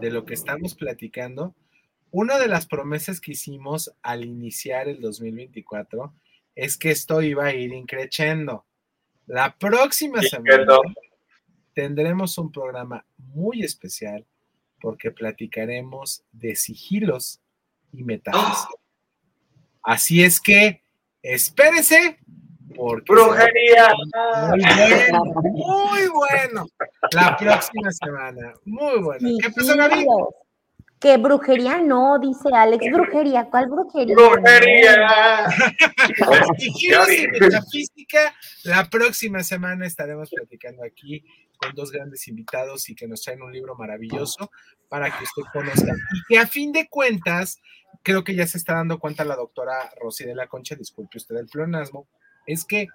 de 0.00 0.10
lo 0.10 0.24
que 0.24 0.34
estamos 0.34 0.74
platicando, 0.74 1.54
una 2.10 2.38
de 2.38 2.48
las 2.48 2.66
promesas 2.66 3.20
que 3.20 3.32
hicimos 3.32 3.92
al 4.02 4.24
iniciar 4.24 4.88
el 4.88 5.00
2024 5.00 6.14
es 6.54 6.78
que 6.78 6.90
esto 6.90 7.20
iba 7.20 7.46
a 7.46 7.54
ir 7.54 7.72
increciendo. 7.72 8.64
La 9.26 9.56
próxima 9.58 10.22
semana 10.22 10.78
tendremos 11.74 12.38
un 12.38 12.50
programa 12.50 13.04
muy 13.18 13.62
especial 13.62 14.26
porque 14.80 15.10
platicaremos 15.10 16.24
de 16.32 16.56
sigilos 16.56 17.40
y 17.92 18.04
metafísica. 18.04 18.74
Así 19.82 20.22
es 20.22 20.40
que 20.40 20.82
espérese 21.22 22.18
porque 22.78 23.12
¡Brujería! 23.12 23.88
Muy 24.50 24.60
bueno, 24.60 25.24
muy 25.42 26.08
bueno. 26.08 26.66
La 27.12 27.36
próxima 27.36 27.90
semana. 27.90 28.54
Muy 28.64 29.00
bueno. 29.00 29.28
¿Qué 29.42 29.50
pasó, 29.50 29.76
Gaby? 29.76 30.06
Que 31.00 31.16
brujería 31.16 31.78
no, 31.78 32.18
dice 32.20 32.48
Alex. 32.52 32.84
Brujería, 32.92 33.48
¿cuál 33.50 33.68
brujería? 33.68 34.14
¡Brujería! 34.14 35.46
Sigilos 36.56 37.12
y 37.18 37.28
metafísica. 37.28 38.34
La 38.64 38.88
próxima 38.88 39.42
semana 39.42 39.86
estaremos 39.86 40.30
platicando 40.30 40.84
aquí 40.84 41.24
con 41.56 41.74
dos 41.74 41.90
grandes 41.90 42.28
invitados 42.28 42.88
y 42.90 42.94
que 42.94 43.08
nos 43.08 43.22
traen 43.22 43.42
un 43.42 43.52
libro 43.52 43.74
maravilloso 43.74 44.50
para 44.88 45.06
que 45.06 45.24
usted 45.24 45.42
conozca. 45.52 45.92
Y 45.92 46.22
que 46.28 46.38
a 46.38 46.46
fin 46.46 46.72
de 46.72 46.88
cuentas, 46.88 47.60
creo 48.04 48.22
que 48.22 48.36
ya 48.36 48.46
se 48.46 48.58
está 48.58 48.74
dando 48.74 48.98
cuenta 49.00 49.24
la 49.24 49.36
doctora 49.36 49.90
Rosy 50.00 50.24
de 50.24 50.36
la 50.36 50.46
Concha, 50.46 50.76
disculpe 50.76 51.18
usted 51.18 51.36
el 51.36 51.46
pleonasmo, 51.46 52.08
es 52.48 52.64
que 52.64 52.88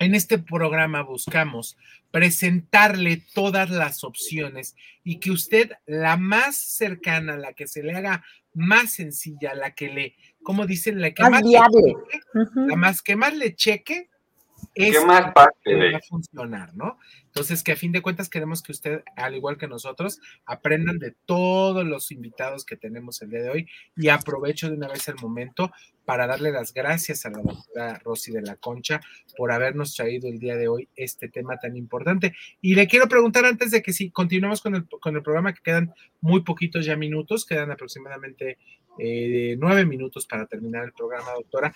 en 0.00 0.14
este 0.14 0.38
programa 0.38 1.02
buscamos 1.02 1.78
presentarle 2.10 3.22
todas 3.32 3.70
las 3.70 4.04
opciones 4.04 4.74
y 5.02 5.20
que 5.20 5.30
usted, 5.30 5.72
la 5.86 6.16
más 6.16 6.56
cercana, 6.56 7.36
la 7.36 7.54
que 7.54 7.66
se 7.66 7.82
le 7.82 7.94
haga 7.94 8.24
más 8.52 8.92
sencilla, 8.92 9.54
la 9.54 9.74
que 9.74 9.88
le, 9.88 10.16
como 10.42 10.66
dicen, 10.66 11.00
la 11.00 11.12
que 11.12 11.22
Más 11.22 11.42
le 11.42 11.58
la 12.66 12.76
más 12.76 13.02
que 13.02 13.16
más 13.16 13.34
le 13.34 13.54
cheque, 13.54 14.10
¿Qué 14.74 14.88
es 14.88 15.04
más 15.04 15.32
parte 15.32 15.58
que 15.62 15.74
de 15.74 15.92
va 15.92 15.98
a 15.98 16.02
funcionar, 16.02 16.74
¿no? 16.74 16.98
Entonces, 17.26 17.62
que 17.62 17.72
a 17.72 17.76
fin 17.76 17.92
de 17.92 18.02
cuentas 18.02 18.28
queremos 18.28 18.62
que 18.62 18.72
usted, 18.72 19.02
al 19.16 19.34
igual 19.34 19.56
que 19.56 19.68
nosotros, 19.68 20.20
aprendan 20.46 20.98
de 20.98 21.14
todos 21.26 21.84
los 21.84 22.10
invitados 22.10 22.64
que 22.64 22.76
tenemos 22.76 23.22
el 23.22 23.30
día 23.30 23.42
de 23.42 23.50
hoy 23.50 23.68
y 23.96 24.08
aprovecho 24.08 24.68
de 24.68 24.76
una 24.76 24.88
vez 24.88 25.06
el 25.08 25.16
momento 25.22 25.70
para 26.04 26.26
darle 26.26 26.50
las 26.52 26.74
gracias 26.74 27.24
a 27.24 27.30
la 27.30 27.38
doctora 27.38 27.98
Rosy 28.04 28.32
de 28.32 28.42
la 28.42 28.56
Concha 28.56 29.00
por 29.36 29.52
habernos 29.52 29.94
traído 29.94 30.28
el 30.28 30.38
día 30.38 30.56
de 30.56 30.68
hoy 30.68 30.88
este 30.96 31.28
tema 31.28 31.56
tan 31.58 31.76
importante. 31.76 32.34
Y 32.60 32.74
le 32.74 32.86
quiero 32.86 33.08
preguntar 33.08 33.44
antes 33.44 33.70
de 33.70 33.82
que 33.82 33.92
si 33.92 34.10
continuamos 34.10 34.60
con 34.60 34.74
el, 34.74 34.86
con 34.88 35.16
el 35.16 35.22
programa, 35.22 35.54
que 35.54 35.62
quedan 35.62 35.94
muy 36.20 36.42
poquitos 36.42 36.84
ya 36.84 36.96
minutos, 36.96 37.46
quedan 37.46 37.70
aproximadamente 37.70 38.58
eh, 38.98 39.56
nueve 39.58 39.84
minutos 39.86 40.26
para 40.26 40.46
terminar 40.46 40.84
el 40.84 40.92
programa, 40.92 41.32
doctora. 41.34 41.72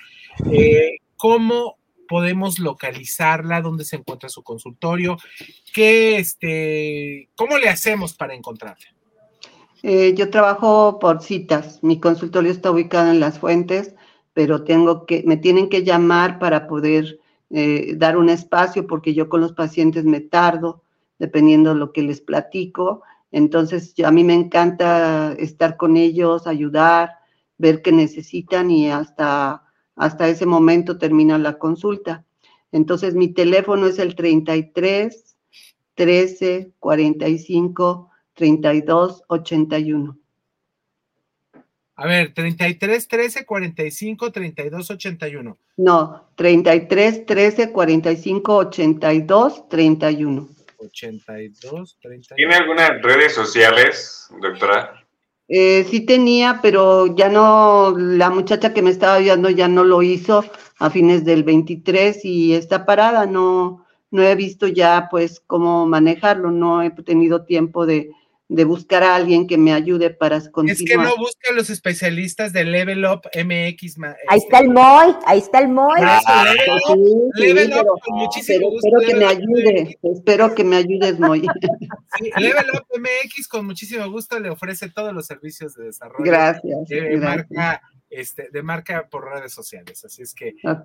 Eh, 0.53 0.99
¿Cómo 1.17 1.79
podemos 2.09 2.59
localizarla? 2.59 3.61
¿Dónde 3.61 3.85
se 3.85 3.97
encuentra 3.97 4.29
su 4.29 4.43
consultorio? 4.43 5.17
¿Qué, 5.73 6.17
este, 6.19 7.29
cómo 7.37 7.59
le 7.59 7.69
hacemos 7.69 8.15
para 8.15 8.35
encontrarla? 8.35 8.87
Eh, 9.83 10.15
yo 10.17 10.31
trabajo 10.31 10.99
por 10.99 11.23
citas. 11.23 11.79
Mi 11.83 12.01
consultorio 12.01 12.51
está 12.51 12.71
ubicado 12.71 13.11
en 13.11 13.21
Las 13.21 13.39
Fuentes, 13.39 13.95
pero 14.33 14.65
tengo 14.65 15.07
que, 15.07 15.23
me 15.25 15.37
tienen 15.37 15.69
que 15.69 15.85
llamar 15.85 16.39
para 16.39 16.67
poder 16.67 17.21
eh, 17.51 17.95
dar 17.97 18.17
un 18.17 18.29
espacio 18.29 18.87
porque 18.87 19.15
yo 19.15 19.29
con 19.29 19.41
los 19.41 19.53
pacientes 19.53 20.05
me 20.05 20.21
tardo, 20.21 20.83
dependiendo 21.19 21.75
de 21.75 21.81
lo 21.81 21.93
que 21.93 22.03
les 22.03 22.21
platico. 22.21 23.03
Entonces, 23.31 23.95
a 24.05 24.11
mí 24.11 24.25
me 24.25 24.35
encanta 24.35 25.35
estar 25.39 25.77
con 25.77 25.97
ellos, 25.97 26.47
ayudar, 26.47 27.19
ver 27.59 27.83
qué 27.83 27.93
necesitan 27.93 28.71
y 28.71 28.91
hasta, 28.91 29.68
hasta 29.99 30.29
ese 30.29 30.47
momento 30.47 30.99
termina 30.99 31.39
la 31.39 31.59
consulta. 31.59 32.25
Entonces, 32.73 33.15
mi 33.15 33.29
teléfono 33.29 33.87
es 33.87 33.99
el 33.99 34.15
33 34.15 35.37
13 35.95 36.73
45 36.79 38.11
32 38.35 39.25
81. 39.27 40.19
A 41.97 42.07
ver, 42.07 42.33
33 42.33 43.09
13 43.09 43.45
45 43.45 44.31
32 44.31 44.91
81. 44.91 45.59
No, 45.79 46.29
33 46.37 47.27
13 47.27 47.73
45 47.73 48.57
82 48.57 49.69
31. 49.69 50.49
82 50.77 51.99
31. 52.01 52.37
¿Tiene 52.37 52.55
algunas 52.55 53.03
redes 53.03 53.35
sociales, 53.35 54.29
doctora? 54.41 54.98
Eh, 55.49 55.87
sí 55.91 56.01
tenía, 56.05 56.61
pero 56.63 57.07
ya 57.17 57.31
no, 57.31 57.95
la 57.97 58.29
muchacha 58.29 58.75
que 58.75 58.83
me 58.83 58.91
estaba 58.91 59.15
ayudando 59.15 59.49
ya 59.49 59.67
no 59.67 59.83
lo 59.83 60.03
hizo 60.03 60.45
a 60.79 60.91
fines 60.91 61.25
del 61.25 61.43
23 61.43 62.23
y 62.25 62.53
está 62.53 62.85
parada, 62.85 63.25
no, 63.25 63.87
no 64.11 64.23
he 64.23 64.35
visto 64.35 64.67
ya 64.69 65.09
pues 65.11 65.41
cómo 65.47 65.87
manejarlo, 65.87 66.51
no 66.51 66.83
he 66.83 66.91
tenido 66.91 67.45
tiempo 67.47 67.87
de, 67.87 68.11
de 68.49 68.65
buscar 68.65 69.03
a 69.03 69.15
alguien 69.15 69.47
que 69.47 69.59
me 69.59 69.73
ayude 69.73 70.11
para 70.11 70.41
continuar. 70.51 70.77
Es 70.77 70.83
que 70.83 70.97
no 70.97 71.17
busca 71.17 71.51
a 71.51 71.53
los 71.53 71.69
especialistas 71.69 72.53
de 72.53 72.65
Level 72.65 73.05
Up 73.05 73.23
MX. 73.35 73.99
Ahí 74.29 74.39
está 74.39 74.61
el 74.61 74.71
MOI, 74.71 75.17
ahí 75.27 75.39
está 75.39 75.59
el 75.59 75.69
MOI. 75.69 76.01
Ah, 76.03 76.55
level 77.35 77.73
Up, 77.75 78.01
con 78.05 78.19
muchísimo 78.19 78.71
gusto. 78.71 78.89
Espero 78.89 79.07
que 79.07 79.15
me 79.17 79.27
ayude, 79.27 79.99
espero 80.03 80.55
que 80.55 80.65
me 80.65 80.77
ayudes, 80.77 81.21
MOI. 81.21 81.43
level 82.39 82.67
Up 82.73 82.87
MX 82.99 83.49
con 83.49 83.67
muchísimo 83.67 84.11
gusto 84.11 84.41
le 84.41 84.49
ofrece 84.49 84.89
todos 84.89 85.13
los 85.13 85.27
servicios 85.27 85.75
de 85.75 85.85
desarrollo. 85.85 86.25
Gracias. 86.25 86.89
De 86.89 87.17
marca 87.19 87.83
este, 88.11 88.49
de 88.51 88.63
marca 88.63 89.07
por 89.11 89.25
redes 89.25 89.53
sociales. 89.53 90.05
Así 90.05 90.23
es 90.23 90.35
que. 90.35 90.57
Ah. 90.65 90.83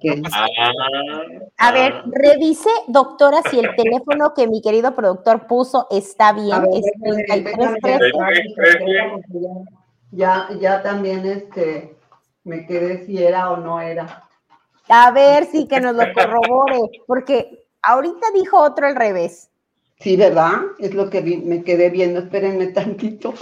A 1.57 1.71
ver, 1.71 2.03
revise, 2.11 2.69
doctora, 2.87 3.41
si 3.49 3.59
el 3.59 3.75
teléfono 3.75 4.33
que 4.33 4.47
mi 4.47 4.61
querido 4.61 4.95
productor 4.95 5.47
puso 5.47 5.87
está 5.89 6.33
bien. 6.33 6.63
Ya, 10.11 10.49
ya 10.59 10.83
también 10.83 11.25
este, 11.25 11.95
me 12.43 12.65
quedé 12.65 13.05
si 13.05 13.23
era 13.23 13.51
o 13.51 13.57
no 13.57 13.79
era. 13.81 14.27
A 14.89 15.11
ver, 15.11 15.45
sí, 15.45 15.67
que 15.67 15.79
nos 15.79 15.95
lo 15.95 16.03
corrobore, 16.13 16.79
porque 17.07 17.67
ahorita 17.81 18.27
dijo 18.33 18.61
otro 18.61 18.85
al 18.85 18.95
revés. 18.95 19.49
Sí, 19.99 20.17
¿verdad? 20.17 20.55
Es 20.79 20.93
lo 20.93 21.09
que 21.09 21.21
me 21.21 21.63
quedé 21.63 21.89
viendo. 21.89 22.19
Espérenme 22.19 22.67
tantito. 22.67 23.33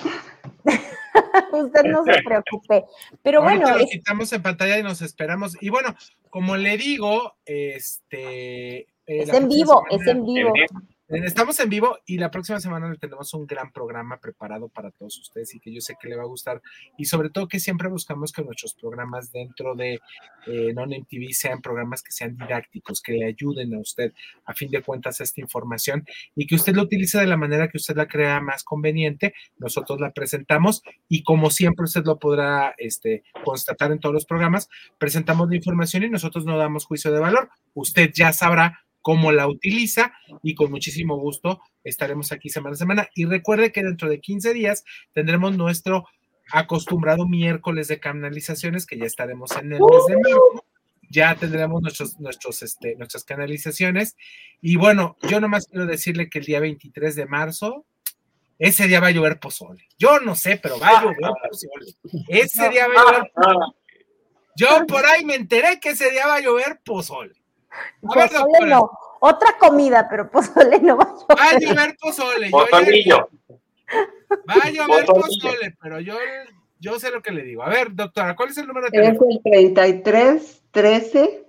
Usted 1.51 1.83
no 1.83 2.03
se 2.03 2.21
preocupe. 2.23 2.85
Pero 3.21 3.41
bueno. 3.41 3.77
Lo 3.77 3.85
quitamos 3.85 4.31
en 4.33 4.41
pantalla 4.41 4.79
y 4.79 4.83
nos 4.83 5.01
esperamos. 5.01 5.57
Y 5.61 5.69
bueno, 5.69 5.95
como 6.29 6.57
le 6.57 6.77
digo, 6.77 7.35
este. 7.45 8.79
Eh, 8.79 8.87
es 9.05 9.29
en 9.29 9.49
vivo, 9.49 9.83
es 9.89 10.07
en 10.07 10.25
vivo. 10.25 10.53
Estamos 11.13 11.59
en 11.59 11.69
vivo 11.69 11.99
y 12.05 12.17
la 12.17 12.31
próxima 12.31 12.61
semana 12.61 12.95
tenemos 12.95 13.33
un 13.33 13.45
gran 13.45 13.73
programa 13.73 14.17
preparado 14.21 14.69
para 14.69 14.91
todos 14.91 15.19
ustedes 15.19 15.53
y 15.53 15.59
que 15.59 15.73
yo 15.73 15.81
sé 15.81 15.97
que 16.01 16.07
le 16.07 16.15
va 16.15 16.23
a 16.23 16.27
gustar. 16.27 16.61
Y 16.97 17.03
sobre 17.03 17.29
todo 17.29 17.49
que 17.49 17.59
siempre 17.59 17.89
buscamos 17.89 18.31
que 18.31 18.41
nuestros 18.43 18.75
programas 18.75 19.29
dentro 19.29 19.75
de 19.75 19.99
eh, 20.47 20.73
Non-MTV 20.73 21.33
sean 21.33 21.61
programas 21.61 22.01
que 22.01 22.13
sean 22.13 22.37
didácticos, 22.37 23.01
que 23.01 23.11
le 23.11 23.25
ayuden 23.25 23.75
a 23.75 23.79
usted 23.79 24.13
a 24.45 24.53
fin 24.53 24.71
de 24.71 24.81
cuentas 24.81 25.19
esta 25.19 25.41
información 25.41 26.05
y 26.33 26.47
que 26.47 26.55
usted 26.55 26.73
lo 26.73 26.83
utilice 26.83 27.19
de 27.19 27.27
la 27.27 27.35
manera 27.35 27.67
que 27.67 27.77
usted 27.77 27.97
la 27.97 28.07
crea 28.07 28.39
más 28.39 28.63
conveniente. 28.63 29.33
Nosotros 29.57 29.99
la 29.99 30.11
presentamos 30.11 30.81
y 31.09 31.23
como 31.23 31.49
siempre 31.49 31.83
usted 31.83 32.05
lo 32.05 32.19
podrá 32.19 32.73
este, 32.77 33.23
constatar 33.43 33.91
en 33.91 33.99
todos 33.99 34.13
los 34.13 34.25
programas, 34.25 34.69
presentamos 34.97 35.49
la 35.49 35.57
información 35.57 36.03
y 36.03 36.09
nosotros 36.09 36.45
no 36.45 36.57
damos 36.57 36.85
juicio 36.85 37.11
de 37.11 37.19
valor. 37.19 37.49
Usted 37.73 38.11
ya 38.13 38.31
sabrá 38.31 38.85
cómo 39.01 39.31
la 39.31 39.47
utiliza 39.47 40.13
y 40.43 40.55
con 40.55 40.71
muchísimo 40.71 41.17
gusto 41.17 41.59
estaremos 41.83 42.31
aquí 42.31 42.49
semana 42.49 42.73
a 42.73 42.77
semana. 42.77 43.09
Y 43.15 43.25
recuerde 43.25 43.71
que 43.71 43.83
dentro 43.83 44.09
de 44.09 44.19
15 44.19 44.53
días 44.53 44.83
tendremos 45.13 45.57
nuestro 45.57 46.05
acostumbrado 46.51 47.27
miércoles 47.27 47.87
de 47.87 47.99
canalizaciones, 47.99 48.85
que 48.85 48.97
ya 48.97 49.05
estaremos 49.05 49.51
en 49.51 49.73
el 49.73 49.79
mes 49.79 50.05
de 50.07 50.17
marzo. 50.17 50.65
Ya 51.09 51.35
tendremos 51.35 51.81
nuestros, 51.81 52.19
nuestros, 52.19 52.63
este, 52.63 52.95
nuestras 52.95 53.25
canalizaciones. 53.25 54.15
Y 54.61 54.77
bueno, 54.77 55.17
yo 55.23 55.41
nomás 55.41 55.67
quiero 55.67 55.85
decirle 55.85 56.29
que 56.29 56.39
el 56.39 56.45
día 56.45 56.59
23 56.61 57.15
de 57.15 57.25
marzo, 57.25 57.85
ese 58.57 58.87
día 58.87 58.99
va 58.99 59.07
a 59.07 59.11
llover 59.11 59.39
pozole. 59.39 59.87
Yo 59.97 60.19
no 60.19 60.35
sé, 60.35 60.57
pero 60.57 60.79
va 60.79 60.99
a 60.99 61.03
llover 61.03 61.17
pozole. 61.49 61.95
Ese 62.29 62.69
día 62.69 62.87
va 62.87 62.93
a 62.93 63.05
llover 63.05 63.31
pozole. 63.35 63.65
Yo 64.55 64.85
por 64.87 65.05
ahí 65.05 65.25
me 65.25 65.35
enteré 65.35 65.79
que 65.79 65.89
ese 65.89 66.11
día 66.11 66.27
va 66.27 66.35
a 66.35 66.41
llover 66.41 66.79
pozole. 66.83 67.40
Pozole 68.01 68.67
no, 68.67 68.91
otra 69.19 69.57
comida, 69.57 70.07
pero 70.09 70.29
pozole 70.29 70.79
no 70.79 70.97
va 70.97 71.03
a 71.03 71.07
llover. 71.07 71.37
Va 71.37 71.49
a 71.51 71.59
llover 71.59 71.97
pozole. 71.99 72.49
Pozolillo. 72.49 73.29
Va 74.49 74.53
a 74.63 74.69
llover 74.69 75.05
pozole, 75.05 75.75
pero 75.81 75.99
yo, 75.99 76.15
yo 76.79 76.99
sé 76.99 77.11
lo 77.11 77.21
que 77.21 77.31
le 77.31 77.43
digo. 77.43 77.63
A 77.63 77.69
ver, 77.69 77.93
doctora, 77.93 78.35
¿cuál 78.35 78.49
es 78.49 78.57
el 78.57 78.67
número 78.67 78.87
de 78.87 78.91
teléfono? 78.91 79.29
Es 79.29 79.37
el 79.45 79.73
33 79.73 80.63
13 80.71 81.45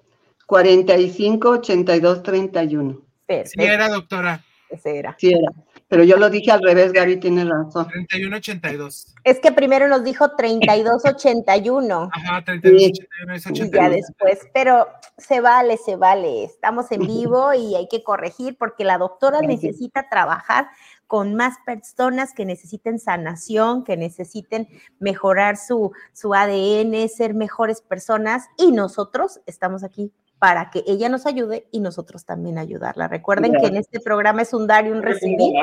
45 0.47 1.49
82 1.49 2.23
31. 2.23 3.01
Sí, 3.29 3.43
era, 3.57 3.89
doctora. 3.89 4.45
Ese 4.69 4.99
era. 4.99 5.17
Sí, 5.19 5.33
era. 5.33 5.51
Pero 5.93 6.05
yo 6.05 6.17
lo 6.17 6.31
dije 6.31 6.51
al 6.51 6.63
revés, 6.63 6.91
Gaby 6.91 7.19
tiene 7.19 7.45
razón. 7.45 7.87
3182. 7.87 9.15
Es 9.25 9.41
que 9.41 9.53
primero 9.53 9.89
nos 9.89 10.03
dijo 10.03 10.35
3281. 10.35 12.09
Ajá, 12.11 12.43
3281 12.47 13.35
es 13.35 13.47
81. 13.47 13.67
Y 13.67 13.79
ya 13.79 13.91
después, 13.91 14.39
pero 14.55 14.89
se 15.19 15.43
vale, 15.43 15.77
se 15.77 15.97
vale. 15.97 16.45
Estamos 16.45 16.91
en 16.93 17.07
vivo 17.07 17.53
y 17.53 17.75
hay 17.75 17.89
que 17.89 18.03
corregir 18.03 18.57
porque 18.57 18.85
la 18.85 18.97
doctora 18.97 19.43
necesita 19.43 20.09
trabajar 20.09 20.69
con 21.07 21.35
más 21.35 21.59
personas 21.67 22.33
que 22.33 22.47
necesiten 22.47 22.99
sanación, 22.99 23.85
que 23.85 23.99
necesiten 23.99 24.69
mejorar 24.99 25.59
su, 25.59 25.93
su 26.15 26.33
ADN, 26.33 27.07
ser 27.11 27.35
mejores 27.35 27.83
personas 27.83 28.49
y 28.57 28.73
nosotros 28.73 29.43
estamos 29.45 29.85
aquí 29.85 30.11
para 30.43 30.71
que 30.71 30.83
ella 30.89 31.09
nos 31.09 31.25
ayude 31.27 31.69
y 31.71 31.79
nosotros 31.79 32.25
también 32.25 32.59
ayudarla. 32.59 33.07
Recuerden 33.07 33.53
que 33.53 33.69
en 33.69 33.77
este 33.77 34.01
programa 34.01 34.43
es 34.43 34.53
un 34.53 34.67
dar 34.67 34.89
y 34.89 34.91
un 34.91 35.01
recibir 35.01 35.55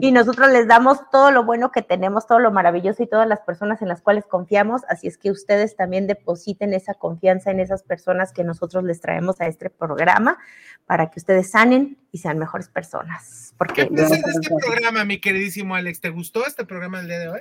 y 0.00 0.12
nosotros 0.12 0.50
les 0.50 0.66
damos 0.66 1.10
todo 1.10 1.30
lo 1.30 1.44
bueno 1.44 1.72
que 1.72 1.82
tenemos, 1.82 2.26
todo 2.26 2.38
lo 2.38 2.50
maravilloso 2.50 3.02
y 3.02 3.06
todas 3.06 3.28
las 3.28 3.40
personas 3.40 3.82
en 3.82 3.88
las 3.88 4.00
cuales 4.00 4.24
confiamos, 4.24 4.80
así 4.88 5.08
es 5.08 5.18
que 5.18 5.30
ustedes 5.30 5.76
también 5.76 6.06
depositen 6.06 6.72
esa 6.72 6.94
confianza 6.94 7.50
en 7.50 7.60
esas 7.60 7.82
personas 7.82 8.32
que 8.32 8.44
nosotros 8.44 8.82
les 8.82 9.02
traemos 9.02 9.42
a 9.42 9.46
este 9.46 9.68
programa 9.68 10.38
para 10.86 11.10
que 11.10 11.20
ustedes 11.20 11.50
sanen 11.50 11.98
y 12.10 12.16
sean 12.16 12.38
mejores 12.38 12.70
personas. 12.70 13.52
Porque 13.58 13.82
¿Qué 13.82 13.88
piensas 13.88 14.22
de 14.22 14.30
este 14.30 14.54
programa, 14.66 15.04
mi 15.04 15.20
queridísimo 15.20 15.74
Alex? 15.74 16.00
¿Te 16.00 16.08
gustó 16.08 16.46
este 16.46 16.64
programa 16.64 17.00
el 17.00 17.08
día 17.08 17.18
de 17.18 17.28
hoy? 17.28 17.40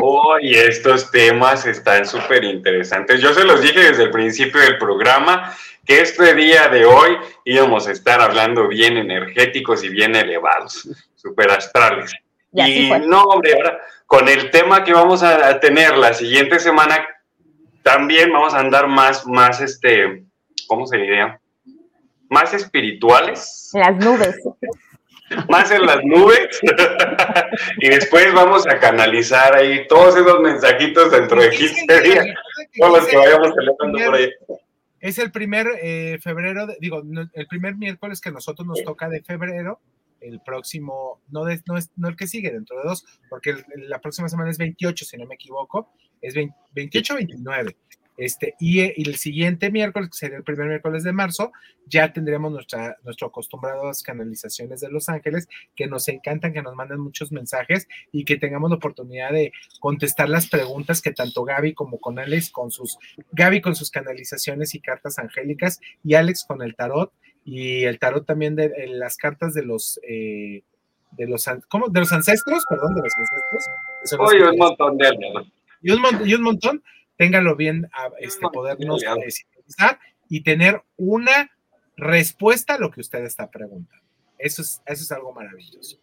Hoy 0.00 0.54
estos 0.54 1.10
temas 1.10 1.66
están 1.66 2.04
súper 2.06 2.44
interesantes. 2.44 3.20
Yo 3.20 3.32
se 3.32 3.44
los 3.44 3.60
dije 3.60 3.80
desde 3.80 4.04
el 4.04 4.10
principio 4.10 4.60
del 4.60 4.78
programa 4.78 5.54
que 5.84 6.00
este 6.00 6.34
día 6.34 6.68
de 6.68 6.84
hoy 6.84 7.16
íbamos 7.44 7.86
a 7.86 7.92
estar 7.92 8.20
hablando 8.20 8.68
bien 8.68 8.96
energéticos 8.96 9.84
y 9.84 9.88
bien 9.88 10.16
elevados, 10.16 10.88
súper 11.14 11.50
astrales. 11.50 12.12
Y, 12.52 12.90
no, 13.06 13.22
hombre, 13.24 13.54
ahora 13.54 13.80
con 14.06 14.28
el 14.28 14.50
tema 14.50 14.84
que 14.84 14.92
vamos 14.92 15.22
a 15.22 15.58
tener 15.60 15.96
la 15.96 16.14
siguiente 16.14 16.58
semana, 16.60 17.04
también 17.82 18.32
vamos 18.32 18.54
a 18.54 18.60
andar 18.60 18.86
más, 18.86 19.26
más, 19.26 19.60
este, 19.60 20.24
¿cómo 20.66 20.86
se 20.86 20.96
diría? 20.96 21.40
Más 22.28 22.54
espirituales. 22.54 23.70
Las 23.74 23.96
nubes 23.96 24.36
más 25.48 25.70
en 25.70 25.86
las 25.86 26.04
nubes 26.04 26.60
y 27.78 27.88
después 27.88 28.32
vamos 28.32 28.66
a 28.66 28.78
canalizar 28.78 29.54
ahí 29.54 29.86
todos 29.88 30.16
esos 30.16 30.40
mensajitos 30.40 31.10
dentro 31.10 31.40
de 31.40 31.50
15 31.50 32.00
días, 32.02 32.26
todos 32.78 32.98
los 32.98 33.08
que 33.08 33.16
vayamos 33.16 33.54
celebrando 33.54 33.98
por 34.06 34.14
ahí. 34.14 34.30
Es 35.00 35.18
el 35.18 35.30
primer 35.30 35.66
eh, 35.82 36.18
febrero, 36.22 36.66
digo, 36.80 37.02
el 37.34 37.46
primer 37.46 37.76
miércoles 37.76 38.20
que 38.20 38.30
nosotros 38.30 38.66
nos 38.66 38.82
toca 38.82 39.08
de 39.08 39.22
febrero, 39.22 39.80
el 40.20 40.40
próximo, 40.40 41.20
no, 41.28 41.44
no, 41.66 41.76
es, 41.76 41.90
no 41.96 42.08
el 42.08 42.16
que 42.16 42.26
sigue, 42.26 42.50
dentro 42.50 42.78
de 42.78 42.84
dos, 42.84 43.04
porque 43.28 43.54
la 43.76 44.00
próxima 44.00 44.28
semana 44.28 44.50
es 44.50 44.58
28, 44.58 45.04
si 45.04 45.16
no 45.18 45.26
me 45.26 45.34
equivoco, 45.34 45.92
es 46.22 46.34
28 46.72 47.12
o 47.12 47.16
29. 47.16 47.76
Este, 48.16 48.54
y, 48.60 48.80
el 48.80 49.16
siguiente 49.16 49.70
miércoles, 49.70 50.10
que 50.10 50.18
sería 50.18 50.36
el 50.36 50.44
primer 50.44 50.68
miércoles 50.68 51.02
de 51.02 51.12
marzo, 51.12 51.52
ya 51.86 52.12
tendremos 52.12 52.52
nuestra, 52.52 52.96
nuestro 53.02 53.26
acostumbradas 53.26 54.02
canalizaciones 54.02 54.80
de 54.80 54.90
Los 54.90 55.08
Ángeles, 55.08 55.48
que 55.74 55.86
nos 55.86 56.08
encantan, 56.08 56.52
que 56.52 56.62
nos 56.62 56.74
manden 56.74 57.00
muchos 57.00 57.32
mensajes 57.32 57.88
y 58.12 58.24
que 58.24 58.36
tengamos 58.36 58.70
la 58.70 58.76
oportunidad 58.76 59.32
de 59.32 59.52
contestar 59.80 60.28
las 60.28 60.48
preguntas 60.48 61.02
que 61.02 61.12
tanto 61.12 61.44
Gaby 61.44 61.74
como 61.74 61.98
con 61.98 62.18
Alex, 62.18 62.50
con 62.50 62.70
sus, 62.70 62.98
Gaby 63.32 63.60
con 63.60 63.74
sus 63.74 63.90
canalizaciones 63.90 64.74
y 64.74 64.80
cartas 64.80 65.18
angélicas, 65.18 65.80
y 66.04 66.14
Alex 66.14 66.44
con 66.46 66.62
el 66.62 66.76
tarot, 66.76 67.12
y 67.44 67.84
el 67.84 67.98
tarot 67.98 68.24
también 68.24 68.54
de, 68.54 68.72
las 68.88 69.16
cartas 69.16 69.54
de 69.54 69.64
los... 69.64 70.00
Eh, 70.08 70.62
de 71.16 71.28
los, 71.28 71.48
¿cómo? 71.68 71.86
de 71.90 72.00
los 72.00 72.12
ancestros, 72.12 72.64
perdón, 72.68 72.92
de 72.96 73.02
los 73.02 73.12
ancestros. 73.16 74.18
Oye, 74.18 74.50
un 74.50 74.56
montón 74.56 74.98
de 74.98 75.12
y 75.80 75.92
un, 75.92 76.02
y 76.28 76.34
un 76.34 76.42
montón 76.42 76.82
téngalo 77.16 77.56
bien 77.56 77.88
a 77.92 78.10
este, 78.18 78.46
podernos 78.52 79.02
utilizar 79.02 79.98
y 80.28 80.42
tener 80.42 80.82
una 80.96 81.50
respuesta 81.96 82.74
a 82.74 82.78
lo 82.78 82.90
que 82.90 83.00
usted 83.00 83.24
está 83.24 83.50
preguntando. 83.50 84.04
Eso 84.38 84.62
es, 84.62 84.82
eso 84.86 85.02
es 85.02 85.12
algo 85.12 85.32
maravilloso. 85.32 85.98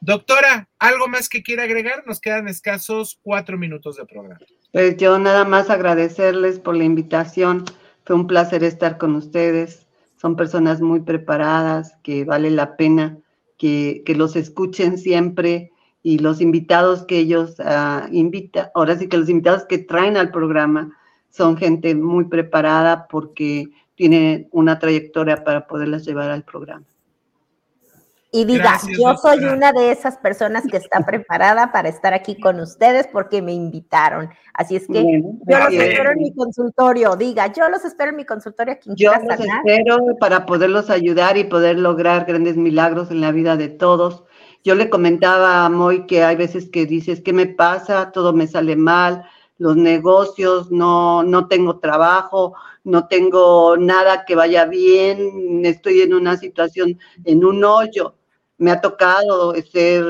Doctora, 0.00 0.68
¿algo 0.78 1.08
más 1.08 1.28
que 1.28 1.42
quiera 1.42 1.64
agregar? 1.64 2.06
Nos 2.06 2.20
quedan 2.20 2.48
escasos 2.48 3.18
cuatro 3.22 3.58
minutos 3.58 3.96
de 3.96 4.06
programa. 4.06 4.40
Pues 4.72 4.96
yo 4.96 5.18
nada 5.18 5.44
más 5.44 5.68
agradecerles 5.68 6.58
por 6.58 6.76
la 6.76 6.84
invitación. 6.84 7.64
Fue 8.04 8.16
un 8.16 8.26
placer 8.26 8.64
estar 8.64 8.98
con 8.98 9.14
ustedes. 9.14 9.86
Son 10.16 10.36
personas 10.36 10.80
muy 10.80 11.00
preparadas, 11.00 11.96
que 12.02 12.24
vale 12.24 12.50
la 12.50 12.76
pena 12.76 13.18
que, 13.58 14.02
que 14.06 14.14
los 14.14 14.36
escuchen 14.36 14.96
siempre 14.96 15.72
y 16.02 16.18
los 16.18 16.40
invitados 16.40 17.04
que 17.04 17.18
ellos 17.18 17.56
uh, 17.58 18.06
invitan, 18.10 18.68
ahora 18.74 18.96
sí 18.96 19.08
que 19.08 19.18
los 19.18 19.28
invitados 19.28 19.64
que 19.64 19.78
traen 19.78 20.16
al 20.16 20.30
programa 20.30 20.96
son 21.30 21.56
gente 21.56 21.94
muy 21.94 22.24
preparada 22.24 23.06
porque 23.08 23.68
tiene 23.94 24.48
una 24.50 24.78
trayectoria 24.78 25.44
para 25.44 25.66
poderlas 25.66 26.04
llevar 26.04 26.30
al 26.30 26.42
programa. 26.42 26.86
Y 28.32 28.44
diga, 28.44 28.62
Gracias, 28.62 28.96
yo 28.96 29.08
doctora. 29.08 29.34
soy 29.34 29.44
una 29.44 29.72
de 29.72 29.90
esas 29.90 30.16
personas 30.18 30.64
que 30.70 30.76
está 30.76 31.04
preparada 31.04 31.72
para 31.72 31.88
estar 31.88 32.14
aquí 32.14 32.38
con 32.38 32.60
ustedes 32.60 33.08
porque 33.08 33.42
me 33.42 33.52
invitaron. 33.52 34.30
Así 34.54 34.76
es 34.76 34.86
que 34.86 35.02
yo 35.02 35.58
los 35.58 35.72
espero 35.72 36.12
en 36.12 36.18
mi 36.18 36.32
consultorio. 36.32 37.16
Diga, 37.16 37.52
yo 37.52 37.68
los 37.68 37.84
espero 37.84 38.10
en 38.10 38.16
mi 38.16 38.24
consultorio. 38.24 38.78
Quien 38.80 38.94
yo 38.94 39.12
los 39.12 39.22
sanar. 39.22 39.62
espero 39.66 39.98
para 40.20 40.46
poderlos 40.46 40.90
ayudar 40.90 41.36
y 41.38 41.44
poder 41.44 41.78
lograr 41.80 42.24
grandes 42.24 42.56
milagros 42.56 43.10
en 43.10 43.20
la 43.20 43.32
vida 43.32 43.56
de 43.56 43.68
todos. 43.68 44.24
Yo 44.62 44.74
le 44.74 44.90
comentaba 44.90 45.64
a 45.64 45.70
Moy 45.70 46.06
que 46.06 46.22
hay 46.22 46.36
veces 46.36 46.68
que 46.68 46.84
dices, 46.84 47.22
¿qué 47.22 47.32
me 47.32 47.46
pasa? 47.46 48.12
Todo 48.12 48.34
me 48.34 48.46
sale 48.46 48.76
mal, 48.76 49.24
los 49.56 49.74
negocios, 49.76 50.70
no, 50.70 51.22
no 51.22 51.48
tengo 51.48 51.78
trabajo, 51.78 52.54
no 52.84 53.08
tengo 53.08 53.78
nada 53.78 54.24
que 54.26 54.34
vaya 54.34 54.66
bien, 54.66 55.64
estoy 55.64 56.02
en 56.02 56.12
una 56.12 56.36
situación, 56.36 56.98
en 57.24 57.44
un 57.44 57.64
hoyo. 57.64 58.16
Me 58.58 58.70
ha 58.70 58.82
tocado 58.82 59.54
ser 59.62 60.04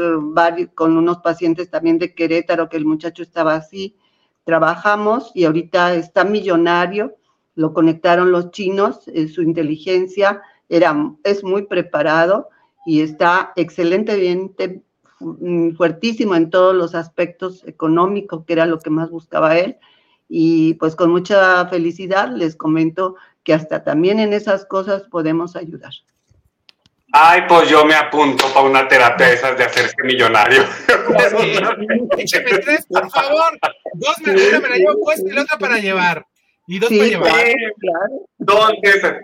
con 0.75 0.97
unos 0.97 1.19
pacientes 1.19 1.71
también 1.71 1.99
de 1.99 2.13
Querétaro, 2.15 2.69
que 2.69 2.77
el 2.77 2.87
muchacho 2.87 3.23
estaba 3.23 3.55
así. 3.55 3.97
Trabajamos 4.43 5.31
y 5.33 5.45
ahorita 5.45 5.95
está 5.95 6.25
millonario, 6.25 7.17
lo 7.55 7.73
conectaron 7.73 8.33
los 8.33 8.51
chinos, 8.51 9.03
su 9.33 9.43
inteligencia 9.43 10.43
era, 10.69 10.97
es 11.23 11.45
muy 11.45 11.67
preparado 11.67 12.49
y 12.87 13.01
está 13.03 13.53
excelentemente 13.57 14.83
fuertísimo 15.77 16.35
en 16.35 16.51
todos 16.51 16.75
los 16.75 16.95
aspectos 16.95 17.63
económicos, 17.67 18.45
que 18.47 18.55
era 18.55 18.67
lo 18.67 18.79
que 18.79 18.91
más 18.91 19.11
buscaba 19.11 19.59
él. 19.59 19.77
Y 20.29 20.75
pues 20.75 20.97
con 20.97 21.11
mucha 21.11 21.67
felicidad 21.67 22.31
les 22.35 22.57
comento 22.57 23.17
que 23.43 23.53
hasta 23.53 23.85
también 23.85 24.21
en 24.21 24.33
esas 24.33 24.65
cosas 24.65 25.03
podemos 25.11 25.57
ayudar. 25.57 25.93
Ay, 27.13 27.43
pues 27.49 27.69
yo 27.69 27.85
me 27.85 27.95
apunto 27.95 28.45
para 28.55 28.67
una 28.67 28.87
terapia 28.87 29.27
de 29.27 29.35
esas 29.35 29.59
de 29.59 29.65
hacerse 29.65 29.97
millonario. 30.05 30.63
Écheme 32.17 32.59
tres, 32.65 32.87
por 32.87 33.11
favor. 33.11 33.59
Dos 33.95 34.15
me, 34.25 34.49
una 34.49 34.61
me 34.61 34.69
la 34.69 34.77
llevo 34.77 35.01
puesta 35.01 35.29
y 35.29 35.33
la 35.33 35.43
otra 35.43 35.59
para 35.59 35.79
llevar. 35.79 36.25
Y 36.71 36.79
dos 36.79 36.89
sí, 36.89 36.99
para 36.99 37.09
llevar. 37.09 37.33
Claro, 37.33 37.75
claro. 37.81 38.15
Dos, 38.39 38.73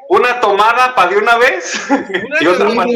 una 0.09 0.40
tomada 0.40 0.97
para 0.97 1.11
de 1.12 1.18
una 1.18 1.38
vez. 1.38 1.80
Una 1.88 2.38
y 2.40 2.47
otra 2.49 2.68
para, 2.74 2.90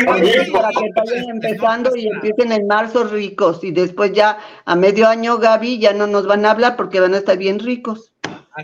para 0.53 0.71
que 0.71 0.91
vayan 0.97 1.31
empezando 1.31 1.95
y 1.95 2.09
empiecen 2.09 2.51
en 2.51 2.67
marzo 2.67 3.05
ricos. 3.05 3.63
Y 3.63 3.71
después 3.71 4.13
ya 4.13 4.39
a 4.65 4.75
medio 4.75 5.07
año, 5.07 5.39
Gaby, 5.39 5.79
ya 5.79 5.93
no 5.93 6.09
nos 6.09 6.27
van 6.27 6.45
a 6.45 6.51
hablar 6.51 6.75
porque 6.75 6.99
van 6.99 7.15
a 7.15 7.19
estar 7.19 7.39
bien 7.39 7.61
ricos. 7.61 8.13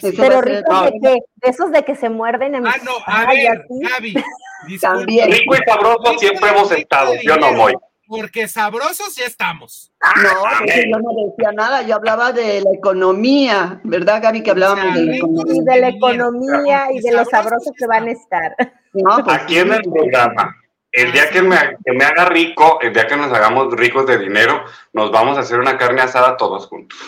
Pero 0.00 0.40
ricos 0.40 0.84
de 0.86 0.90
que, 1.00 1.08
de 1.08 1.50
esos 1.50 1.70
de 1.70 1.84
que 1.84 1.94
se 1.94 2.10
muerden 2.10 2.56
en 2.56 2.66
Ah, 2.66 2.74
no, 2.82 2.94
a 3.06 3.26
ver, 3.26 3.64
Gaby. 3.70 4.14
También. 4.80 5.30
Rico 5.30 5.54
y 5.54 5.70
sabroso 5.70 6.18
siempre 6.18 6.50
hemos 6.50 6.72
estado, 6.72 7.12
yo 7.22 7.36
no 7.36 7.54
voy. 7.54 7.74
Porque 8.08 8.46
sabrosos 8.46 9.16
ya 9.16 9.24
estamos. 9.24 9.92
No, 10.22 10.30
porque 10.58 10.88
yo 10.88 10.98
no 10.98 11.10
decía 11.26 11.52
nada, 11.52 11.82
yo 11.82 11.96
hablaba 11.96 12.32
de 12.32 12.60
la 12.60 12.70
economía, 12.72 13.80
¿verdad, 13.82 14.22
Gaby? 14.22 14.42
Que 14.42 14.52
hablábamos 14.52 14.94
de 14.94 15.04
la 15.04 15.16
economía. 15.16 15.54
Y 15.54 15.64
de 15.64 15.80
la 15.80 15.88
economía 15.88 16.86
y 16.92 17.00
de 17.00 17.12
los 17.12 17.28
sabrosos 17.28 17.72
que 17.76 17.86
van 17.86 18.06
a 18.06 18.12
estar. 18.12 18.56
No, 18.92 19.24
pues, 19.24 19.36
Aquí 19.36 19.58
en 19.58 19.72
el 19.72 19.82
programa, 19.82 20.56
el 20.92 21.12
día 21.12 21.28
que 21.30 21.42
me, 21.42 21.56
que 21.84 21.92
me, 21.92 22.04
haga 22.04 22.26
rico, 22.26 22.78
el 22.80 22.92
día 22.92 23.06
que 23.06 23.16
nos 23.16 23.32
hagamos 23.32 23.74
ricos 23.74 24.06
de 24.06 24.18
dinero, 24.18 24.64
nos 24.92 25.10
vamos 25.10 25.36
a 25.36 25.40
hacer 25.40 25.58
una 25.58 25.76
carne 25.76 26.02
asada 26.02 26.36
todos 26.36 26.66
juntos. 26.66 26.98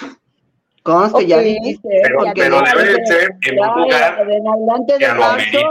Conste, 0.83 1.17
okay. 1.17 1.27
ya 1.29 1.39
dijiste. 1.39 1.89
Pero, 2.03 2.19
pero 2.35 2.63
debe 2.63 2.85
de 2.85 3.07
ser 3.07 3.31
en 3.43 3.59
un 3.59 3.83
lugar 3.83 4.27
que 4.99 5.09
lo 5.09 5.25
amerite 5.25 5.65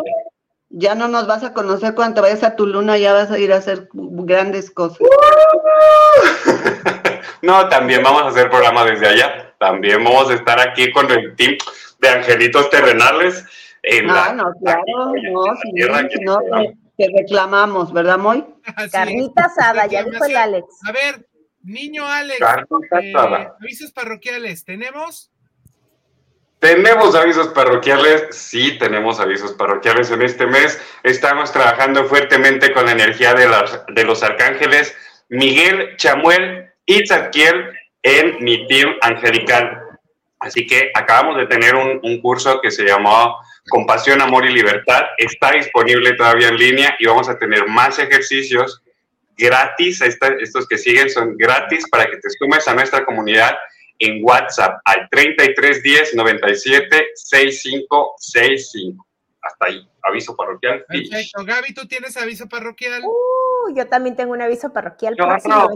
ya 0.70 0.95
no 0.95 1.07
nos 1.07 1.28
vas 1.28 1.43
a 1.43 1.53
conocer 1.53 1.95
cuando 1.95 2.22
vayas 2.22 2.43
a 2.43 2.55
tu 2.55 2.65
luna, 2.65 2.97
ya 2.97 3.13
vas 3.13 3.32
a 3.32 3.39
ir 3.39 3.53
a 3.53 3.57
hacer 3.57 3.89
grandes 3.93 4.72
cosas. 4.72 4.99
no, 7.41 7.70
también 7.70 8.03
vamos 8.03 8.24
a 8.24 8.28
hacer 8.28 8.49
programa 8.49 8.84
desde 8.86 9.07
allá. 9.07 9.55
También 9.59 10.03
vamos 10.03 10.30
a 10.30 10.36
estar 10.36 10.59
aquí 10.59 10.91
con 10.91 11.09
el 11.11 11.36
team 11.36 11.57
de 11.99 12.09
angelitos 12.09 12.70
terrenales. 12.70 13.45
En 13.84 14.09
ah, 14.09 14.13
la, 14.13 14.34
no, 14.34 14.51
claro, 14.61 15.11
aquí, 15.11 15.22
no, 15.32 15.43
sí, 15.61 15.72
tierra, 15.74 16.01
no, 16.22 16.39
te, 16.39 16.78
te, 16.97 17.07
reclamamos, 17.18 17.93
¿verdad, 17.93 18.18
Moy? 18.18 18.45
Carnita 18.91 19.45
asada, 19.45 19.88
ya 19.88 20.03
dijo 20.03 20.26
el 20.26 20.36
Alex. 20.36 20.65
A 20.88 20.91
ver, 20.91 21.28
niño 21.63 22.05
Alex, 22.05 22.39
eh, 23.01 23.13
avisos 23.61 23.91
parroquiales, 23.91 24.65
¿tenemos? 24.65 25.32
Tenemos 26.68 27.15
avisos 27.15 27.47
parroquiales, 27.47 28.26
sí 28.32 28.78
tenemos 28.78 29.22
avisos 29.22 29.53
parroquiales 29.53 30.11
en 30.11 30.22
este 30.22 30.45
mes. 30.45 30.78
Estamos 31.01 31.53
trabajando 31.53 32.03
fuertemente 32.03 32.74
con 32.74 32.88
la 32.88 32.91
energía 32.91 33.34
de, 33.34 33.47
las, 33.47 33.86
de 33.88 34.03
los 34.03 34.22
arcángeles 34.22 34.93
Miguel, 35.30 35.95
Chamuel 35.95 36.70
y 36.86 37.07
Zadkiel 37.07 37.72
en 38.03 38.43
mi 38.43 38.68
team 38.68 38.97
angelical. 38.99 39.82
Así 40.41 40.68
que 40.68 40.91
acabamos 40.93 41.38
de 41.38 41.45
tener 41.45 41.74
un, 41.74 42.01
un, 42.03 42.20
curso 42.20 42.59
que 42.59 42.70
se 42.70 42.84
llamó 42.84 43.38
Compasión, 43.70 44.22
Amor 44.22 44.45
y 44.45 44.51
Libertad. 44.51 45.03
Está 45.18 45.53
disponible 45.53 46.15
todavía 46.15 46.49
en 46.49 46.57
línea 46.57 46.97
y 46.99 47.05
vamos 47.05 47.30
a 47.30 47.39
tener 47.39 47.65
más 47.70 47.97
ejercicios 47.97 48.84
gratis. 49.38 50.01
Esta, 50.01 50.36
estos 50.38 50.68
que 50.68 50.78
siguen 50.78 51.09
son 51.09 51.38
gratis 51.38 51.86
para 51.89 52.07
que 52.07 52.18
te 52.18 52.30
sumes 52.30 52.68
a 52.68 52.74
nuestra 52.74 53.05
comunidad 53.05 53.55
en 54.00 54.24
WhatsApp 54.24 54.80
al 54.86 55.08
3310 55.10 56.16
97 56.16 57.12
6565. 57.16 59.08
Hasta 59.41 59.66
ahí, 59.66 59.89
aviso 60.04 60.36
parroquial. 60.36 60.84
Perfecto. 60.88 61.45
Gaby, 61.45 61.74
¿tú 61.74 61.88
tienes 61.88 62.18
aviso 62.18 62.48
parroquial? 62.48 63.04
Uh, 63.06 63.74
yo 63.76 63.88
también 63.88 64.16
tengo 64.16 64.34
un 64.34 64.41
aviso 64.41 64.74
parroquial. 64.74 65.16
No. 65.18 65.70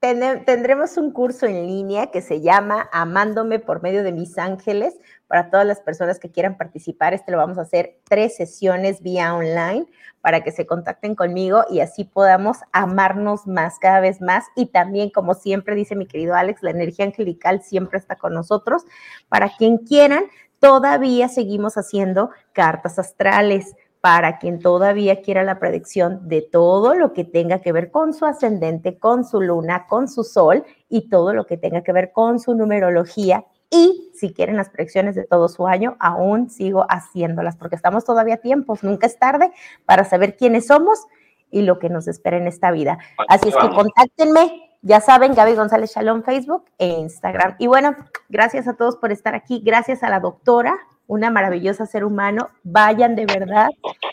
Ten, 0.00 0.44
tendremos 0.44 0.96
un 0.98 1.12
curso 1.12 1.46
en 1.46 1.66
línea 1.66 2.10
que 2.10 2.20
se 2.20 2.42
llama 2.42 2.90
Amándome 2.92 3.58
por 3.58 3.82
medio 3.82 4.02
de 4.02 4.12
mis 4.12 4.36
ángeles. 4.36 4.94
Para 5.26 5.50
todas 5.50 5.66
las 5.66 5.80
personas 5.80 6.18
que 6.18 6.30
quieran 6.30 6.56
participar, 6.56 7.14
este 7.14 7.32
lo 7.32 7.38
vamos 7.38 7.58
a 7.58 7.62
hacer 7.62 7.98
tres 8.04 8.36
sesiones 8.36 9.02
vía 9.02 9.34
online 9.34 9.86
para 10.20 10.42
que 10.42 10.52
se 10.52 10.66
contacten 10.66 11.14
conmigo 11.14 11.64
y 11.70 11.80
así 11.80 12.04
podamos 12.04 12.58
amarnos 12.72 13.46
más, 13.46 13.78
cada 13.78 14.00
vez 14.00 14.20
más. 14.20 14.44
Y 14.54 14.66
también, 14.66 15.10
como 15.10 15.34
siempre 15.34 15.74
dice 15.74 15.96
mi 15.96 16.06
querido 16.06 16.34
Alex, 16.34 16.62
la 16.62 16.70
energía 16.70 17.06
angelical 17.06 17.62
siempre 17.62 17.98
está 17.98 18.16
con 18.16 18.34
nosotros. 18.34 18.84
Para 19.28 19.50
quien 19.56 19.78
quieran, 19.78 20.24
todavía 20.60 21.28
seguimos 21.28 21.76
haciendo 21.76 22.30
cartas 22.52 22.98
astrales 22.98 23.74
para 24.04 24.36
quien 24.36 24.58
todavía 24.58 25.22
quiera 25.22 25.44
la 25.44 25.58
predicción 25.58 26.28
de 26.28 26.42
todo 26.42 26.94
lo 26.94 27.14
que 27.14 27.24
tenga 27.24 27.62
que 27.62 27.72
ver 27.72 27.90
con 27.90 28.12
su 28.12 28.26
ascendente, 28.26 28.98
con 28.98 29.24
su 29.24 29.40
luna, 29.40 29.86
con 29.86 30.08
su 30.08 30.24
sol 30.24 30.62
y 30.90 31.08
todo 31.08 31.32
lo 31.32 31.46
que 31.46 31.56
tenga 31.56 31.82
que 31.82 31.92
ver 31.94 32.12
con 32.12 32.38
su 32.38 32.54
numerología. 32.54 33.46
Y 33.74 34.12
si 34.14 34.32
quieren 34.32 34.56
las 34.56 34.70
predicciones 34.70 35.16
de 35.16 35.24
todo 35.24 35.48
su 35.48 35.66
año, 35.66 35.96
aún 35.98 36.48
sigo 36.48 36.86
haciéndolas 36.88 37.56
porque 37.56 37.74
estamos 37.74 38.04
todavía 38.04 38.34
a 38.34 38.38
tiempos, 38.38 38.84
nunca 38.84 39.08
es 39.08 39.18
tarde 39.18 39.50
para 39.84 40.04
saber 40.04 40.36
quiénes 40.36 40.68
somos 40.68 41.06
y 41.50 41.62
lo 41.62 41.80
que 41.80 41.88
nos 41.88 42.06
espera 42.06 42.36
en 42.36 42.46
esta 42.46 42.70
vida. 42.70 42.98
Así 43.28 43.48
es 43.48 43.56
que 43.56 43.68
contáctenme, 43.70 44.70
ya 44.82 45.00
saben, 45.00 45.34
Gaby 45.34 45.54
González 45.54 45.92
Shalom, 45.92 46.22
Facebook 46.22 46.66
e 46.78 46.86
Instagram. 46.86 47.56
Y 47.58 47.66
bueno, 47.66 47.96
gracias 48.28 48.68
a 48.68 48.74
todos 48.74 48.94
por 48.96 49.10
estar 49.10 49.34
aquí, 49.34 49.60
gracias 49.64 50.04
a 50.04 50.08
la 50.08 50.20
doctora 50.20 50.78
una 51.06 51.30
maravillosa 51.30 51.86
ser 51.86 52.04
humano, 52.04 52.48
vayan 52.62 53.14
de 53.14 53.26
verdad, 53.26 53.68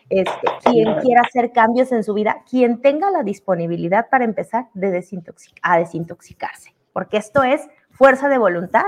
este, 0.09 0.47
quien 0.63 0.99
quiera 0.99 1.21
hacer 1.21 1.51
cambios 1.53 1.91
en 1.91 2.03
su 2.03 2.13
vida, 2.13 2.43
quien 2.49 2.81
tenga 2.81 3.09
la 3.11 3.23
disponibilidad 3.23 4.09
para 4.09 4.25
empezar 4.25 4.67
de 4.73 4.91
desintoxic 4.91 5.57
a 5.61 5.77
desintoxicarse, 5.77 6.75
porque 6.91 7.17
esto 7.17 7.43
es 7.43 7.61
fuerza 7.91 8.27
de 8.27 8.37
voluntad, 8.37 8.87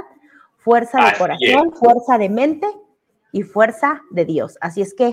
fuerza 0.64 1.00
de 1.00 1.08
Así 1.08 1.18
corazón, 1.18 1.72
es. 1.74 1.80
fuerza 1.80 2.18
de 2.18 2.30
mente 2.30 2.68
y 3.32 3.44
fuerza 3.44 4.02
de 4.12 4.26
Dios. 4.26 4.58
Así 4.62 4.82
es 4.82 4.94
que 4.94 5.12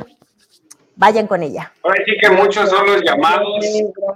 vayan 0.97 1.27
con 1.27 1.43
ella. 1.43 1.73
Ahora 1.83 2.03
sí 2.05 2.17
que 2.21 2.31
muchos 2.31 2.71
son 2.71 2.87
los 2.87 3.03
llamados, 3.03 3.65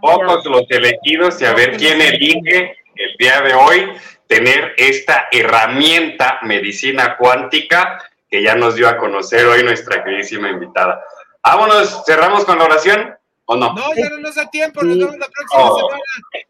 pocos 0.01 0.45
los 0.47 0.65
elegidos 0.71 1.41
y 1.41 1.47
a 1.47 1.55
ver 1.55 1.77
quién 1.77 2.01
elige 2.01 2.77
el 2.97 3.17
día 3.19 3.41
de 3.41 3.55
hoy 3.55 3.93
tener 4.27 4.73
esta 4.77 5.29
herramienta 5.33 6.39
medicina 6.43 7.17
cuántica 7.17 7.99
que 8.31 8.43
ya 8.43 8.55
nos 8.55 8.75
dio 8.75 8.89
a 8.89 8.97
conocer 8.97 9.47
hoy 9.47 9.63
nuestra 9.63 10.03
queridísima 10.03 10.51
invitada. 10.51 11.03
Vámonos, 11.45 12.05
cerramos 12.07 12.45
con 12.45 12.59
la 12.59 12.65
oración. 12.65 13.15
¿O 13.47 13.57
no? 13.57 13.75
No, 13.75 13.95
ya 13.95 14.09
no 14.09 14.19
nos 14.19 14.35
da 14.37 14.49
tiempo, 14.49 14.83
nos 14.83 14.97
vemos 14.97 15.19
la 15.19 15.29
próxima 15.29 15.71
oh. 15.71 15.77
semana. 15.77 16.03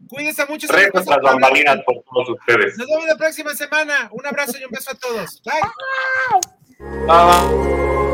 Cuídense 0.09 0.47
mucho. 0.47 0.69
Rezos 0.69 1.07
las 1.07 1.21
bambalinas 1.21 1.79
por 1.85 2.03
todos 2.05 2.39
ustedes. 2.39 2.79
Nos 2.79 2.87
vemos 2.87 3.07
la 3.07 3.17
próxima 3.17 3.55
semana. 3.55 4.09
Un 4.13 4.27
abrazo 4.27 4.59
y 4.61 4.65
un 4.65 4.71
beso 4.71 4.93
a 4.93 4.95
todos. 4.95 5.43
Bye. 5.43 5.61
Bye. 7.07 7.07
Bye. 7.07 8.14